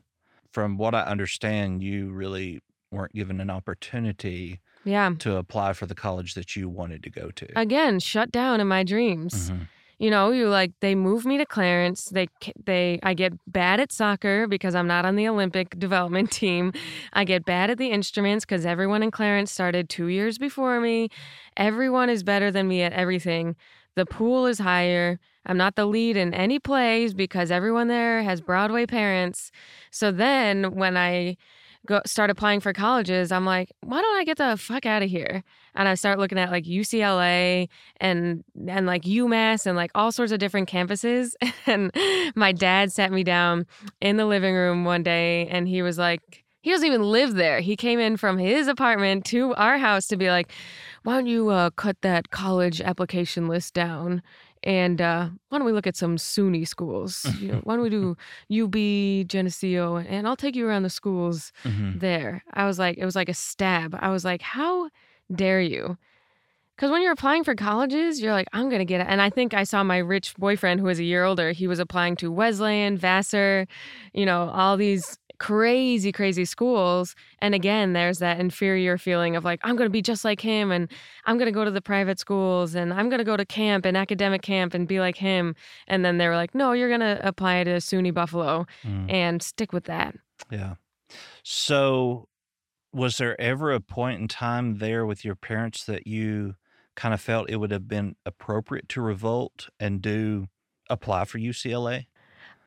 From 0.51 0.77
what 0.77 0.95
I 0.95 1.03
understand, 1.03 1.83
you 1.83 2.11
really 2.13 2.61
weren't 2.91 3.15
given 3.15 3.41
an 3.41 3.49
opportunity 3.51 4.61
Yeah. 4.85 5.13
to 5.21 5.37
apply 5.37 5.73
for 5.73 5.87
the 5.87 5.95
college 5.95 6.35
that 6.35 6.57
you 6.57 6.69
wanted 6.69 7.03
to 7.05 7.11
go 7.11 7.31
to. 7.31 7.59
Again, 7.59 8.01
shut 8.01 8.31
down 8.31 8.61
in 8.61 8.69
my 8.69 8.83
dreams. 8.83 9.51
Mhm. 9.51 9.69
You 10.03 10.11
know, 10.11 10.33
you 10.33 10.49
like 10.49 10.73
they 10.81 10.97
move 10.97 11.25
me 11.25 11.39
to 11.39 11.47
Clarence. 11.47 12.07
They 12.07 12.27
they 12.67 12.99
I 13.05 13.15
get 13.15 13.35
bad 13.47 13.79
at 13.79 13.93
soccer 13.93 14.49
because 14.49 14.75
I'm 14.75 14.89
not 14.89 15.05
on 15.05 15.15
the 15.15 15.29
Olympic 15.29 15.79
development 15.79 16.33
team. 16.33 16.73
I 17.13 17.23
get 17.25 17.45
bad 17.45 17.71
at 17.71 17.79
the 17.79 17.93
instruments 17.93 18.45
because 18.45 18.67
everyone 18.67 19.05
in 19.05 19.13
Clarence 19.13 19.53
started 19.53 19.89
two 19.89 20.07
years 20.09 20.39
before 20.39 20.81
me. 20.81 21.09
Everyone 21.57 22.11
is 22.11 22.25
better 22.25 22.51
than 22.51 22.67
me 22.67 22.83
at 22.83 22.93
everything. 22.93 23.55
The 23.95 24.05
pool 24.05 24.47
is 24.47 24.59
higher. 24.59 25.21
I'm 25.47 25.57
not 25.57 25.77
the 25.77 25.87
lead 25.87 26.17
in 26.17 26.35
any 26.35 26.59
plays 26.59 27.15
because 27.15 27.53
everyone 27.53 27.87
there 27.87 28.25
has 28.25 28.41
Broadway 28.41 28.87
parents. 28.87 29.53
So 29.93 30.11
then 30.11 30.75
when 30.75 30.97
I 30.97 31.37
go 31.87 32.01
start 32.07 32.31
applying 32.31 32.61
for 32.61 32.73
colleges, 32.73 33.33
I'm 33.33 33.45
like, 33.45 33.73
why 33.81 34.01
don't 34.01 34.19
I 34.19 34.25
get 34.25 34.39
the 34.39 34.57
fuck 34.57 34.87
out 34.87 35.03
of 35.03 35.11
here? 35.11 35.43
And 35.75 35.89
I 35.89 35.95
start 35.95 36.19
looking 36.19 36.39
at 36.39 36.51
like 36.51 36.65
UCLA 36.65 37.69
and 37.99 38.45
and 38.69 38.87
like 38.87 39.03
UMass 39.03 39.67
and 39.67 39.77
like 39.77 39.91
all 39.95 40.13
sorts 40.13 40.33
of 40.33 40.39
different 40.39 40.69
campuses. 40.69 41.35
And 41.65 41.93
my 42.35 42.51
dad 42.51 42.91
sat 42.91 43.13
me 43.13 43.23
down 43.23 43.67
in 44.01 44.17
the 44.17 44.27
living 44.27 44.55
room 44.55 44.85
one 44.85 45.05
day 45.05 45.47
and 45.47 45.69
he 45.69 45.81
was 45.81 45.97
like, 45.97 46.43
he 46.63 46.71
doesn't 46.71 46.87
even 46.87 47.03
live 47.03 47.35
there. 47.35 47.61
He 47.61 47.77
came 47.77 48.01
in 48.01 48.17
from 48.17 48.39
his 48.39 48.69
apartment 48.69 49.25
to 49.27 49.55
our 49.55 49.79
house 49.79 50.07
to 50.09 50.17
be 50.17 50.29
like, 50.29 50.53
why 51.05 51.15
don't 51.15 51.27
you 51.27 51.49
uh, 51.51 51.71
cut 51.71 51.97
that 52.03 52.31
college 52.31 52.81
application 52.81 53.49
list 53.49 53.75
down? 53.75 54.23
And 54.65 55.01
uh, 55.01 55.29
why 55.49 55.59
don't 55.59 55.67
we 55.67 55.73
look 55.73 55.89
at 55.89 55.97
some 55.97 56.17
SUNY 56.17 56.67
schools? 56.69 57.27
You 57.41 57.49
know, 57.53 57.61
why 57.65 57.75
don't 57.75 57.83
we 57.83 57.91
do 57.91 58.17
UB, 58.49 59.27
Geneseo, 59.29 59.97
and 59.97 60.27
I'll 60.29 60.37
take 60.37 60.55
you 60.55 60.67
around 60.69 60.85
the 60.85 60.91
schools 60.91 61.53
Mhm. 61.65 61.99
there. 62.01 62.45
I 62.53 62.67
was 62.67 62.79
like, 62.79 62.97
it 62.99 63.05
was 63.05 63.17
like 63.17 63.29
a 63.29 63.35
stab. 63.35 63.97
I 64.01 64.11
was 64.11 64.25
like, 64.25 64.41
how 64.43 64.89
dare 65.35 65.61
you? 65.61 65.97
Because 66.77 66.91
when 66.91 67.03
you're 67.03 67.13
applying 67.13 67.45
for 67.45 67.55
colleges, 67.55 68.21
you're 68.21 68.33
like, 68.33 68.49
I'm 68.53 68.69
going 68.69 68.79
to 68.81 68.85
get 68.85 69.01
it. 69.01 69.07
And 69.09 69.21
I 69.21 69.31
think 69.31 69.53
I 69.55 69.63
saw 69.65 69.83
my 69.85 69.99
rich 69.99 70.35
boyfriend 70.37 70.81
who 70.81 70.87
was 70.87 70.99
a 70.99 71.05
year 71.05 71.23
older. 71.23 71.53
He 71.53 71.67
was 71.69 71.79
applying 71.79 72.17
to 72.17 72.33
Wesleyan, 72.33 72.97
Vassar, 72.97 73.67
you 74.15 74.25
know, 74.27 74.49
all 74.49 74.77
these 74.77 75.19
crazy, 75.43 76.13
crazy 76.13 76.45
schools. 76.45 77.17
And 77.41 77.53
again, 77.53 77.95
there's 77.95 78.21
that 78.21 78.39
inferior 78.39 78.97
feeling 78.97 79.35
of 79.35 79.45
like, 79.45 79.59
I'm 79.65 79.75
going 79.75 79.89
to 79.89 79.93
be 79.93 80.01
just 80.01 80.25
like 80.25 80.41
him 80.41 80.71
and 80.71 80.89
I'm 81.27 81.37
going 81.37 81.47
to 81.47 81.53
go 81.53 81.65
to 81.65 81.71
the 81.71 81.83
private 81.83 82.21
schools 82.21 82.77
and 82.77 82.95
I'm 82.95 83.09
going 83.09 83.19
to 83.19 83.25
go 83.25 83.37
to 83.37 83.45
camp 83.45 83.85
and 83.85 83.97
academic 83.97 84.43
camp 84.43 84.73
and 84.73 84.87
be 84.87 85.01
like 85.01 85.17
him. 85.17 85.57
And 85.89 86.05
then 86.05 86.19
they 86.19 86.29
were 86.29 86.37
like, 86.37 86.55
no, 86.55 86.71
you're 86.71 86.89
going 86.89 87.01
to 87.01 87.19
apply 87.27 87.65
to 87.65 87.71
SUNY 87.81 88.15
Buffalo 88.15 88.67
Mm. 88.85 89.11
and 89.11 89.43
stick 89.43 89.73
with 89.73 89.85
that. 89.85 90.15
Yeah. 90.49 90.75
So, 91.43 92.29
was 92.93 93.17
there 93.17 93.41
ever 93.41 93.73
a 93.73 93.81
point 93.81 94.21
in 94.21 94.29
time 94.29 94.79
there 94.79 95.05
with 95.05 95.25
your 95.25 95.35
parents 95.35 95.85
that 95.87 96.07
you 96.07 96.55
kind 96.95 97.13
of 97.15 97.21
felt 97.21 97.51
it 97.51 97.57
would 97.57 97.71
have 97.73 97.89
been 97.89 98.15
appropriate 98.25 98.89
to 98.91 99.01
revolt 99.01 99.69
and 99.81 100.01
do 100.01 100.47
apply 100.89 101.25
for 101.25 101.39
UCLA? 101.39 102.07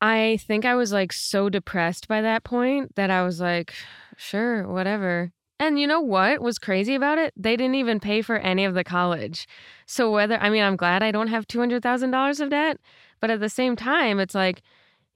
I 0.02 0.38
think 0.42 0.66
I 0.66 0.76
was 0.76 0.92
like 0.92 1.14
so 1.14 1.50
depressed 1.50 2.08
by 2.08 2.22
that 2.22 2.44
point 2.44 2.96
that 2.96 3.10
I 3.10 3.24
was 3.24 3.40
like, 3.40 3.74
sure, 4.18 4.68
whatever. 4.68 5.32
And 5.60 5.80
you 5.80 5.88
know 5.88 6.02
what 6.02 6.42
was 6.42 6.60
crazy 6.60 6.96
about 6.96 7.18
it? 7.18 7.34
They 7.38 7.56
didn't 7.56 7.76
even 7.76 8.00
pay 8.00 8.22
for 8.22 8.38
any 8.38 8.66
of 8.66 8.74
the 8.74 8.84
college. 8.84 9.48
So 9.86 10.12
whether 10.12 10.38
I 10.38 10.50
mean, 10.50 10.64
I'm 10.64 10.76
glad 10.76 11.02
I 11.02 11.12
don't 11.12 11.30
have 11.30 11.48
$200,000 11.48 12.40
of 12.40 12.50
debt, 12.50 12.78
but 13.22 13.30
at 13.30 13.40
the 13.40 13.50
same 13.50 13.76
time, 13.76 14.20
it's 14.20 14.36
like 14.36 14.62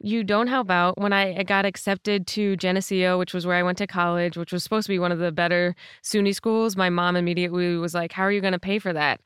you 0.02 0.24
don't 0.24 0.48
help 0.48 0.72
out. 0.72 0.98
When 0.98 1.12
I 1.12 1.44
got 1.44 1.66
accepted 1.66 2.26
to 2.28 2.56
Geneseo, 2.56 3.20
which 3.20 3.34
was 3.34 3.46
where 3.46 3.58
I 3.58 3.64
went 3.64 3.78
to 3.80 3.88
college, 3.88 4.38
which 4.38 4.54
was 4.54 4.64
supposed 4.64 4.86
to 4.86 4.94
be 4.94 5.00
one 5.00 5.12
of 5.12 5.20
the 5.20 5.32
better 5.32 5.76
SUNY 6.04 6.34
schools, 6.34 6.78
my 6.78 6.90
mom 6.90 7.18
immediately 7.18 7.76
was 7.76 7.94
like, 7.94 8.14
"How 8.14 8.24
are 8.24 8.32
you 8.32 8.40
going 8.42 8.54
to 8.54 8.60
pay 8.60 8.80
for 8.80 8.94
that?" 8.94 9.20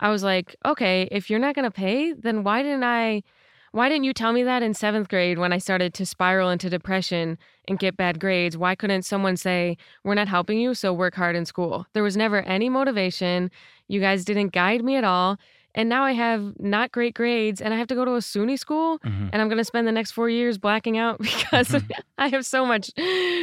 I 0.00 0.10
was 0.10 0.22
like, 0.22 0.54
"Okay, 0.66 1.08
if 1.10 1.30
you're 1.30 1.38
not 1.38 1.54
going 1.54 1.64
to 1.64 1.70
pay, 1.70 2.12
then 2.12 2.44
why 2.44 2.62
didn't 2.62 2.84
I 2.84 3.22
why 3.72 3.88
didn't 3.88 4.04
you 4.04 4.12
tell 4.12 4.32
me 4.32 4.42
that 4.42 4.62
in 4.62 4.74
seventh 4.74 5.08
grade 5.08 5.38
when 5.38 5.52
I 5.52 5.58
started 5.58 5.94
to 5.94 6.06
spiral 6.06 6.50
into 6.50 6.68
depression 6.70 7.38
and 7.66 7.78
get 7.78 7.96
bad 7.96 8.18
grades? 8.20 8.56
Why 8.56 8.74
couldn't 8.74 9.02
someone 9.02 9.36
say, 9.36 9.76
We're 10.04 10.14
not 10.14 10.28
helping 10.28 10.58
you, 10.58 10.74
so 10.74 10.92
work 10.92 11.14
hard 11.14 11.36
in 11.36 11.44
school? 11.46 11.86
There 11.92 12.02
was 12.02 12.16
never 12.16 12.42
any 12.42 12.68
motivation. 12.68 13.50
You 13.88 14.00
guys 14.00 14.24
didn't 14.24 14.52
guide 14.52 14.82
me 14.84 14.96
at 14.96 15.04
all. 15.04 15.38
And 15.74 15.88
now 15.88 16.02
I 16.04 16.12
have 16.12 16.58
not 16.58 16.92
great 16.92 17.14
grades 17.14 17.60
and 17.60 17.72
I 17.72 17.76
have 17.76 17.86
to 17.88 17.94
go 17.94 18.04
to 18.04 18.12
a 18.12 18.18
SUNY 18.22 18.58
school 18.58 18.98
Mhm. 19.00 19.30
and 19.32 19.40
I'm 19.40 19.48
going 19.48 19.58
to 19.58 19.64
spend 19.64 19.86
the 19.86 19.92
next 19.92 20.12
four 20.12 20.28
years 20.28 20.58
blacking 20.58 20.96
out 20.98 21.18
because 21.28 21.68
Mhm. 21.68 21.90
I 22.16 22.28
have 22.28 22.44
so 22.46 22.64
much 22.66 22.90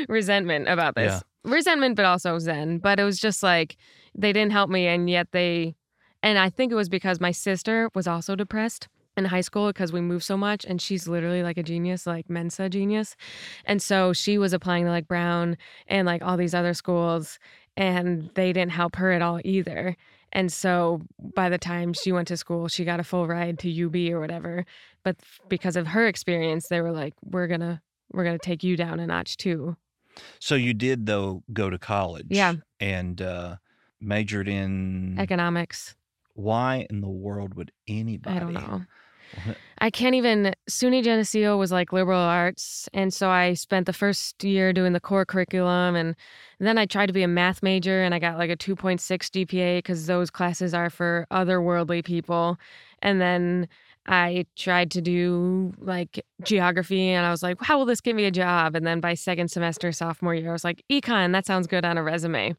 resentment 0.09 0.67
about 0.67 0.95
this. 0.95 1.23
Resentment, 1.43 1.95
but 1.95 2.05
also 2.05 2.37
Zen. 2.39 2.79
But 2.79 2.99
it 2.99 3.03
was 3.03 3.19
just 3.19 3.43
like 3.43 3.77
they 4.15 4.33
didn't 4.33 4.51
help 4.51 4.69
me 4.69 4.87
and 4.87 5.09
yet 5.09 5.31
they, 5.31 5.75
and 6.23 6.37
I 6.39 6.49
think 6.49 6.71
it 6.71 6.75
was 6.75 6.89
because 6.89 7.19
my 7.21 7.31
sister 7.31 7.89
was 7.93 8.07
also 8.07 8.35
depressed 8.35 8.87
in 9.17 9.25
high 9.25 9.41
school 9.41 9.67
because 9.67 9.91
we 9.93 10.01
moved 10.01 10.23
so 10.23 10.37
much 10.37 10.65
and 10.65 10.81
she's 10.81 11.07
literally 11.07 11.43
like 11.43 11.57
a 11.57 11.63
genius 11.63 12.05
like 12.05 12.29
mensa 12.29 12.69
genius 12.69 13.15
and 13.65 13.81
so 13.81 14.13
she 14.13 14.37
was 14.37 14.53
applying 14.53 14.85
to 14.85 14.91
like 14.91 15.07
brown 15.07 15.57
and 15.87 16.05
like 16.05 16.21
all 16.21 16.37
these 16.37 16.53
other 16.53 16.73
schools 16.73 17.39
and 17.77 18.29
they 18.35 18.51
didn't 18.53 18.71
help 18.71 18.95
her 18.95 19.11
at 19.11 19.21
all 19.21 19.39
either 19.43 19.95
and 20.33 20.51
so 20.51 21.01
by 21.33 21.49
the 21.49 21.57
time 21.57 21.93
she 21.93 22.11
went 22.11 22.27
to 22.27 22.37
school 22.37 22.67
she 22.67 22.83
got 22.83 22.99
a 22.99 23.03
full 23.03 23.27
ride 23.27 23.57
to 23.59 23.85
ub 23.85 23.95
or 24.13 24.19
whatever 24.19 24.65
but 25.03 25.15
because 25.49 25.75
of 25.75 25.87
her 25.87 26.07
experience 26.07 26.67
they 26.67 26.81
were 26.81 26.91
like 26.91 27.13
we're 27.23 27.47
gonna 27.47 27.81
we're 28.11 28.23
gonna 28.23 28.37
take 28.37 28.63
you 28.63 28.75
down 28.75 28.99
a 28.99 29.07
notch 29.07 29.37
too 29.37 29.75
So 30.39 30.55
you 30.55 30.73
did 30.73 31.05
though 31.05 31.43
go 31.51 31.69
to 31.69 31.77
college. 31.77 32.27
Yeah. 32.29 32.53
And 32.79 33.21
uh, 33.21 33.57
majored 33.99 34.47
in 34.47 35.19
economics 35.19 35.95
why 36.35 36.85
in 36.89 37.01
the 37.01 37.09
world 37.09 37.55
would 37.55 37.71
anybody? 37.87 38.35
I 38.35 38.39
don't 38.39 38.53
know. 38.53 38.83
I 39.79 39.89
can't 39.89 40.15
even. 40.15 40.53
SUNY 40.69 41.03
Geneseo 41.03 41.57
was 41.57 41.71
like 41.71 41.91
liberal 41.91 42.19
arts. 42.19 42.87
And 42.93 43.13
so 43.13 43.29
I 43.29 43.53
spent 43.53 43.85
the 43.85 43.93
first 43.93 44.43
year 44.43 44.71
doing 44.71 44.93
the 44.93 44.99
core 44.99 45.25
curriculum. 45.25 45.95
And 45.95 46.15
then 46.59 46.77
I 46.77 46.85
tried 46.85 47.07
to 47.07 47.13
be 47.13 47.23
a 47.23 47.27
math 47.27 47.61
major 47.61 48.01
and 48.01 48.15
I 48.15 48.19
got 48.19 48.37
like 48.37 48.49
a 48.49 48.55
2.6 48.55 48.99
GPA 48.99 49.79
because 49.79 50.07
those 50.07 50.29
classes 50.29 50.73
are 50.73 50.89
for 50.89 51.27
otherworldly 51.29 52.05
people. 52.05 52.57
And 53.01 53.19
then 53.19 53.67
I 54.07 54.45
tried 54.55 54.91
to 54.91 55.01
do 55.01 55.73
like 55.79 56.23
geography 56.43 57.09
and 57.09 57.25
I 57.25 57.31
was 57.31 57.41
like, 57.41 57.57
how 57.61 57.77
will 57.77 57.85
this 57.85 58.01
get 58.01 58.15
me 58.15 58.25
a 58.25 58.31
job? 58.31 58.75
And 58.75 58.85
then 58.85 58.99
by 58.99 59.15
second 59.15 59.49
semester, 59.49 59.91
sophomore 59.91 60.35
year, 60.35 60.49
I 60.49 60.53
was 60.53 60.63
like, 60.63 60.83
econ, 60.91 61.31
that 61.33 61.45
sounds 61.45 61.65
good 61.67 61.85
on 61.85 61.97
a 61.97 62.03
resume. 62.03 62.55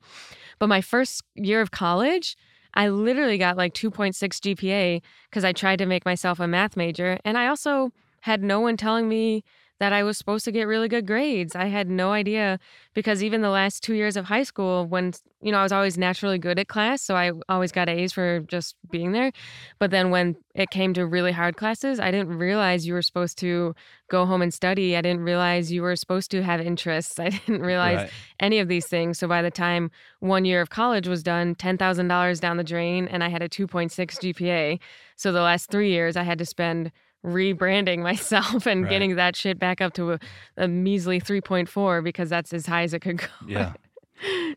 But 0.58 0.68
my 0.68 0.80
first 0.80 1.22
year 1.34 1.60
of 1.60 1.70
college, 1.70 2.36
I 2.74 2.88
literally 2.88 3.38
got 3.38 3.56
like 3.56 3.74
2.6 3.74 4.14
GPA 4.16 5.02
because 5.30 5.44
I 5.44 5.52
tried 5.52 5.76
to 5.76 5.86
make 5.86 6.04
myself 6.04 6.40
a 6.40 6.46
math 6.46 6.76
major. 6.76 7.18
And 7.24 7.38
I 7.38 7.46
also 7.46 7.92
had 8.20 8.42
no 8.42 8.60
one 8.60 8.76
telling 8.76 9.08
me 9.08 9.44
that 9.78 9.92
I 9.92 10.02
was 10.02 10.16
supposed 10.16 10.44
to 10.46 10.52
get 10.52 10.64
really 10.64 10.88
good 10.88 11.06
grades. 11.06 11.54
I 11.54 11.66
had 11.66 11.88
no 11.90 12.12
idea 12.12 12.58
because 12.94 13.22
even 13.22 13.42
the 13.42 13.50
last 13.50 13.82
two 13.82 13.94
years 13.94 14.16
of 14.16 14.24
high 14.24 14.42
school, 14.42 14.86
when, 14.86 15.12
you 15.42 15.52
know, 15.52 15.58
I 15.58 15.62
was 15.62 15.72
always 15.72 15.98
naturally 15.98 16.38
good 16.38 16.58
at 16.58 16.68
class. 16.68 17.02
So 17.02 17.14
I 17.14 17.32
always 17.48 17.72
got 17.72 17.88
A's 17.88 18.12
for 18.12 18.40
just 18.40 18.74
being 18.90 19.12
there. 19.12 19.32
But 19.78 19.90
then 19.90 20.10
when 20.10 20.36
it 20.54 20.70
came 20.70 20.94
to 20.94 21.06
really 21.06 21.32
hard 21.32 21.56
classes, 21.56 22.00
I 22.00 22.10
didn't 22.10 22.38
realize 22.38 22.86
you 22.86 22.94
were 22.94 23.02
supposed 23.02 23.36
to 23.38 23.74
go 24.08 24.24
home 24.24 24.40
and 24.40 24.54
study. 24.54 24.96
I 24.96 25.02
didn't 25.02 25.24
realize 25.24 25.70
you 25.70 25.82
were 25.82 25.96
supposed 25.96 26.30
to 26.30 26.42
have 26.42 26.60
interests. 26.60 27.18
I 27.20 27.28
didn't 27.28 27.60
realize 27.62 27.98
Right. 27.98 28.10
any 28.40 28.58
of 28.60 28.68
these 28.68 28.86
things. 28.86 29.18
So 29.18 29.28
by 29.28 29.42
the 29.42 29.50
time 29.50 29.90
one 30.20 30.44
year 30.46 30.60
of 30.62 30.70
college 30.70 31.06
was 31.06 31.22
done, 31.22 31.54
$10,000 31.54 32.40
down 32.40 32.56
the 32.56 32.64
drain, 32.64 33.08
and 33.08 33.22
I 33.22 33.28
had 33.28 33.42
a 33.42 33.48
2.6 33.48 33.92
GPA. 34.18 34.78
So 35.16 35.32
the 35.32 35.40
last 35.42 35.70
three 35.70 35.90
years, 35.90 36.16
I 36.16 36.22
had 36.22 36.38
to 36.38 36.46
spend 36.46 36.92
rebranding 37.24 37.98
myself 38.02 38.66
and 38.66 38.82
Right. 38.84 38.90
getting 38.90 39.16
that 39.16 39.36
shit 39.36 39.58
back 39.58 39.80
up 39.80 39.92
to 39.94 40.12
a, 40.12 40.18
a 40.56 40.68
measly 40.68 41.20
3.4 41.20 42.02
because 42.04 42.28
that's 42.30 42.52
as 42.52 42.66
high 42.66 42.82
as 42.82 42.94
it 42.94 43.00
could 43.00 43.18
go. 43.18 43.26
Yeah. 43.46 43.72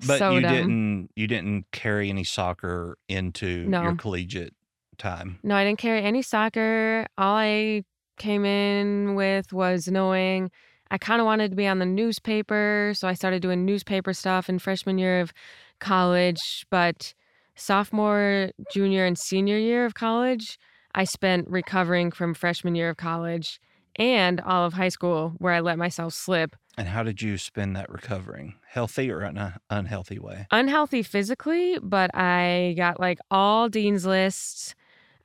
But 0.07 0.19
so 0.19 0.31
you 0.31 0.39
dumb. 0.41 0.53
didn't 0.53 1.09
you 1.17 1.27
didn't 1.27 1.65
carry 1.73 2.09
any 2.09 2.23
soccer 2.23 2.97
into 3.09 3.65
No. 3.67 3.81
your 3.83 3.95
collegiate 3.95 4.53
time. 4.97 5.37
No, 5.43 5.53
I 5.55 5.65
didn't 5.65 5.79
carry 5.79 6.01
any 6.01 6.21
soccer. 6.21 7.05
All 7.17 7.35
I 7.35 7.83
came 8.17 8.45
in 8.45 9.15
with 9.15 9.51
was 9.51 9.89
knowing 9.89 10.49
I 10.91 10.97
kind 10.97 11.19
of 11.19 11.25
wanted 11.25 11.49
to 11.51 11.57
be 11.57 11.67
on 11.67 11.79
the 11.79 11.85
newspaper. 11.85 12.93
So 12.95 13.09
I 13.09 13.13
started 13.13 13.41
doing 13.41 13.65
newspaper 13.65 14.13
stuff 14.13 14.47
in 14.47 14.59
freshman 14.59 14.97
year 14.97 15.19
of 15.19 15.33
college. 15.79 16.65
But 16.69 17.13
sophomore, 17.55 18.51
junior, 18.73 19.05
and 19.05 19.17
senior 19.17 19.57
year 19.57 19.85
of 19.85 19.93
college, 19.93 20.57
I 20.95 21.03
spent 21.03 21.49
recovering 21.49 22.11
from 22.11 22.33
freshman 22.33 22.75
year 22.75 22.89
of 22.89 22.97
college 22.97 23.59
and 23.95 24.39
all 24.41 24.65
of 24.65 24.73
high 24.73 24.89
school 24.89 25.33
where 25.37 25.53
I 25.53 25.59
let 25.59 25.77
myself 25.77 26.13
slip. 26.13 26.55
And 26.77 26.87
how 26.87 27.03
did 27.03 27.21
you 27.21 27.37
spend 27.37 27.75
that 27.75 27.89
recovering? 27.89 28.55
Healthy 28.67 29.11
or 29.11 29.21
an 29.21 29.53
unhealthy 29.69 30.19
way? 30.19 30.47
Unhealthy 30.51 31.03
physically, 31.03 31.77
but 31.81 32.15
I 32.15 32.73
got 32.77 32.99
like 32.99 33.19
all 33.29 33.67
dean's 33.67 34.05
lists. 34.05 34.75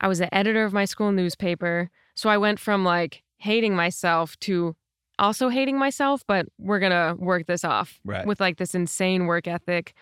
I 0.01 0.07
was 0.07 0.19
the 0.19 0.33
editor 0.35 0.65
of 0.65 0.73
my 0.73 0.85
school 0.85 1.11
newspaper. 1.11 1.89
So 2.15 2.29
I 2.29 2.37
went 2.37 2.59
from 2.59 2.83
like 2.83 3.23
hating 3.37 3.75
myself 3.75 4.37
to 4.41 4.75
also 5.17 5.47
hating 5.47 5.79
myself, 5.79 6.23
but 6.27 6.47
we're 6.57 6.79
going 6.79 6.91
to 6.91 7.15
work 7.17 7.47
this 7.47 7.63
off 7.63 7.99
right. 8.03 8.25
with 8.25 8.41
like 8.41 8.57
this 8.57 8.75
insane 8.75 9.25
work 9.25 9.47
ethic 9.47 9.93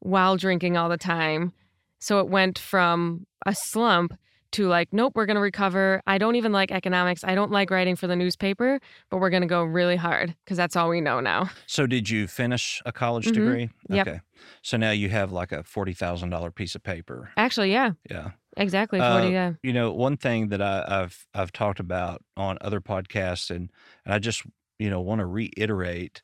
while 0.00 0.36
drinking 0.36 0.76
all 0.76 0.90
the 0.90 0.98
time. 0.98 1.52
So 1.98 2.20
it 2.20 2.28
went 2.28 2.58
from 2.58 3.26
a 3.46 3.54
slump 3.54 4.12
to 4.52 4.66
like, 4.68 4.88
nope, 4.92 5.12
we're 5.14 5.26
going 5.26 5.36
to 5.36 5.40
recover. 5.42 6.02
I 6.06 6.18
don't 6.18 6.36
even 6.36 6.52
like 6.52 6.70
economics. 6.70 7.22
I 7.24 7.34
don't 7.34 7.50
like 7.50 7.70
writing 7.70 7.96
for 7.96 8.06
the 8.06 8.16
newspaper, 8.16 8.80
but 9.10 9.18
we're 9.18 9.30
going 9.30 9.42
to 9.42 9.48
go 9.48 9.62
really 9.62 9.96
hard 9.96 10.34
because 10.44 10.56
that's 10.56 10.76
all 10.76 10.88
we 10.88 11.00
know 11.00 11.20
now. 11.20 11.50
So, 11.66 11.86
did 11.86 12.08
you 12.08 12.26
finish 12.26 12.80
a 12.86 12.92
college 12.92 13.26
Mhm. 13.26 13.34
degree? 13.34 13.70
Yep. 13.90 14.06
Okay. 14.08 14.20
So 14.62 14.76
now 14.76 14.90
you 14.92 15.08
have 15.10 15.32
like 15.32 15.52
a 15.52 15.62
$40,000 15.64 16.54
piece 16.54 16.74
of 16.74 16.82
paper. 16.82 17.30
Actually, 17.36 17.72
yeah, 17.72 17.92
Yeah. 18.10 18.30
exactly. 18.56 19.00
Uh, 19.00 19.18
40, 19.20 19.32
yeah. 19.32 19.52
You 19.62 19.72
know, 19.72 19.92
one 19.92 20.16
thing 20.16 20.48
that 20.48 20.62
I, 20.62 20.84
I've 20.86 21.26
I've 21.34 21.52
talked 21.52 21.80
about 21.80 22.22
on 22.36 22.56
other 22.60 22.80
podcasts, 22.80 23.50
and, 23.50 23.70
and 24.04 24.14
I 24.14 24.18
just 24.18 24.42
you 24.78 24.88
know 24.90 25.00
want 25.00 25.18
to 25.20 25.26
reiterate, 25.26 26.22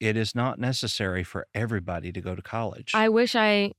it 0.00 0.16
is 0.16 0.34
not 0.34 0.58
necessary 0.58 1.24
for 1.24 1.46
everybody 1.54 2.12
to 2.12 2.20
go 2.20 2.34
to 2.34 2.42
college. 2.42 2.92
I 2.94 3.08
wish 3.08 3.34
I, 3.34 3.72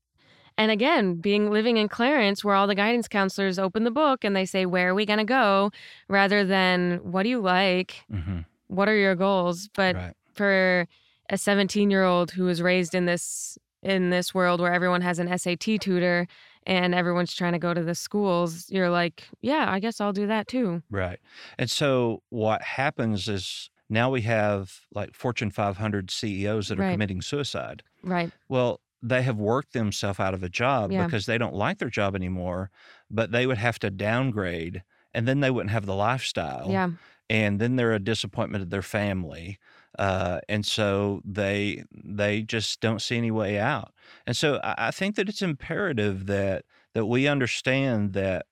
and 0.57 0.71
again, 0.71 1.15
being 1.15 1.49
living 1.51 1.77
in 1.77 1.87
Clarence, 1.89 2.43
where 2.43 2.55
all 2.55 2.67
the 2.67 2.75
guidance 2.75 3.07
counselors 3.07 3.59
open 3.59 3.83
the 3.83 3.91
book 3.91 4.23
and 4.23 4.35
they 4.35 4.45
say, 4.45 4.65
"Where 4.65 4.89
are 4.89 4.95
we 4.95 5.05
gonna 5.05 5.25
go?" 5.25 5.71
rather 6.07 6.43
than 6.45 6.97
"What 7.11 7.23
do 7.23 7.29
you 7.29 7.39
like? 7.39 8.03
Mhm. 8.11 8.45
What 8.67 8.89
are 8.89 8.95
your 8.95 9.15
goals?" 9.15 9.69
But 9.75 9.95
right. 9.95 10.13
for 10.33 10.87
a 11.29 11.37
17 11.37 11.91
year 11.91 12.03
old 12.03 12.31
who 12.31 12.45
was 12.45 12.61
raised 12.61 12.95
in 12.95 13.05
this 13.05 13.57
in 13.83 14.09
this 14.09 14.33
world 14.33 14.59
where 14.59 14.73
everyone 14.73 15.01
has 15.01 15.19
an 15.19 15.27
SAT 15.27 15.77
tutor 15.79 16.27
and 16.65 16.93
everyone's 16.95 17.33
trying 17.33 17.53
to 17.53 17.59
go 17.59 17.73
to 17.73 17.83
the 17.83 17.95
schools, 17.95 18.69
you're 18.69 18.89
like, 18.89 19.23
"Yeah, 19.41 19.71
I 19.71 19.79
guess 19.79 20.01
I'll 20.01 20.11
do 20.13 20.27
that 20.27 20.47
too." 20.47 20.81
Right. 20.89 21.19
And 21.59 21.69
so 21.69 22.23
what 22.29 22.61
happens 22.63 23.29
is 23.29 23.69
now 23.89 24.09
we 24.09 24.21
have 24.23 24.81
like 24.93 25.13
Fortune 25.13 25.51
500 25.51 26.09
CEOs 26.11 26.67
that 26.69 26.79
are 26.79 26.81
Right. 26.81 26.91
committing 26.93 27.21
suicide. 27.21 27.83
Right. 28.03 28.31
Well, 28.49 28.81
they 29.01 29.21
have 29.21 29.37
worked 29.37 29.73
themselves 29.73 30.19
out 30.19 30.33
of 30.33 30.43
a 30.43 30.49
job 30.49 30.91
Yeah. 30.91 31.05
because 31.05 31.25
they 31.25 31.37
don't 31.37 31.53
like 31.55 31.77
their 31.77 31.89
job 31.89 32.15
anymore, 32.15 32.71
but 33.09 33.31
they 33.31 33.45
would 33.47 33.57
have 33.59 33.77
to 33.79 33.89
downgrade 33.89 34.83
and 35.13 35.27
then 35.27 35.39
they 35.39 35.49
wouldn't 35.51 35.71
have 35.71 35.85
the 35.85 35.95
lifestyle. 35.95 36.69
Yeah. 36.71 36.89
And 37.29 37.59
then 37.59 37.75
they're 37.75 37.93
a 37.93 37.99
disappointment 37.99 38.63
to 38.63 38.69
their 38.69 38.81
family. 38.81 39.59
Uh, 39.99 40.39
and 40.47 40.65
so 40.65 41.21
they 41.25 41.83
they 41.91 42.41
just 42.43 42.79
don't 42.81 43.01
see 43.01 43.17
any 43.17 43.31
way 43.31 43.57
out. 43.59 43.93
And 44.25 44.35
so 44.37 44.59
I, 44.63 44.87
I 44.87 44.91
think 44.91 45.15
that 45.15 45.27
it's 45.29 45.41
imperative 45.41 46.25
that 46.27 46.65
that 46.93 47.05
we 47.05 47.27
understand 47.27 48.13
that 48.13 48.45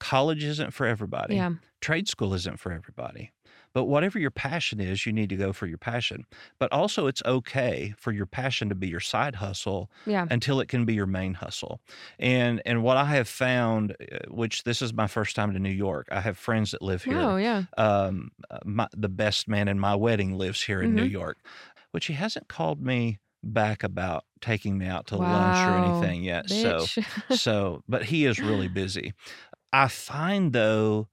college 0.00 0.44
isn't 0.44 0.72
for 0.72 0.86
everybody 0.86 1.36
Yeah. 1.36 1.52
trade 1.80 2.08
school 2.08 2.34
isn't 2.34 2.58
for 2.58 2.72
everybody. 2.72 3.32
But 3.76 3.84
whatever 3.84 4.18
your 4.18 4.32
passion 4.32 4.80
is, 4.80 5.04
you 5.06 5.12
need 5.12 5.28
to 5.28 5.36
go 5.36 5.52
for 5.52 5.66
your 5.66 5.78
passion. 5.78 6.24
But 6.58 6.72
also, 6.72 7.06
it's 7.06 7.22
okay 7.26 7.94
for 7.98 8.10
your 8.12 8.26
passion 8.26 8.70
to 8.70 8.74
be 8.74 8.88
your 8.88 9.00
side 9.00 9.36
hustle 9.36 9.90
Yeah. 10.06 10.28
until 10.30 10.60
it 10.60 10.68
can 10.68 10.86
be 10.86 10.94
your 10.94 11.06
main 11.06 11.34
hustle. 11.34 11.82
And 12.18 12.62
and 12.66 12.82
what 12.82 12.96
I 12.96 13.04
have 13.16 13.28
found, 13.28 13.92
uh, 14.00 14.20
which 14.30 14.64
this 14.64 14.80
is 14.82 14.94
my 14.94 15.06
first 15.08 15.36
time 15.36 15.52
to 15.52 15.58
New 15.60 15.70
York, 15.70 16.08
I 16.10 16.20
have 16.22 16.38
friends 16.38 16.70
that 16.72 16.82
live 16.82 17.04
here. 17.04 17.32
Oh, 17.32 17.36
yeah. 17.36 17.64
Um, 17.76 18.30
uh, 18.50 18.60
my, 18.64 18.88
the 18.96 19.10
best 19.10 19.48
man 19.48 19.68
in 19.68 19.78
my 19.78 19.94
wedding 19.94 20.32
lives 20.38 20.62
here 20.62 20.82
in 20.82 20.94
New 20.94 21.02
Mhm. 21.02 21.10
York, 21.20 21.38
which 21.92 22.06
he 22.06 22.14
hasn't 22.14 22.48
called 22.48 22.80
me 22.82 23.18
back 23.42 23.84
about 23.84 24.24
taking 24.40 24.78
me 24.78 24.86
out 24.86 25.06
to 25.08 25.18
lunch 25.18 25.68
or 25.68 25.74
anything 25.74 26.22
yet. 26.24 26.50
So 26.50 26.90
so 27.28 27.82
but 27.88 28.04
he 28.06 28.24
is 28.26 28.42
really 28.42 28.68
busy 28.68 29.12
i 29.72 29.88
find 29.88 30.52
though 30.52 31.08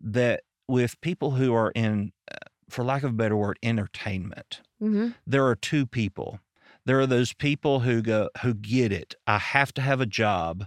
that 0.00 0.42
with 0.70 1.00
people 1.02 1.32
who 1.32 1.54
are 1.54 1.72
in 1.74 2.12
uh, 2.32 2.36
for 2.70 2.84
lack 2.84 3.02
of 3.02 3.10
a 3.10 3.14
better 3.14 3.36
word 3.36 3.58
entertainment 3.62 4.62
hmm 4.80 5.10
there 5.26 5.46
are 5.46 5.56
two 5.56 5.86
people 5.86 6.40
there 6.86 7.00
are 7.00 7.06
those 7.06 7.32
people 7.34 7.80
who 7.80 8.02
go 8.02 8.30
who 8.42 8.54
get 8.54 8.92
it 8.92 9.14
i 9.26 9.38
have 9.38 9.72
to 9.74 9.82
have 9.82 10.00
a 10.00 10.06
job 10.06 10.66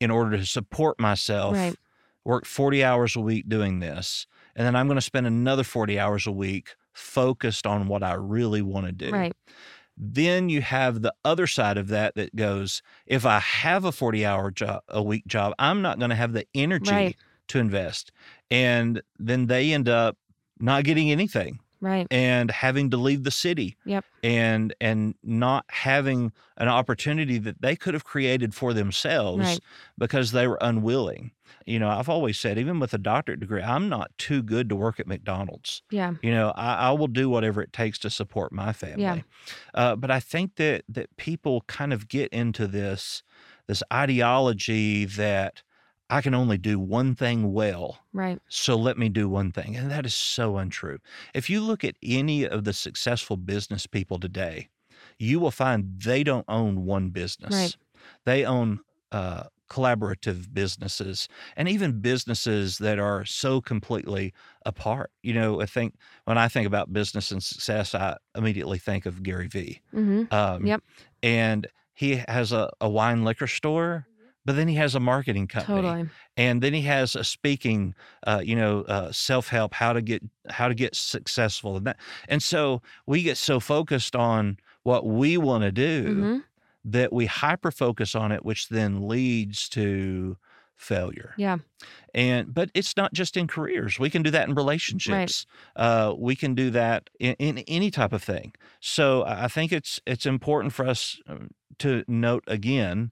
in 0.00 0.10
order 0.10 0.36
to 0.36 0.46
support 0.46 0.98
myself 1.00 1.58
Right. 1.62 1.78
work 2.24 2.46
40 2.46 2.84
hours 2.84 3.16
a 3.16 3.20
week 3.20 3.48
doing 3.48 3.80
this 3.80 4.26
and 4.56 4.66
then 4.66 4.76
i'm 4.76 4.86
going 4.88 4.96
to 4.96 5.02
spend 5.02 5.26
another 5.26 5.64
40 5.64 5.98
hours 5.98 6.26
a 6.26 6.32
week 6.32 6.76
focused 6.92 7.66
on 7.66 7.88
what 7.88 8.02
i 8.02 8.14
really 8.14 8.62
want 8.62 8.86
to 8.86 8.92
do 8.92 9.12
Right. 9.12 9.34
then 9.96 10.48
you 10.48 10.62
have 10.62 11.02
the 11.02 11.14
other 11.24 11.46
side 11.46 11.76
of 11.76 11.88
that 11.88 12.14
that 12.14 12.34
goes, 12.34 12.82
if 13.06 13.26
I 13.26 13.38
have 13.38 13.84
a 13.84 13.92
40 13.92 14.24
hour 14.24 14.50
job, 14.50 14.82
a 14.88 15.02
week 15.02 15.26
job, 15.26 15.54
I'm 15.58 15.82
not 15.82 15.98
going 15.98 16.10
to 16.10 16.16
have 16.16 16.32
the 16.32 16.46
energy 16.54 17.14
Right. 17.14 17.16
to 17.48 17.58
invest. 17.58 18.12
And 18.50 19.02
then 19.18 19.46
they 19.46 19.72
end 19.72 19.88
up 19.88 20.16
not 20.58 20.84
getting 20.84 21.10
anything 21.10 21.60
Right. 21.82 22.06
and 22.10 22.50
having 22.50 22.90
to 22.90 22.98
leave 22.98 23.24
the 23.24 23.30
city 23.30 23.76
Yep. 23.86 24.04
and 24.22 24.74
and 24.82 25.14
not 25.22 25.64
having 25.70 26.32
an 26.58 26.68
opportunity 26.68 27.38
that 27.38 27.62
they 27.62 27.74
could 27.74 27.94
have 27.94 28.04
created 28.04 28.54
for 28.54 28.74
themselves 28.74 29.44
Right. 29.46 29.60
because 29.96 30.32
they 30.32 30.46
were 30.46 30.58
unwilling. 30.60 31.30
You 31.66 31.78
know, 31.78 31.88
I've 31.88 32.08
always 32.08 32.38
said, 32.38 32.58
even 32.58 32.80
with 32.80 32.92
a 32.92 32.98
doctorate 32.98 33.40
degree, 33.40 33.62
I'm 33.62 33.88
not 33.88 34.10
too 34.18 34.42
good 34.42 34.68
to 34.68 34.76
work 34.76 35.00
at 35.00 35.06
McDonald's. 35.06 35.82
Yeah. 35.90 36.14
You 36.22 36.32
know, 36.32 36.50
I, 36.56 36.74
I 36.74 36.90
will 36.92 37.06
do 37.06 37.28
whatever 37.30 37.62
it 37.62 37.72
takes 37.72 37.98
to 38.00 38.10
support 38.10 38.52
my 38.52 38.72
family. 38.72 39.24
Uh, 39.74 39.96
but 39.96 40.10
I 40.10 40.20
think 40.20 40.56
that 40.56 40.84
that 40.88 41.16
people 41.16 41.62
kind 41.66 41.92
of 41.94 42.08
get 42.08 42.30
into 42.32 42.66
this 42.66 43.22
this 43.68 43.82
ideology 43.92 45.04
that 45.06 45.62
I 46.10 46.20
can 46.22 46.34
only 46.34 46.58
do 46.58 46.78
one 46.78 47.14
thing 47.14 47.52
well, 47.52 48.00
Right. 48.12 48.40
so 48.48 48.76
let 48.76 48.98
me 48.98 49.08
do 49.08 49.28
one 49.28 49.52
thing, 49.52 49.76
and 49.76 49.90
that 49.90 50.04
is 50.06 50.14
so 50.14 50.58
untrue. 50.58 50.98
If 51.34 51.48
you 51.48 51.60
look 51.60 51.84
at 51.84 51.96
any 52.02 52.46
of 52.46 52.64
the 52.64 52.72
successful 52.72 53.36
business 53.36 53.86
people 53.86 54.18
today, 54.18 54.68
you 55.18 55.40
will 55.40 55.50
find 55.50 56.00
they 56.00 56.24
don't 56.24 56.44
own 56.48 56.84
one 56.84 57.10
business. 57.10 57.52
Right. 57.54 57.76
They 58.24 58.44
own 58.44 58.80
uh, 59.12 59.44
collaborative 59.70 60.52
businesses 60.52 61.28
and 61.56 61.68
even 61.68 62.00
businesses 62.00 62.78
that 62.78 62.98
are 62.98 63.24
so 63.24 63.60
completely 63.60 64.32
apart. 64.66 65.10
You 65.22 65.34
know, 65.34 65.60
I 65.60 65.66
think 65.66 65.94
when 66.24 66.38
I 66.38 66.48
think 66.48 66.66
about 66.66 66.92
business 66.92 67.30
and 67.30 67.42
success, 67.42 67.94
I 67.94 68.16
immediately 68.36 68.78
think 68.78 69.06
of 69.06 69.22
Gary 69.22 69.46
Vee. 69.48 69.80
hmm 69.92 70.22
Um, 70.30 70.66
Yep. 70.66 70.82
And 71.22 71.66
he 71.94 72.22
has 72.28 72.52
a, 72.52 72.70
a 72.80 72.88
wine 72.88 73.24
liquor 73.24 73.46
store, 73.46 74.06
but 74.50 74.56
then 74.56 74.66
he 74.66 74.74
has 74.74 74.96
a 74.96 75.00
marketing 75.00 75.46
company 75.46 75.82
Totally. 75.82 76.08
and 76.36 76.60
then 76.60 76.74
he 76.74 76.80
has 76.82 77.14
a 77.14 77.22
speaking 77.22 77.94
uh, 78.26 78.42
you 78.42 78.56
know 78.56 78.80
uh, 78.82 79.12
self-help 79.12 79.74
how 79.74 79.92
to 79.92 80.02
get 80.02 80.24
how 80.48 80.66
to 80.66 80.74
get 80.74 80.96
successful 80.96 81.76
and 81.76 81.86
that 81.86 81.96
and 82.26 82.42
so 82.42 82.82
we 83.06 83.22
get 83.22 83.36
so 83.38 83.60
focused 83.60 84.16
on 84.16 84.56
what 84.82 85.06
we 85.06 85.36
want 85.38 85.62
to 85.62 85.70
do 85.70 86.02
hmm 86.04 86.38
that 86.82 87.12
we 87.12 87.26
hyper 87.26 87.70
focus 87.70 88.14
on 88.14 88.32
it 88.32 88.42
which 88.44 88.70
then 88.70 89.06
leads 89.06 89.68
to 89.68 90.36
failure. 90.76 91.34
Yeah. 91.36 91.58
and 92.14 92.52
but 92.54 92.70
it's 92.72 92.96
not 92.96 93.12
just 93.12 93.36
in 93.36 93.46
careers. 93.46 93.98
We 93.98 94.08
can 94.08 94.22
do 94.22 94.30
that 94.30 94.48
in 94.48 94.54
relationships. 94.54 95.44
Uh, 95.76 96.14
we 96.16 96.34
can 96.34 96.54
do 96.54 96.70
that 96.70 97.10
in, 97.20 97.34
in 97.38 97.58
any 97.68 97.90
type 97.90 98.14
of 98.14 98.22
thing. 98.22 98.54
So 98.80 99.24
i 99.26 99.46
think 99.46 99.72
it's 99.72 100.00
it's 100.06 100.24
important 100.26 100.72
for 100.72 100.86
us 100.88 101.20
um, 101.28 101.50
to 101.78 102.02
note 102.08 102.44
again 102.46 103.10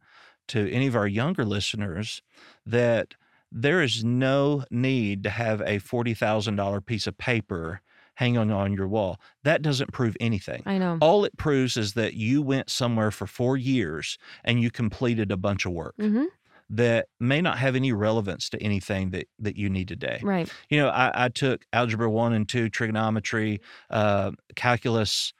to 0.48 0.70
any 0.70 0.86
of 0.86 0.96
our 0.96 1.06
younger 1.06 1.44
listeners 1.44 2.22
that 2.66 3.14
there 3.50 3.82
is 3.82 4.04
no 4.04 4.64
need 4.70 5.22
to 5.22 5.30
have 5.30 5.60
a 5.62 5.78
$40,000 5.78 6.84
piece 6.84 7.06
of 7.06 7.16
paper 7.16 7.80
hanging 8.14 8.50
on 8.50 8.72
your 8.72 8.88
wall. 8.88 9.20
That 9.44 9.62
doesn't 9.62 9.92
prove 9.92 10.16
anything. 10.20 10.62
I 10.66 10.76
know. 10.76 10.98
All 11.00 11.24
it 11.24 11.36
proves 11.36 11.76
is 11.76 11.94
that 11.94 12.14
you 12.14 12.42
went 12.42 12.68
somewhere 12.68 13.10
for 13.10 13.26
four 13.26 13.56
years 13.56 14.18
and 14.44 14.60
you 14.60 14.70
completed 14.70 15.30
a 15.30 15.36
bunch 15.36 15.64
of 15.64 15.72
work 15.72 15.94
hmm 15.96 16.24
that 16.70 17.06
may 17.18 17.40
not 17.40 17.58
have 17.58 17.74
any 17.74 17.92
relevance 17.92 18.50
to 18.50 18.62
anything 18.62 19.10
that, 19.10 19.26
that 19.38 19.56
you 19.56 19.70
need 19.70 19.88
today. 19.88 20.20
Right. 20.22 20.52
You 20.68 20.78
know, 20.78 20.88
I, 20.88 21.24
I 21.24 21.28
took 21.30 21.64
algebra 21.72 22.10
one 22.10 22.34
and 22.34 22.46
two, 22.46 22.68
trigonometry, 22.68 23.60
uh, 23.90 24.32
calculus. 24.54 25.32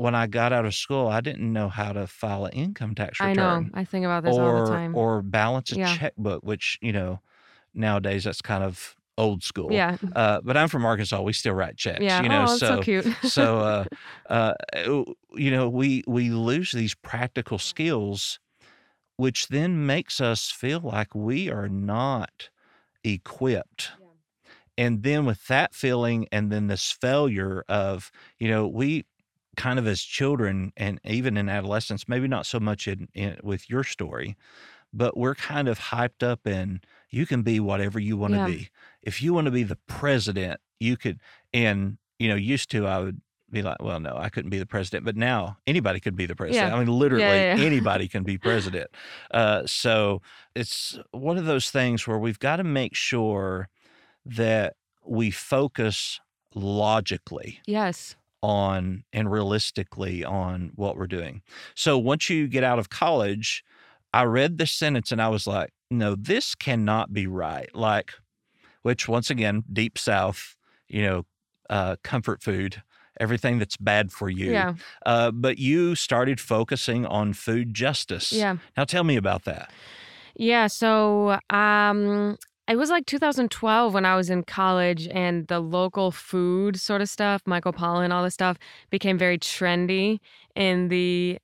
When 0.00 0.14
I 0.14 0.26
got 0.26 0.52
out 0.52 0.64
of 0.64 0.74
school, 0.74 1.08
I 1.08 1.20
didn't 1.20 1.52
know 1.52 1.68
how 1.68 1.92
to 1.92 2.06
file 2.06 2.46
an 2.46 2.52
income 2.52 2.94
tax 2.94 3.20
return. 3.20 3.38
I 3.38 3.60
know. 3.60 3.68
I 3.74 3.84
think 3.84 4.04
about 4.04 4.24
this 4.24 4.36
or 4.36 4.56
all 4.56 4.64
the 4.64 4.70
time. 4.70 4.94
or 4.96 5.22
balance 5.22 5.72
a 5.72 5.76
Yeah. 5.76 5.96
checkbook, 5.96 6.42
which 6.42 6.78
you 6.80 6.92
know 6.92 7.20
nowadays 7.74 8.24
that's 8.24 8.40
kind 8.42 8.64
of 8.64 8.96
old 9.18 9.42
school. 9.44 9.70
Yeah. 9.70 9.98
Uh, 10.14 10.40
but 10.42 10.56
I'm 10.56 10.68
from 10.68 10.84
Arkansas. 10.86 11.20
We 11.20 11.34
still 11.34 11.52
write 11.54 11.76
checks. 11.76 12.00
Yeah. 12.00 12.22
You 12.22 12.28
know, 12.30 12.44
oh, 12.44 12.46
that's 12.46 12.60
so, 12.60 12.80
cute. 12.82 13.06
so 13.22 13.58
uh, 14.30 14.54
uh, 14.86 15.04
you 15.34 15.50
know, 15.50 15.68
we 15.68 16.02
we 16.06 16.30
lose 16.30 16.72
these 16.72 16.94
practical 16.94 17.58
skills, 17.58 18.40
which 19.16 19.48
then 19.48 19.84
makes 19.86 20.20
us 20.20 20.50
feel 20.50 20.80
like 20.80 21.14
we 21.14 21.50
are 21.50 21.68
not 21.68 22.48
equipped. 23.04 23.92
And 24.78 25.02
then 25.02 25.26
with 25.26 25.46
that 25.48 25.74
feeling, 25.74 26.26
and 26.32 26.50
then 26.50 26.68
this 26.68 26.90
failure 26.90 27.64
of, 27.68 28.10
you 28.38 28.48
know, 28.48 28.66
we 28.66 29.04
kind 29.56 29.78
of 29.78 29.86
as 29.86 30.00
children 30.02 30.72
and 30.76 31.00
even 31.04 31.36
in 31.36 31.48
adolescence, 31.48 32.08
maybe 32.08 32.28
not 32.28 32.46
so 32.46 32.60
much 32.60 32.86
in, 32.88 33.08
in 33.14 33.36
with 33.42 33.68
your 33.68 33.84
story, 33.84 34.36
but 34.92 35.16
we're 35.16 35.34
kind 35.34 35.68
of 35.68 35.78
hyped 35.78 36.22
up 36.22 36.46
in 36.46 36.80
you 37.10 37.26
can 37.26 37.42
be 37.42 37.58
whatever 37.60 37.98
you 37.98 38.16
want 38.16 38.32
to 38.34 38.38
Yeah. 38.38 38.46
be. 38.46 38.68
If 39.02 39.22
you 39.22 39.34
want 39.34 39.46
to 39.46 39.50
be 39.50 39.62
the 39.62 39.78
president, 39.86 40.60
you 40.78 40.96
could. 40.96 41.20
And 41.52 41.98
you 42.18 42.28
know, 42.28 42.34
used 42.36 42.70
to 42.72 42.86
I 42.86 42.98
would 43.00 43.20
be 43.50 43.62
like, 43.62 43.82
well, 43.82 43.98
no, 43.98 44.16
I 44.16 44.28
couldn't 44.28 44.50
be 44.50 44.58
the 44.60 44.66
president, 44.66 45.04
but 45.04 45.16
now 45.16 45.58
anybody 45.66 45.98
could 45.98 46.14
be 46.14 46.26
the 46.26 46.36
president. 46.36 46.70
Yeah. 46.70 46.76
I 46.76 46.78
mean, 46.78 46.86
literally 46.96 47.24
yeah, 47.24 47.56
yeah. 47.56 47.62
anybody 47.64 48.06
can 48.06 48.22
be 48.22 48.38
president. 48.38 48.90
Uh, 49.32 49.66
so 49.66 50.22
it's 50.54 50.98
one 51.10 51.36
of 51.38 51.46
those 51.46 51.70
things 51.70 52.06
where 52.06 52.18
we've 52.18 52.38
got 52.38 52.56
to 52.56 52.64
make 52.64 52.94
sure 52.94 53.68
that 54.24 54.76
we 55.04 55.30
focus 55.32 56.20
logically 56.54 57.60
yes. 57.66 58.16
On 58.42 59.04
and 59.12 59.30
realistically 59.30 60.24
on 60.24 60.72
what 60.74 60.96
we're 60.96 61.06
doing. 61.06 61.42
So 61.74 61.98
once 61.98 62.30
you 62.30 62.48
get 62.48 62.64
out 62.64 62.78
of 62.78 62.88
college, 62.88 63.64
I 64.12 64.24
read 64.24 64.58
this 64.58 64.72
sentence 64.72 65.12
and 65.12 65.20
I 65.20 65.28
was 65.28 65.46
like, 65.46 65.72
no, 65.90 66.14
this 66.14 66.54
cannot 66.54 67.12
be 67.12 67.26
right. 67.26 67.74
Like, 67.74 68.12
which 68.82 69.08
once 69.08 69.30
again, 69.30 69.64
deep 69.72 69.98
south, 69.98 70.56
you 70.88 71.02
know, 71.02 71.26
uh, 71.68 71.96
comfort 72.02 72.42
food, 72.42 72.82
everything 73.20 73.58
that's 73.58 73.76
bad 73.76 74.10
for 74.10 74.30
you. 74.30 74.50
Yeah. 74.52 74.74
Uh, 75.04 75.30
but 75.30 75.58
you 75.58 75.94
started 75.94 76.40
focusing 76.40 77.06
on 77.06 77.34
food 77.34 77.74
justice. 77.74 78.32
Yeah. 78.32 78.56
Now 78.76 78.84
tell 78.84 79.04
me 79.04 79.16
about 79.16 79.44
that. 79.44 79.70
Yeah, 80.34 80.68
so 80.68 81.38
um 81.50 82.38
it 82.70 82.76
was 82.76 82.88
like 82.88 83.04
2012 83.06 83.92
when 83.92 84.04
I 84.04 84.14
was 84.14 84.30
in 84.30 84.44
college 84.44 85.08
and 85.08 85.44
the 85.48 85.58
local 85.58 86.12
food 86.12 86.78
sort 86.78 87.02
of 87.02 87.08
stuff, 87.08 87.42
Michael 87.44 87.72
Pollan, 87.72 88.12
all 88.12 88.22
this 88.22 88.34
stuff 88.34 88.58
became 88.90 89.18
very 89.18 89.38
trendy 89.38 90.20
in 90.54 90.86
the 90.86 91.40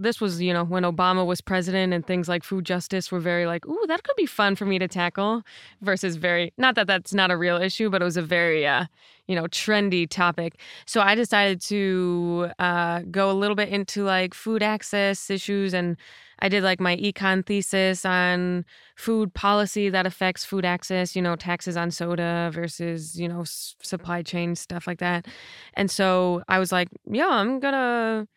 this 0.00 0.20
was, 0.20 0.40
you 0.40 0.52
know, 0.52 0.64
when 0.64 0.84
Obama 0.84 1.26
was 1.26 1.40
president 1.40 1.92
and 1.92 2.06
things 2.06 2.28
like 2.28 2.44
food 2.44 2.64
justice 2.64 3.10
were 3.10 3.20
very 3.20 3.46
like, 3.46 3.66
"Ooh, 3.66 3.84
that 3.88 4.02
could 4.04 4.16
be 4.16 4.26
fun 4.26 4.56
for 4.56 4.64
me 4.66 4.78
to 4.78 4.88
tackle." 4.88 5.42
versus 5.82 6.16
very 6.16 6.52
not 6.58 6.74
that 6.74 6.86
that's 6.86 7.12
not 7.14 7.30
a 7.30 7.36
real 7.36 7.56
issue, 7.60 7.90
but 7.90 8.02
it 8.02 8.04
was 8.04 8.16
a 8.16 8.22
very 8.22 8.66
uh, 8.66 8.86
you 9.26 9.34
know, 9.34 9.44
trendy 9.44 10.08
topic. 10.08 10.58
So 10.86 11.00
I 11.00 11.14
decided 11.14 11.60
to 11.62 12.50
uh 12.58 13.00
go 13.10 13.30
a 13.30 13.34
little 13.34 13.56
bit 13.56 13.68
into 13.68 14.04
like 14.04 14.34
food 14.34 14.62
access 14.62 15.30
issues 15.30 15.74
and 15.74 15.96
I 16.40 16.48
did 16.50 16.62
like 16.62 16.80
my 16.80 16.96
econ 16.98 17.44
thesis 17.46 18.04
on 18.04 18.64
food 18.94 19.32
policy 19.32 19.88
that 19.88 20.06
affects 20.06 20.44
food 20.44 20.64
access, 20.66 21.16
you 21.16 21.22
know, 21.22 21.34
taxes 21.34 21.76
on 21.78 21.90
soda 21.90 22.50
versus, 22.52 23.18
you 23.18 23.26
know, 23.26 23.40
s- 23.40 23.74
supply 23.82 24.22
chain 24.22 24.54
stuff 24.54 24.86
like 24.86 24.98
that. 24.98 25.26
And 25.74 25.90
so 25.90 26.42
I 26.48 26.58
was 26.58 26.72
like, 26.72 26.88
yeah, 27.10 27.28
I'm 27.28 27.58
to 27.60 28.28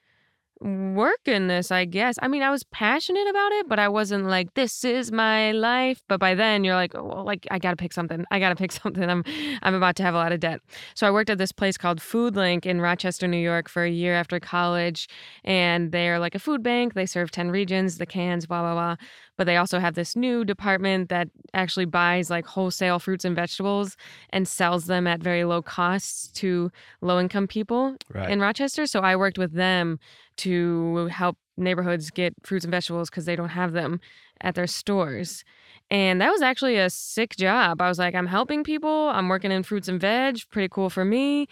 work 0.61 1.19
in 1.25 1.47
this, 1.47 1.71
I 1.71 1.85
guess. 1.85 2.15
I 2.21 2.27
mean, 2.27 2.41
I 2.41 2.49
was 2.49 2.63
passionate 2.63 3.27
about 3.29 3.51
it, 3.53 3.69
but 3.69 3.79
I 3.79 3.87
wasn't 3.87 4.25
like 4.25 4.53
this 4.55 4.83
is 4.83 5.11
my 5.11 5.51
life. 5.51 6.01
But 6.07 6.19
by 6.19 6.35
then 6.35 6.63
you're 6.63 6.75
like, 6.75 6.95
oh, 6.95 7.03
well, 7.03 7.23
like 7.23 7.47
I 7.49 7.59
got 7.59 7.71
to 7.71 7.75
pick 7.77 7.93
something. 7.93 8.25
I 8.31 8.39
got 8.39 8.49
to 8.49 8.55
pick 8.55 8.71
something. 8.83 9.09
I'm 9.09 9.23
I'm 9.61 9.73
about 9.73 9.95
to 9.97 10.03
have 10.03 10.13
a 10.13 10.17
lot 10.17 10.31
of 10.31 10.39
debt. 10.39 10.61
So 10.95 11.07
I 11.07 11.11
worked 11.11 11.29
at 11.29 11.37
this 11.37 11.51
place 11.51 11.77
called 11.77 11.99
Foodlink 11.99 12.65
in 12.65 12.81
Rochester, 12.81 13.27
New 13.27 13.37
York 13.37 13.69
for 13.69 13.83
a 13.83 13.89
year 13.89 14.15
after 14.15 14.39
college, 14.39 15.07
and 15.43 15.91
they're 15.91 16.19
like 16.19 16.35
a 16.35 16.39
food 16.39 16.61
bank. 16.61 16.93
They 16.93 17.05
serve 17.05 17.31
10 17.31 17.51
regions, 17.51 17.97
the 17.97 18.05
cans, 18.05 18.45
blah 18.45 18.61
blah 18.61 18.73
blah. 18.73 18.95
But 19.39 19.45
they 19.45 19.55
also 19.55 19.79
have 19.79 19.95
this 19.95 20.17
new 20.17 20.43
department 20.43 21.07
that 21.07 21.29
actually 21.53 21.85
buys 21.85 22.29
like 22.29 22.45
wholesale 22.45 22.99
fruits 22.99 23.23
and 23.23 23.33
vegetables 23.37 23.95
and 24.31 24.45
sells 24.45 24.87
them 24.87 25.07
at 25.07 25.23
very 25.23 25.45
low 25.45 25.61
costs 25.61 26.27
to 26.41 26.69
low 26.99 27.21
income 27.21 27.47
people 27.47 27.95
Right. 28.13 28.29
in 28.29 28.41
Rochester. 28.41 28.85
So 28.85 28.99
I 28.99 29.15
worked 29.15 29.37
with 29.37 29.53
them 29.53 29.97
to 30.39 31.05
help 31.07 31.37
neighborhoods 31.55 32.11
get 32.11 32.33
fruits 32.43 32.65
and 32.65 32.71
vegetables 32.71 33.09
because 33.09 33.23
they 33.23 33.37
don't 33.37 33.47
have 33.61 33.71
them 33.71 34.01
at 34.41 34.55
their 34.55 34.67
stores. 34.67 35.45
And 35.89 36.19
that 36.19 36.31
was 36.31 36.41
actually 36.41 36.75
a 36.77 36.89
sick 36.89 37.37
job. 37.37 37.81
I 37.81 37.87
was 37.87 37.97
like, 37.97 38.15
I'm 38.15 38.27
helping 38.27 38.65
people. 38.65 39.07
I'm 39.09 39.29
working 39.29 39.53
in 39.53 39.63
fruits 39.63 39.87
and 39.87 40.01
veg. 40.01 40.39
Pretty 40.51 40.67
cool 40.69 40.89
for 40.89 41.05
me. 41.05 41.47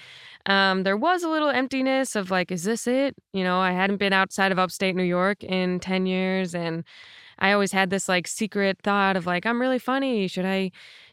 Um, 0.46 0.84
there 0.84 0.98
was 0.98 1.24
a 1.24 1.30
little 1.30 1.50
emptiness 1.50 2.18
of 2.18 2.32
like, 2.32 2.52
is 2.52 2.66
this 2.66 2.86
it? 2.86 3.16
You 3.32 3.46
know, 3.46 3.60
I 3.60 3.72
hadn't 3.72 3.98
been 3.98 4.12
outside 4.14 4.52
of 4.52 4.60
upstate 4.60 4.94
New 4.98 5.04
York 5.04 5.42
in 5.42 5.80
10 5.80 6.06
years. 6.06 6.54
And 6.54 6.84
I 7.40 7.52
always 7.52 7.72
had 7.72 7.90
this 7.90 8.10
like 8.10 8.28
secret 8.28 8.80
thought 8.84 9.16
of 9.16 9.26
like, 9.26 9.46
I'm 9.46 9.62
really 9.62 9.80
funny. 9.80 10.28
Should 10.28 10.46
I 10.46 10.72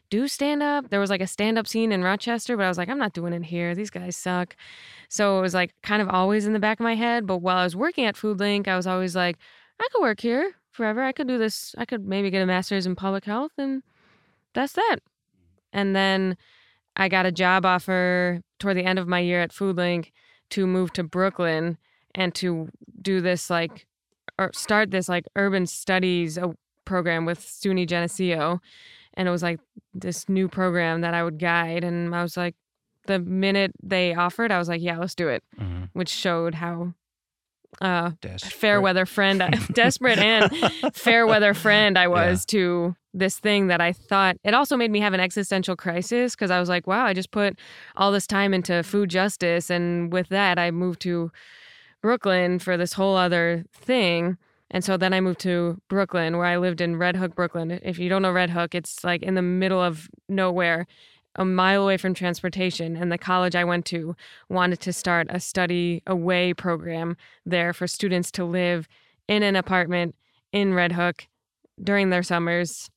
do 0.09 0.27
stand 0.27 0.61
up? 0.63 0.89
There 0.89 0.99
was 0.99 1.09
like 1.09 1.21
a 1.21 1.27
stand 1.27 1.57
up 1.57 1.67
scene 1.67 1.91
in 1.91 2.03
Rochester, 2.03 2.55
but 2.57 2.63
I 2.63 2.67
was 2.67 2.77
like, 2.77 2.89
I'm 2.89 2.97
not 2.97 3.13
doing 3.13 3.33
it 3.33 3.43
here. 3.43 3.75
These 3.75 3.89
guys 3.89 4.15
suck. 4.15 4.55
So 5.09 5.37
it 5.37 5.41
was 5.41 5.53
like 5.53 5.73
kind 5.81 6.01
of 6.01 6.09
always 6.09 6.45
in 6.45 6.53
the 6.53 6.59
back 6.59 6.79
of 6.79 6.83
my 6.83 6.95
head. 6.95 7.25
But 7.25 7.37
while 7.37 7.57
I 7.57 7.63
was 7.63 7.75
working 7.75 8.05
at 8.05 8.15
Foodlink, 8.15 8.67
I 8.67 8.75
was 8.75 8.87
always 8.87 9.15
like, 9.15 9.37
I 9.79 9.87
could 9.91 10.01
work 10.01 10.21
here 10.21 10.55
forever. 10.71 11.03
I 11.03 11.11
could 11.11 11.27
do 11.27 11.37
this. 11.37 11.73
I 11.77 11.85
could 11.85 12.05
maybe 12.05 12.29
get 12.29 12.41
a 12.41 12.45
master's 12.45 12.85
in 12.85 12.95
public 12.95 13.25
health, 13.25 13.51
and 13.57 13.83
that's 14.53 14.73
that. 14.73 14.97
And 15.73 15.95
then 15.95 16.37
I 16.95 17.09
got 17.09 17.25
a 17.25 17.31
job 17.31 17.65
offer 17.65 18.41
toward 18.59 18.77
the 18.77 18.85
end 18.85 18.99
of 18.99 19.07
my 19.07 19.19
year 19.19 19.41
at 19.41 19.51
Foodlink 19.51 20.11
to 20.51 20.67
move 20.67 20.93
to 20.93 21.03
Brooklyn 21.03 21.77
and 22.13 22.33
to 22.35 22.69
do 23.01 23.19
this 23.19 23.49
like 23.49 23.85
start 24.53 24.91
this 24.91 25.07
like 25.09 25.25
urban 25.35 25.65
studies 25.65 26.37
uh, 26.37 26.53
program 26.85 27.25
with 27.25 27.39
SUNY 27.39 27.87
Geneseo. 27.87 28.61
And 29.15 29.27
it 29.27 29.31
was 29.31 29.41
like 29.43 29.59
this 29.93 30.27
new 30.27 30.47
program 30.47 31.01
that 31.01 31.13
I 31.13 31.23
would 31.23 31.39
guide. 31.39 31.83
And 31.83 32.13
I 32.13 32.21
was 32.21 32.35
like, 32.35 32.55
the 33.07 33.19
minute 33.19 33.71
they 33.81 34.13
offered, 34.13 34.51
I 34.51 34.57
was 34.57 34.67
like, 34.67 34.81
yeah, 34.81 34.97
let's 34.97 35.15
do 35.15 35.27
it, 35.29 35.43
Mhm. 35.59 35.89
which 35.93 36.09
showed 36.09 36.55
how 36.55 36.93
uh, 37.81 38.11
Desperate. 38.21 38.53
fair 38.53 38.81
weather 38.81 39.05
friend, 39.05 39.43
desperate 39.73 40.17
and 40.17 40.49
fair 40.93 41.27
weather 41.27 41.53
friend 41.53 41.97
I 41.97 42.07
was 42.07 42.45
to 42.47 42.95
this 43.13 43.37
thing 43.39 43.67
that 43.67 43.79
I 43.81 43.91
thought 43.93 44.37
it 44.43 44.53
also 44.53 44.75
made 44.77 44.91
me 44.91 44.99
have 45.01 45.13
an 45.13 45.19
existential 45.19 45.75
crisis 45.75 46.35
because 46.35 46.51
I 46.51 46.59
was 46.59 46.67
like, 46.69 46.87
wow, 46.87 47.05
I 47.05 47.13
just 47.13 47.31
put 47.31 47.59
all 47.95 48.11
this 48.11 48.27
time 48.27 48.53
into 48.53 48.81
food 48.83 49.09
justice. 49.09 49.69
And 49.69 50.11
with 50.11 50.29
that, 50.29 50.57
I 50.57 50.71
moved 50.71 51.01
to 51.01 51.31
Brooklyn 52.05 52.59
for 52.59 52.77
this 52.77 52.93
whole 52.93 53.17
other 53.17 53.65
thing. 53.73 54.37
And 54.69 54.83
so 54.83 54.95
then 54.95 55.11
I 55.11 55.21
moved 55.21 55.39
to 55.39 55.81
Brooklyn 55.87 56.37
where 56.37 56.45
I 56.45 56.57
lived 56.57 56.79
in 56.79 56.97
Red 56.97 57.15
Hook, 57.15 57.33
Brooklyn. 57.33 57.79
If 57.81 57.97
you 57.97 58.09
don't 58.09 58.21
know 58.21 58.31
Red 58.31 58.51
Hook, 58.51 58.75
it's 58.75 59.03
like 59.03 59.23
in 59.23 59.33
the 59.33 59.41
middle 59.41 59.81
of 59.81 60.07
nowhere, 60.29 60.85
a 61.33 61.43
mile 61.43 61.81
away 61.81 61.97
from 61.97 62.13
transportation. 62.13 62.95
And 62.95 63.11
the 63.11 63.17
college 63.17 63.55
I 63.55 63.63
went 63.63 63.87
to 63.87 64.15
wanted 64.49 64.81
to 64.81 64.93
start 64.93 65.25
a 65.31 65.39
study 65.39 66.03
away 66.05 66.53
program 66.53 67.17
there 67.43 67.73
for 67.73 67.87
students 67.87 68.29
to 68.33 68.45
live 68.45 68.87
in 69.27 69.41
an 69.41 69.55
apartment 69.55 70.13
in 70.51 70.75
Red 70.75 70.91
Hook 70.91 71.27
during 71.83 72.11
their 72.11 72.21
summers. 72.21 72.91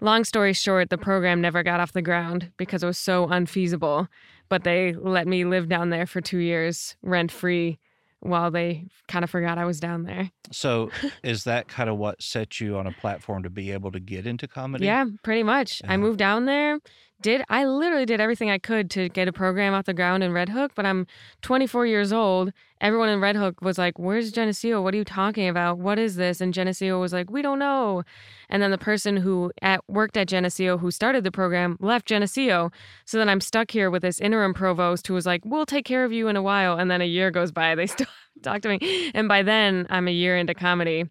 Long 0.00 0.24
story 0.24 0.54
short, 0.54 0.88
the 0.88 0.96
program 0.96 1.42
never 1.42 1.62
got 1.62 1.80
off 1.80 1.92
the 1.92 2.00
ground 2.00 2.50
because 2.56 2.82
it 2.82 2.86
was 2.86 2.98
so 2.98 3.26
unfeasible. 3.26 4.08
But 4.48 4.64
they 4.64 4.94
let 4.94 5.26
me 5.26 5.44
live 5.44 5.68
down 5.68 5.90
there 5.90 6.06
for 6.06 6.22
two 6.22 6.38
years 6.38 6.96
rent 7.02 7.30
free 7.30 7.78
while 8.22 8.50
they 8.52 8.86
kind 9.08 9.24
of 9.24 9.30
forgot 9.30 9.58
I 9.58 9.64
was 9.64 9.80
down 9.80 10.04
there. 10.04 10.30
So 10.52 10.90
is 11.24 11.44
that 11.44 11.68
kind 11.68 11.90
of 11.90 11.98
what 11.98 12.22
set 12.22 12.60
you 12.60 12.76
on 12.76 12.86
a 12.86 12.92
platform 12.92 13.42
to 13.42 13.50
be 13.50 13.72
able 13.72 13.90
to 13.92 14.00
get 14.00 14.26
into 14.26 14.46
comedy? 14.46 14.86
Yeah, 14.86 15.06
pretty 15.22 15.42
much. 15.42 15.80
Yeah. 15.82 15.92
I 15.92 15.96
moved 15.96 16.18
down 16.18 16.46
there. 16.46 16.78
Did 17.22 17.44
I 17.48 17.64
literally 17.66 18.04
did 18.04 18.20
everything 18.20 18.50
I 18.50 18.58
could 18.58 18.90
to 18.90 19.08
get 19.08 19.28
a 19.28 19.32
program 19.32 19.74
off 19.74 19.84
the 19.84 19.94
ground 19.94 20.24
in 20.24 20.32
Red 20.32 20.48
Hook, 20.48 20.72
but 20.74 20.84
I'm 20.84 21.06
24 21.42 21.86
years 21.86 22.12
old. 22.12 22.52
Everyone 22.80 23.08
in 23.08 23.20
Red 23.20 23.36
Hook 23.36 23.62
was 23.62 23.78
like, 23.78 23.96
"Where's 23.96 24.32
Geneseo? 24.32 24.82
What 24.82 24.92
are 24.92 24.96
you 24.96 25.04
talking 25.04 25.48
about? 25.48 25.78
What 25.78 26.00
is 26.00 26.16
this?" 26.16 26.40
And 26.40 26.52
Geneseo 26.52 27.00
was 27.00 27.12
like, 27.12 27.30
"We 27.30 27.40
don't 27.40 27.60
know." 27.60 28.02
And 28.48 28.60
then 28.60 28.72
the 28.72 28.78
person 28.78 29.18
who 29.18 29.52
at 29.62 29.82
worked 29.88 30.16
at 30.16 30.26
Geneseo 30.26 30.78
who 30.78 30.90
started 30.90 31.22
the 31.22 31.30
program 31.30 31.76
left 31.78 32.06
Geneseo. 32.06 32.72
So 33.04 33.18
then 33.18 33.28
I'm 33.28 33.40
stuck 33.40 33.70
here 33.70 33.88
with 33.88 34.02
this 34.02 34.20
interim 34.20 34.52
provost 34.52 35.06
who 35.06 35.14
was 35.14 35.24
like, 35.24 35.42
"We'll 35.44 35.66
take 35.66 35.84
care 35.84 36.04
of 36.04 36.12
you 36.12 36.26
in 36.26 36.34
a 36.34 36.42
while." 36.42 36.76
And 36.76 36.90
then 36.90 37.00
a 37.00 37.06
year 37.06 37.30
goes 37.30 37.52
by, 37.52 37.76
they 37.76 37.86
still 37.96 38.08
talk 38.42 38.62
to 38.62 38.68
me. 38.68 39.12
And 39.14 39.28
by 39.28 39.44
then, 39.44 39.86
I'm 39.90 40.08
a 40.08 40.12
year 40.12 40.36
into 40.36 40.54
comedy. 40.54 41.06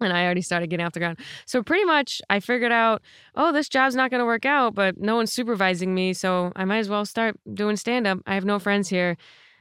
And 0.00 0.12
I 0.12 0.24
already 0.24 0.42
started 0.42 0.68
getting 0.68 0.84
off 0.84 0.92
the 0.92 1.00
ground. 1.00 1.18
So 1.46 1.62
pretty 1.62 1.84
much 1.84 2.20
I 2.28 2.40
figured 2.40 2.72
out, 2.72 3.00
oh, 3.34 3.50
this 3.52 3.68
job's 3.68 3.94
not 3.94 4.10
going 4.10 4.18
to 4.20 4.26
work 4.26 4.44
out, 4.44 4.74
but 4.74 4.98
no 4.98 5.16
one's 5.16 5.32
supervising 5.32 5.94
me. 5.94 6.12
So 6.12 6.52
I 6.54 6.64
might 6.66 6.78
as 6.78 6.88
well 6.88 7.06
start 7.06 7.36
doing 7.54 7.76
stand 7.76 8.06
up. 8.06 8.18
I 8.26 8.34
have 8.34 8.44
no 8.44 8.58
friends 8.58 8.88
here. 8.88 9.16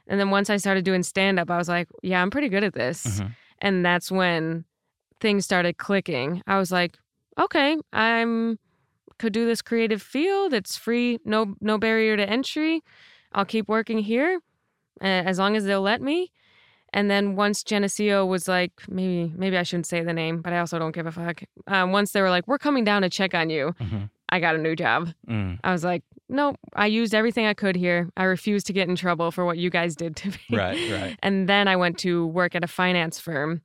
And 0.08 0.20
then 0.20 0.30
once 0.32 0.50
I 0.50 0.58
started 0.58 0.84
doing 0.84 1.04
stand 1.04 1.40
up, 1.40 1.50
I 1.50 1.58
was 1.58 1.70
like, 1.70 1.88
yeah, 2.04 2.22
I'm 2.22 2.32
pretty 2.32 2.50
good 2.50 2.64
at 2.66 2.74
this. 2.74 3.06
Mhm. 3.06 3.36
And 3.60 3.86
that's 3.86 4.12
when 4.12 4.66
things 5.22 5.46
started 5.46 5.78
clicking. 5.78 6.44
I 6.46 6.58
was 6.60 6.72
like, 6.72 6.98
okay, 7.40 7.78
I'm 7.94 8.60
could 9.18 9.32
do 9.32 9.46
this 9.46 9.62
creative 9.62 10.02
field. 10.02 10.54
It's 10.54 10.76
free, 10.78 11.20
no 11.24 11.56
no 11.62 11.78
barrier 11.78 12.18
to 12.18 12.30
entry. 12.30 12.82
I'll 13.32 13.46
keep 13.46 13.70
working 13.70 14.00
here 14.00 14.40
uh, 15.02 15.06
as 15.06 15.40
long 15.40 15.56
as 15.56 15.64
they'll 15.64 15.82
let 15.82 16.02
me. 16.02 16.32
And 16.96 17.12
then 17.12 17.36
once 17.36 17.62
Geneseo 17.62 18.26
was 18.26 18.48
like, 18.48 18.72
maybe 18.90 19.32
maybe 19.36 19.58
I 19.58 19.64
shouldn't 19.64 19.86
say 19.86 20.02
the 20.02 20.14
name, 20.14 20.42
but 20.42 20.54
I 20.54 20.60
also 20.60 20.80
don't 20.80 20.94
give 20.96 21.06
a 21.06 21.12
fuck. 21.12 21.44
Um, 21.68 21.92
once 21.92 22.12
they 22.14 22.22
were 22.22 22.30
like, 22.32 22.48
we're 22.48 22.58
coming 22.58 22.84
down 22.84 23.02
to 23.04 23.10
check 23.10 23.36
on 23.36 23.50
you, 23.52 23.74
Mhm. 23.82 24.10
I 24.30 24.40
got 24.40 24.56
a 24.56 24.58
new 24.58 24.76
job. 24.76 25.10
Mm, 25.30 25.60
I 25.64 25.72
was 25.72 25.84
like, 25.84 26.04
nope, 26.30 26.56
I 26.74 26.88
used 26.88 27.14
everything 27.14 27.46
I 27.46 27.54
could 27.54 27.76
here. 27.76 28.10
I 28.18 28.24
refused 28.24 28.66
to 28.68 28.74
get 28.74 28.88
in 28.90 28.96
trouble 28.96 29.30
for 29.32 29.46
what 29.46 29.58
you 29.60 29.70
guys 29.70 29.96
did 29.96 30.16
to 30.16 30.30
me. 30.30 30.38
right, 30.52 30.80
right. 30.92 31.20
And 31.24 31.48
then 31.48 31.68
I 31.68 31.76
went 31.76 32.00
to 32.00 32.26
work 32.28 32.56
at 32.56 32.64
a 32.64 32.68
finance 32.68 33.20
firm 33.20 33.62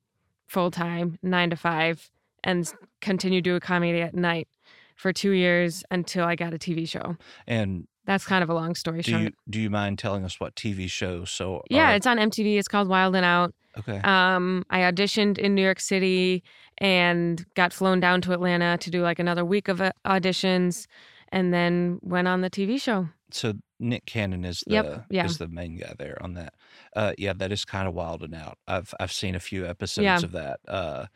full 0.48 0.70
time, 0.70 1.18
nine 1.22 1.50
to 1.50 1.56
five, 1.56 2.10
and 2.44 2.70
continued 3.00 3.44
to 3.44 3.50
do 3.54 3.60
comedy 3.60 4.00
at 4.02 4.14
night 4.14 4.48
for 4.96 5.12
two 5.12 5.30
years 5.30 5.82
until 5.90 6.24
I 6.26 6.34
got 6.34 6.52
a 6.52 6.58
TV 6.58 6.86
show. 6.86 7.16
And 7.46 7.86
That's 8.10 8.24
kind 8.26 8.42
of 8.42 8.50
a 8.50 8.54
long 8.54 8.74
story 8.74 9.02
do 9.02 9.10
short. 9.12 9.22
you 9.22 9.30
do 9.48 9.60
you 9.60 9.70
mind 9.70 9.98
telling 9.98 10.24
us 10.24 10.40
what 10.40 10.56
TV 10.56 10.90
show? 10.90 11.24
So 11.24 11.62
yeah, 11.70 11.92
are- 11.92 11.94
it's 11.94 12.06
on 12.06 12.18
MTV. 12.18 12.58
It's 12.58 12.66
called 12.68 12.88
Wild 12.88 13.14
'N 13.14 13.22
Out. 13.22 13.54
okay. 13.78 13.98
Um, 14.02 14.64
I 14.68 14.80
auditioned 14.80 15.38
in 15.38 15.54
New 15.54 15.62
York 15.62 15.78
City 15.78 16.42
and 16.78 17.44
got 17.54 17.72
flown 17.72 18.00
down 18.00 18.20
to 18.22 18.32
Atlanta 18.32 18.76
to 18.78 18.90
do 18.90 19.02
like 19.02 19.18
another 19.20 19.44
week 19.44 19.68
of 19.68 19.80
uh, 19.80 19.92
auditions, 20.04 20.86
and 21.30 21.54
then 21.54 22.00
went 22.02 22.26
on 22.26 22.40
the 22.40 22.50
TV 22.50 22.80
show. 22.80 23.08
so 23.30 23.52
Nick 23.78 24.04
Cannon 24.06 24.44
is 24.44 24.64
the 24.66 24.74
Yep, 24.74 25.04
yeah. 25.10 25.24
is 25.24 25.38
the 25.38 25.46
main 25.48 25.76
guy 25.76 25.94
there 25.96 26.18
on 26.20 26.34
that. 26.34 26.52
Uh, 26.96 27.12
yeah, 27.16 27.32
that 27.34 27.52
is 27.52 27.64
kind 27.64 27.86
of 27.86 27.94
wild 27.94 28.22
and 28.24 28.34
out. 28.34 28.58
I've 28.66 28.92
I've 28.98 29.12
seen 29.12 29.34
a 29.36 29.40
few 29.40 29.64
episodes 29.66 30.04
Yeah. 30.04 30.16
of 30.16 30.32
that. 30.32 30.58
Uh, 30.66 31.06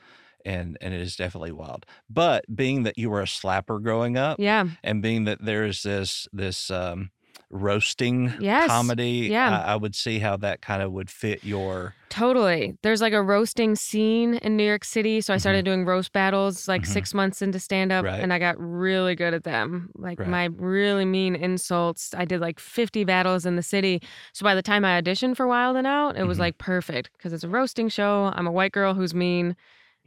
and 0.45 0.77
and 0.81 0.95
it 0.95 1.01
is 1.01 1.17
definitely 1.17 1.53
wild. 1.53 1.87
But 2.11 2.45
being 2.55 2.83
that 2.85 2.99
you 2.99 3.11
were 3.11 3.21
a 3.23 3.27
slapper 3.27 3.83
growing 3.83 4.17
up, 4.17 4.39
Yeah, 4.41 4.67
and 4.83 5.03
being 5.03 5.25
that 5.25 5.39
there's 5.45 5.83
this 5.83 6.29
this 6.33 6.71
um, 6.71 7.11
roasting 7.51 8.33
Yes, 8.41 8.69
comedy, 8.69 9.29
yeah. 9.31 9.63
I, 9.65 9.73
I 9.73 9.77
would 9.77 9.95
see 9.95 10.19
how 10.19 10.37
that 10.39 10.61
kind 10.63 10.83
of 10.83 10.93
would 10.93 11.11
fit 11.11 11.45
your. 11.45 11.95
totally. 12.11 12.77
There's 12.83 13.01
like 13.01 13.13
a 13.13 13.23
roasting 13.23 13.75
scene 13.75 14.35
in 14.35 14.57
New 14.57 14.65
York 14.65 14.85
City, 14.85 15.21
so 15.21 15.35
I 15.35 15.37
started 15.39 15.65
doing 15.65 15.85
roast 15.85 16.13
battles 16.13 16.69
like 16.69 16.83
Mhm. 16.83 16.87
six 16.87 17.13
months 17.15 17.43
into 17.43 17.59
stand 17.59 17.91
up, 17.91 18.05
Right. 18.05 18.21
and 18.23 18.33
I 18.33 18.39
got 18.39 18.55
really 18.59 19.15
good 19.17 19.35
at 19.35 19.43
them. 19.45 19.91
Like 19.97 20.21
Right. 20.21 20.29
my 20.29 20.45
really 20.45 21.05
mean 21.05 21.35
insults. 21.35 22.15
I 22.17 22.25
did 22.25 22.41
like 22.41 22.61
50 22.61 23.05
battles 23.05 23.47
in 23.47 23.57
the 23.57 23.63
city. 23.63 24.01
So 24.33 24.45
by 24.45 24.55
the 24.55 24.63
time 24.63 24.85
I 24.85 25.01
auditioned 25.01 25.37
for 25.37 25.47
Wild 25.49 25.77
'N 25.77 25.87
Out, 25.87 26.17
it 26.17 26.25
was 26.25 26.39
Mhm. 26.39 26.41
like 26.41 26.59
perfect 26.59 27.11
because 27.17 27.33
it's 27.33 27.45
a 27.45 27.49
roasting 27.49 27.89
show. 27.89 28.33
I'm 28.35 28.47
a 28.47 28.53
white 28.53 28.73
girl 28.73 28.95
who's 28.95 29.15
mean. 29.15 29.57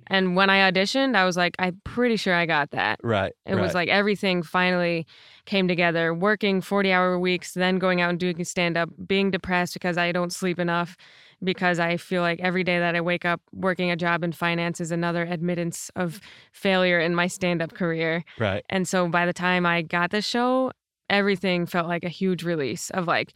And 0.09 0.35
when 0.35 0.49
I 0.49 0.69
auditioned, 0.71 1.15
I 1.15 1.25
was 1.25 1.37
like, 1.37 1.55
I'm 1.59 1.79
pretty 1.83 2.15
sure 2.15 2.33
I 2.33 2.45
got 2.45 2.71
that. 2.71 2.99
Right. 3.03 3.33
It 3.45 3.55
was 3.55 3.73
like 3.73 3.89
everything 3.89 4.43
finally 4.43 5.05
came 5.45 5.67
together. 5.67 6.13
Working 6.13 6.61
40 6.61 6.91
hour 6.91 7.19
weeks, 7.19 7.53
then 7.53 7.77
going 7.79 8.01
out 8.01 8.09
and 8.09 8.19
doing 8.19 8.43
stand 8.43 8.77
up, 8.77 8.89
being 9.05 9.31
depressed 9.31 9.73
because 9.73 9.97
I 9.97 10.11
don't 10.11 10.31
sleep 10.31 10.59
enough, 10.59 10.97
because 11.43 11.79
I 11.79 11.97
feel 11.97 12.21
like 12.21 12.39
every 12.39 12.63
day 12.63 12.79
that 12.79 12.95
I 12.95 13.01
wake 13.01 13.25
up 13.25 13.41
working 13.51 13.91
a 13.91 13.95
job 13.95 14.23
in 14.23 14.31
finance 14.31 14.81
is 14.81 14.91
another 14.91 15.23
admittance 15.23 15.91
of 15.95 16.19
failure 16.51 16.99
in 16.99 17.13
my 17.15 17.27
stand 17.27 17.61
up 17.61 17.73
career. 17.73 18.23
right. 18.39 18.65
And 18.69 18.87
so 18.87 19.07
by 19.07 19.25
the 19.25 19.33
time 19.33 19.65
I 19.65 19.81
got 19.81 20.11
the 20.11 20.21
show, 20.21 20.71
everything 21.09 21.65
felt 21.65 21.87
like 21.87 22.03
a 22.03 22.09
huge 22.09 22.43
release 22.43 22.89
of 22.91 23.07
like, 23.07 23.33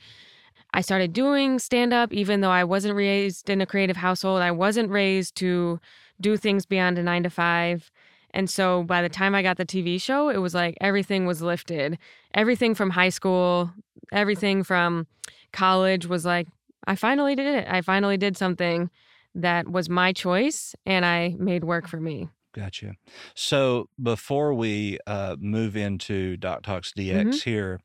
I 0.73 0.81
started 0.81 1.11
doing 1.13 1.59
stand 1.59 1.93
up 1.93 2.13
even 2.13 2.41
though 2.41 2.51
I 2.51 2.63
wasn't 2.63 2.95
raised 2.95 3.49
in 3.49 3.61
a 3.61 3.65
creative 3.65 3.97
household. 3.97 4.41
I 4.41 4.51
wasn't 4.51 4.89
raised 4.89 5.35
to 5.35 5.79
do 6.21 6.37
things 6.37 6.65
beyond 6.65 6.97
a 6.97 7.03
nine 7.03 7.23
to 7.23 7.29
five. 7.29 7.91
And 8.33 8.49
so 8.49 8.83
by 8.83 9.01
the 9.01 9.09
time 9.09 9.35
I 9.35 9.41
got 9.41 9.57
the 9.57 9.65
TV 9.65 9.99
show, 10.01 10.29
it 10.29 10.37
was 10.37 10.53
like 10.53 10.77
everything 10.79 11.25
was 11.25 11.41
lifted. 11.41 11.97
Everything 12.33 12.75
from 12.75 12.91
high 12.91 13.09
school, 13.09 13.71
everything 14.13 14.63
from 14.63 15.07
college 15.51 16.05
was 16.05 16.25
like, 16.25 16.47
I 16.87 16.95
finally 16.95 17.35
did 17.35 17.47
it. 17.47 17.67
I 17.69 17.81
finally 17.81 18.17
did 18.17 18.37
something 18.37 18.89
that 19.35 19.67
was 19.67 19.89
my 19.89 20.13
choice 20.13 20.75
and 20.85 21.05
I 21.05 21.35
made 21.37 21.63
work 21.63 21.87
for 21.87 21.99
me. 21.99 22.29
Gotcha. 22.53 22.95
So 23.33 23.87
before 24.01 24.53
we 24.53 24.97
uh, 25.07 25.37
move 25.39 25.77
into 25.77 26.35
Doc 26.37 26.63
Talks 26.63 26.91
DX 26.93 27.25
Mhm. 27.25 27.43
here, 27.43 27.79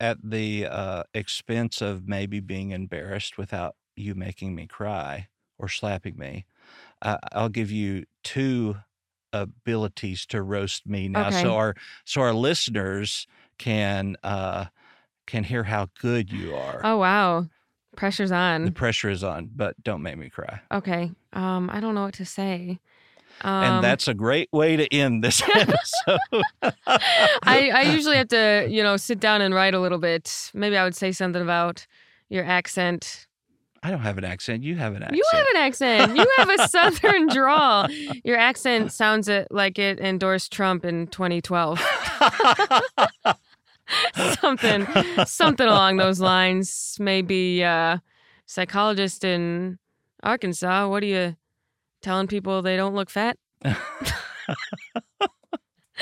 at 0.00 0.16
the 0.24 0.66
uh, 0.66 1.02
expense 1.14 1.82
of 1.82 2.08
maybe 2.08 2.40
being 2.40 2.70
embarrassed 2.70 3.36
without 3.36 3.76
you 3.96 4.14
making 4.14 4.54
me 4.54 4.66
cry 4.66 5.28
or 5.58 5.68
slapping 5.68 6.16
me, 6.16 6.46
I 7.02 7.18
I'll 7.32 7.48
give 7.48 7.70
you 7.70 8.04
two 8.24 8.76
abilities 9.32 10.26
to 10.26 10.42
roast 10.42 10.86
me 10.86 11.08
now, 11.08 11.28
Okay. 11.28 11.42
so 11.42 11.54
our 11.54 11.74
so 12.04 12.20
our 12.20 12.32
listeners 12.34 13.26
can 13.58 14.16
uh, 14.22 14.66
can 15.26 15.44
hear 15.44 15.64
how 15.64 15.88
good 16.00 16.30
you 16.32 16.54
are. 16.56 16.80
Oh 16.84 16.98
wow. 16.98 17.46
Pressure's 17.96 18.32
on. 18.32 18.64
The 18.64 18.72
pressure 18.72 19.10
is 19.10 19.24
on, 19.24 19.50
but 19.54 19.74
don't 19.82 20.02
make 20.02 20.16
me 20.16 20.30
cry. 20.30 20.60
Okay. 20.72 21.10
Um, 21.32 21.68
I 21.72 21.80
don't 21.80 21.94
know 21.94 22.04
what 22.04 22.14
to 22.14 22.24
say. 22.24 22.78
Um, 23.42 23.64
and 23.64 23.84
that's 23.84 24.06
a 24.06 24.14
great 24.14 24.48
way 24.52 24.76
to 24.76 24.92
end 24.94 25.24
this 25.24 25.42
episode. 25.54 26.44
I, 26.86 27.70
I 27.70 27.82
usually 27.94 28.16
have 28.16 28.28
to, 28.28 28.66
you 28.70 28.82
know, 28.82 28.96
sit 28.96 29.18
down 29.18 29.40
and 29.40 29.54
write 29.54 29.74
a 29.74 29.80
little 29.80 29.98
bit. 29.98 30.50
Maybe 30.54 30.76
I 30.76 30.84
would 30.84 30.94
say 30.94 31.10
something 31.12 31.40
about 31.42 31.86
your 32.28 32.44
accent. 32.44 33.26
I 33.82 33.90
don't 33.90 34.00
have 34.00 34.18
an 34.18 34.24
accent. 34.24 34.62
You 34.62 34.76
have 34.76 34.94
an 34.94 35.02
accent. 35.02 35.16
You 35.16 35.24
have 35.32 35.46
an 35.54 35.56
accent. 35.56 36.16
You 36.16 36.26
have 36.36 36.50
a 36.50 36.68
southern 36.68 37.28
drawl. 37.28 37.88
Your 38.24 38.36
accent 38.36 38.92
sounds 38.92 39.26
it 39.28 39.48
like 39.50 39.78
it 39.78 39.98
endorsed 39.98 40.52
Trump 40.52 40.84
in 40.84 41.06
2012. 41.06 41.80
something 44.40 44.86
something 45.24 45.66
along 45.66 45.96
those 45.96 46.20
lines. 46.20 46.96
Maybe 47.00 47.64
uh 47.64 47.98
psychologist 48.44 49.24
in 49.24 49.78
Arkansas. 50.22 50.88
What 50.88 51.02
are 51.02 51.06
you 51.06 51.36
telling 52.02 52.26
people 52.26 52.60
they 52.60 52.76
don't 52.76 52.94
look 52.94 53.08
fat? 53.08 53.38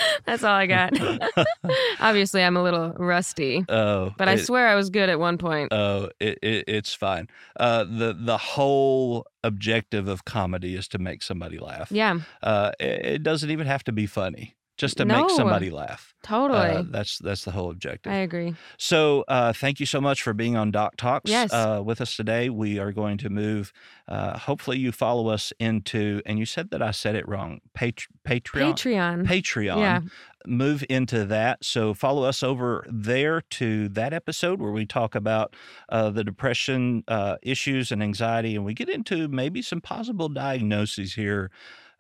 That's 0.27 0.45
all 0.45 0.55
I 0.55 0.67
got. 0.67 0.93
Obviously, 2.01 2.43
I'm 2.43 2.57
a 2.57 2.63
little 2.63 2.91
rusty, 2.93 3.65
oh, 3.69 4.13
but 4.17 4.29
I 4.29 4.35
it- 4.35 4.45
swear 4.47 4.69
I 4.69 4.75
was 4.75 4.91
good 4.91 5.09
at 5.09 5.19
one 5.19 5.39
point. 5.39 5.73
Oh, 5.73 6.11
it, 6.21 6.39
it, 6.43 6.65
it's 6.69 6.95
fine. 6.95 7.29
Uh, 7.59 7.85
the 7.85 8.17
the 8.19 8.39
whole 8.39 9.27
objective 9.45 10.09
of 10.09 10.25
comedy 10.25 10.75
is 10.75 10.89
to 10.89 10.99
make 10.99 11.23
somebody 11.23 11.59
laugh. 11.59 11.91
Yeah, 11.91 12.21
Uh, 12.43 12.73
it, 12.79 13.07
it 13.07 13.23
doesn't 13.23 13.51
even 13.51 13.67
have 13.67 13.85
to 13.85 13.93
be 13.93 14.07
funny. 14.07 14.55
Just 14.79 14.97
to 14.99 15.05
No. 15.05 15.23
make 15.23 15.31
somebody 15.31 15.71
laugh. 15.71 16.15
totally. 16.23 16.59
Uh, 16.69 16.83
that's 16.89 17.19
that's 17.19 17.45
the 17.45 17.51
whole 17.51 17.71
objective. 17.71 18.13
I 18.13 18.17
agree. 18.19 18.55
So, 18.77 19.25
uh, 19.29 19.53
thank 19.53 19.81
you 19.81 19.87
so 19.87 20.01
much 20.01 20.23
for 20.23 20.33
being 20.33 20.57
on 20.57 20.71
Doc 20.71 20.97
Talks 20.97 21.31
Yes. 21.31 21.53
uh, 21.53 21.83
with 21.85 22.01
us 22.01 22.17
today. 22.17 22.49
We 22.49 22.79
are 22.79 22.93
going 22.93 23.19
to 23.19 23.29
move. 23.29 23.73
Uh, 24.07 24.39
hopefully, 24.39 24.79
you 24.79 24.93
follow 24.93 25.29
us 25.29 25.53
into, 25.59 26.23
and 26.25 26.39
you 26.39 26.47
said 26.47 26.71
that 26.71 26.81
I 26.81 26.93
said 26.93 27.15
it 27.17 27.27
wrong. 27.29 27.61
Pat- 27.75 28.07
Patreon. 28.25 28.73
Patreon. 28.75 29.27
Patreon. 29.27 29.79
Yeah. 29.79 30.01
Move 30.47 30.85
into 30.89 31.25
that. 31.27 31.65
So 31.65 31.93
follow 31.93 32.23
us 32.23 32.43
over 32.45 32.87
there 32.89 33.41
to 33.51 33.89
that 33.91 34.13
episode 34.15 34.61
where 34.61 34.71
we 34.71 34.87
talk 34.87 35.15
about 35.17 35.55
uh, 35.89 36.11
the 36.11 36.23
depression 36.25 37.03
uh, 37.09 37.37
issues 37.43 37.91
and 37.91 38.01
anxiety, 38.03 38.55
and 38.55 38.65
we 38.65 38.75
get 38.75 38.89
into 38.89 39.27
maybe 39.29 39.61
some 39.61 39.81
possible 39.81 40.29
diagnoses 40.29 41.15
here 41.15 41.51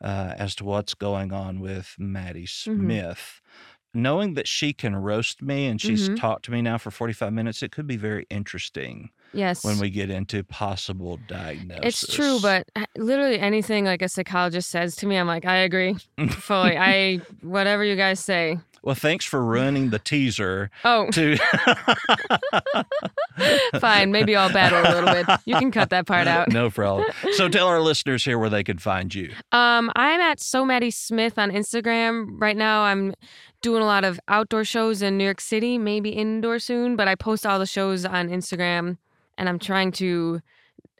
uh, 0.03 0.34
as 0.36 0.55
to 0.57 0.64
what's 0.64 0.94
going 0.94 1.32
on 1.32 1.61
with 1.61 1.94
Maddie 1.99 2.44
Mm-hmm. 2.46 2.80
Smith. 2.80 3.40
Knowing 3.94 4.34
that 4.34 4.46
she 4.46 4.72
can 4.74 4.94
roast 4.94 5.40
me 5.42 5.66
and 5.66 5.80
she's 5.80 6.11
Mhm. 6.11 6.16
talked 6.20 6.44
to 6.44 6.51
me 6.51 6.61
now 6.61 6.76
for 6.76 6.90
45 6.90 7.32
minutes, 7.32 7.62
it 7.62 7.72
could 7.72 7.86
be 7.86 7.96
very 7.96 8.26
interesting 8.28 9.11
Yes. 9.32 9.64
when 9.64 9.78
we 9.78 9.88
get 9.88 10.11
into 10.11 10.44
possible 10.44 11.16
diagnosis. 11.26 12.03
It's 12.05 12.14
true, 12.14 12.38
but 12.40 12.68
uh, 12.76 12.84
literally 12.96 13.40
anything 13.40 13.86
like 13.86 14.03
a 14.03 14.09
psychologist 14.09 14.68
says 14.70 14.94
to 14.96 15.07
me, 15.07 15.16
I'm 15.16 15.26
like, 15.26 15.46
I 15.46 15.57
agree 15.57 15.96
fully. 16.30 16.76
I 16.76 17.22
whatever 17.40 17.82
you 17.82 17.96
guys 17.96 18.20
say. 18.20 18.59
Well, 18.83 18.95
thanks 18.95 19.24
for 19.24 19.45
ruining 19.45 19.91
the 19.91 19.99
teaser 19.99 20.70
Oh, 20.85 21.11
to 21.11 21.37
fine. 23.81 24.12
Maybe 24.12 24.37
I'll 24.37 24.53
battle 24.53 24.81
a 24.81 24.91
little 24.95 25.12
bit. 25.24 25.41
You 25.45 25.57
can 25.57 25.70
cut 25.70 25.91
that 25.91 26.07
part 26.07 26.26
out. 26.26 26.49
no 26.53 26.70
problem. 26.70 27.07
So 27.33 27.49
tell 27.49 27.66
our 27.68 27.81
listeners 27.81 28.24
here 28.24 28.39
where 28.39 28.51
they 28.51 28.64
can 28.64 28.79
find 28.79 29.14
you. 29.14 29.33
Um, 29.53 29.91
I'm 29.97 30.20
at 30.20 30.41
So 30.41 30.64
Maddie 30.64 30.91
Smith 30.91 31.39
on 31.39 31.51
Instagram 31.51 32.41
right 32.41 32.57
now. 32.57 32.83
I'm 32.83 33.14
doing 33.62 33.83
a 33.83 33.87
lot 33.87 34.05
of 34.05 34.20
outdoor 34.29 34.64
shows 34.64 35.03
in 35.03 35.18
New 35.18 35.24
York 35.24 35.41
City, 35.41 35.79
maybe 35.79 36.11
indoor 36.11 36.59
soon, 36.59 36.97
but 36.97 37.09
I 37.09 37.14
post 37.14 37.47
all 37.47 37.59
the 37.59 37.66
shows 37.66 38.05
on 38.05 38.29
Instagram, 38.29 38.99
and 39.37 39.49
I'm 39.49 39.59
trying 39.59 39.93
to 39.93 40.41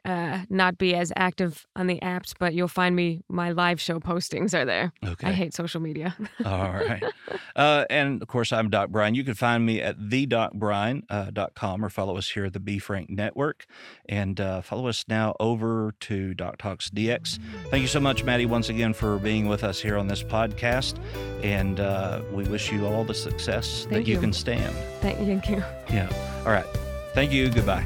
uh, 0.09 0.39
not 0.49 0.77
be 0.77 0.95
as 0.95 1.13
active 1.15 1.67
on 1.75 1.87
the 1.87 1.99
apps, 1.99 2.33
but 2.37 2.53
you'll 2.53 2.67
find 2.67 2.95
me. 2.95 3.21
My 3.29 3.51
live 3.51 3.79
show 3.79 3.99
postings 3.99 4.53
are 4.53 4.65
there. 4.65 4.91
Okay. 5.05 5.27
I 5.27 5.31
hate 5.31 5.53
social 5.53 5.79
media. 5.79 6.15
All 6.45 6.73
right. 6.73 7.03
Uh, 7.55 7.85
and 7.89 8.21
of 8.21 8.27
course, 8.27 8.51
I'm 8.51 8.69
Doc 8.69 8.89
Brian. 8.89 9.13
You 9.15 9.23
can 9.23 9.35
find 9.35 9.65
me 9.65 9.81
at 9.81 9.99
thedocbrian.com 9.99 11.83
uh, 11.83 11.85
or 11.85 11.89
follow 11.89 12.17
us 12.17 12.29
here 12.29 12.45
at 12.45 12.53
the 12.53 12.59
B 12.59 12.79
Frank 12.79 13.09
Network. 13.09 13.65
And 14.07 14.39
uh, 14.41 14.61
follow 14.61 14.87
us 14.87 15.05
now 15.07 15.35
over 15.39 15.93
to 16.01 16.33
Doc 16.33 16.57
Talks 16.57 16.89
DX. 16.89 17.39
Thank 17.69 17.81
you 17.81 17.87
so 17.87 17.99
much, 17.99 18.23
Maddie, 18.23 18.45
once 18.47 18.69
again 18.69 18.93
for 18.93 19.17
being 19.19 19.47
with 19.47 19.63
us 19.63 19.79
here 19.79 19.97
on 19.97 20.07
this 20.07 20.23
podcast. 20.23 20.97
And 21.43 21.79
uh, 21.79 22.21
we 22.33 22.45
wish 22.45 22.71
you 22.71 22.85
all 22.87 23.03
the 23.03 23.13
success 23.13 23.81
Thank 23.83 23.91
that 23.91 24.07
you, 24.07 24.15
you. 24.15 24.19
can 24.19 24.33
stand. 24.33 24.75
Thank 25.01 25.19
you, 25.19 25.25
thank 25.25 25.49
you. 25.49 25.63
Yeah. 25.93 26.09
All 26.45 26.51
right. 26.51 26.67
Thank 27.13 27.31
you. 27.31 27.49
Goodbye. 27.49 27.85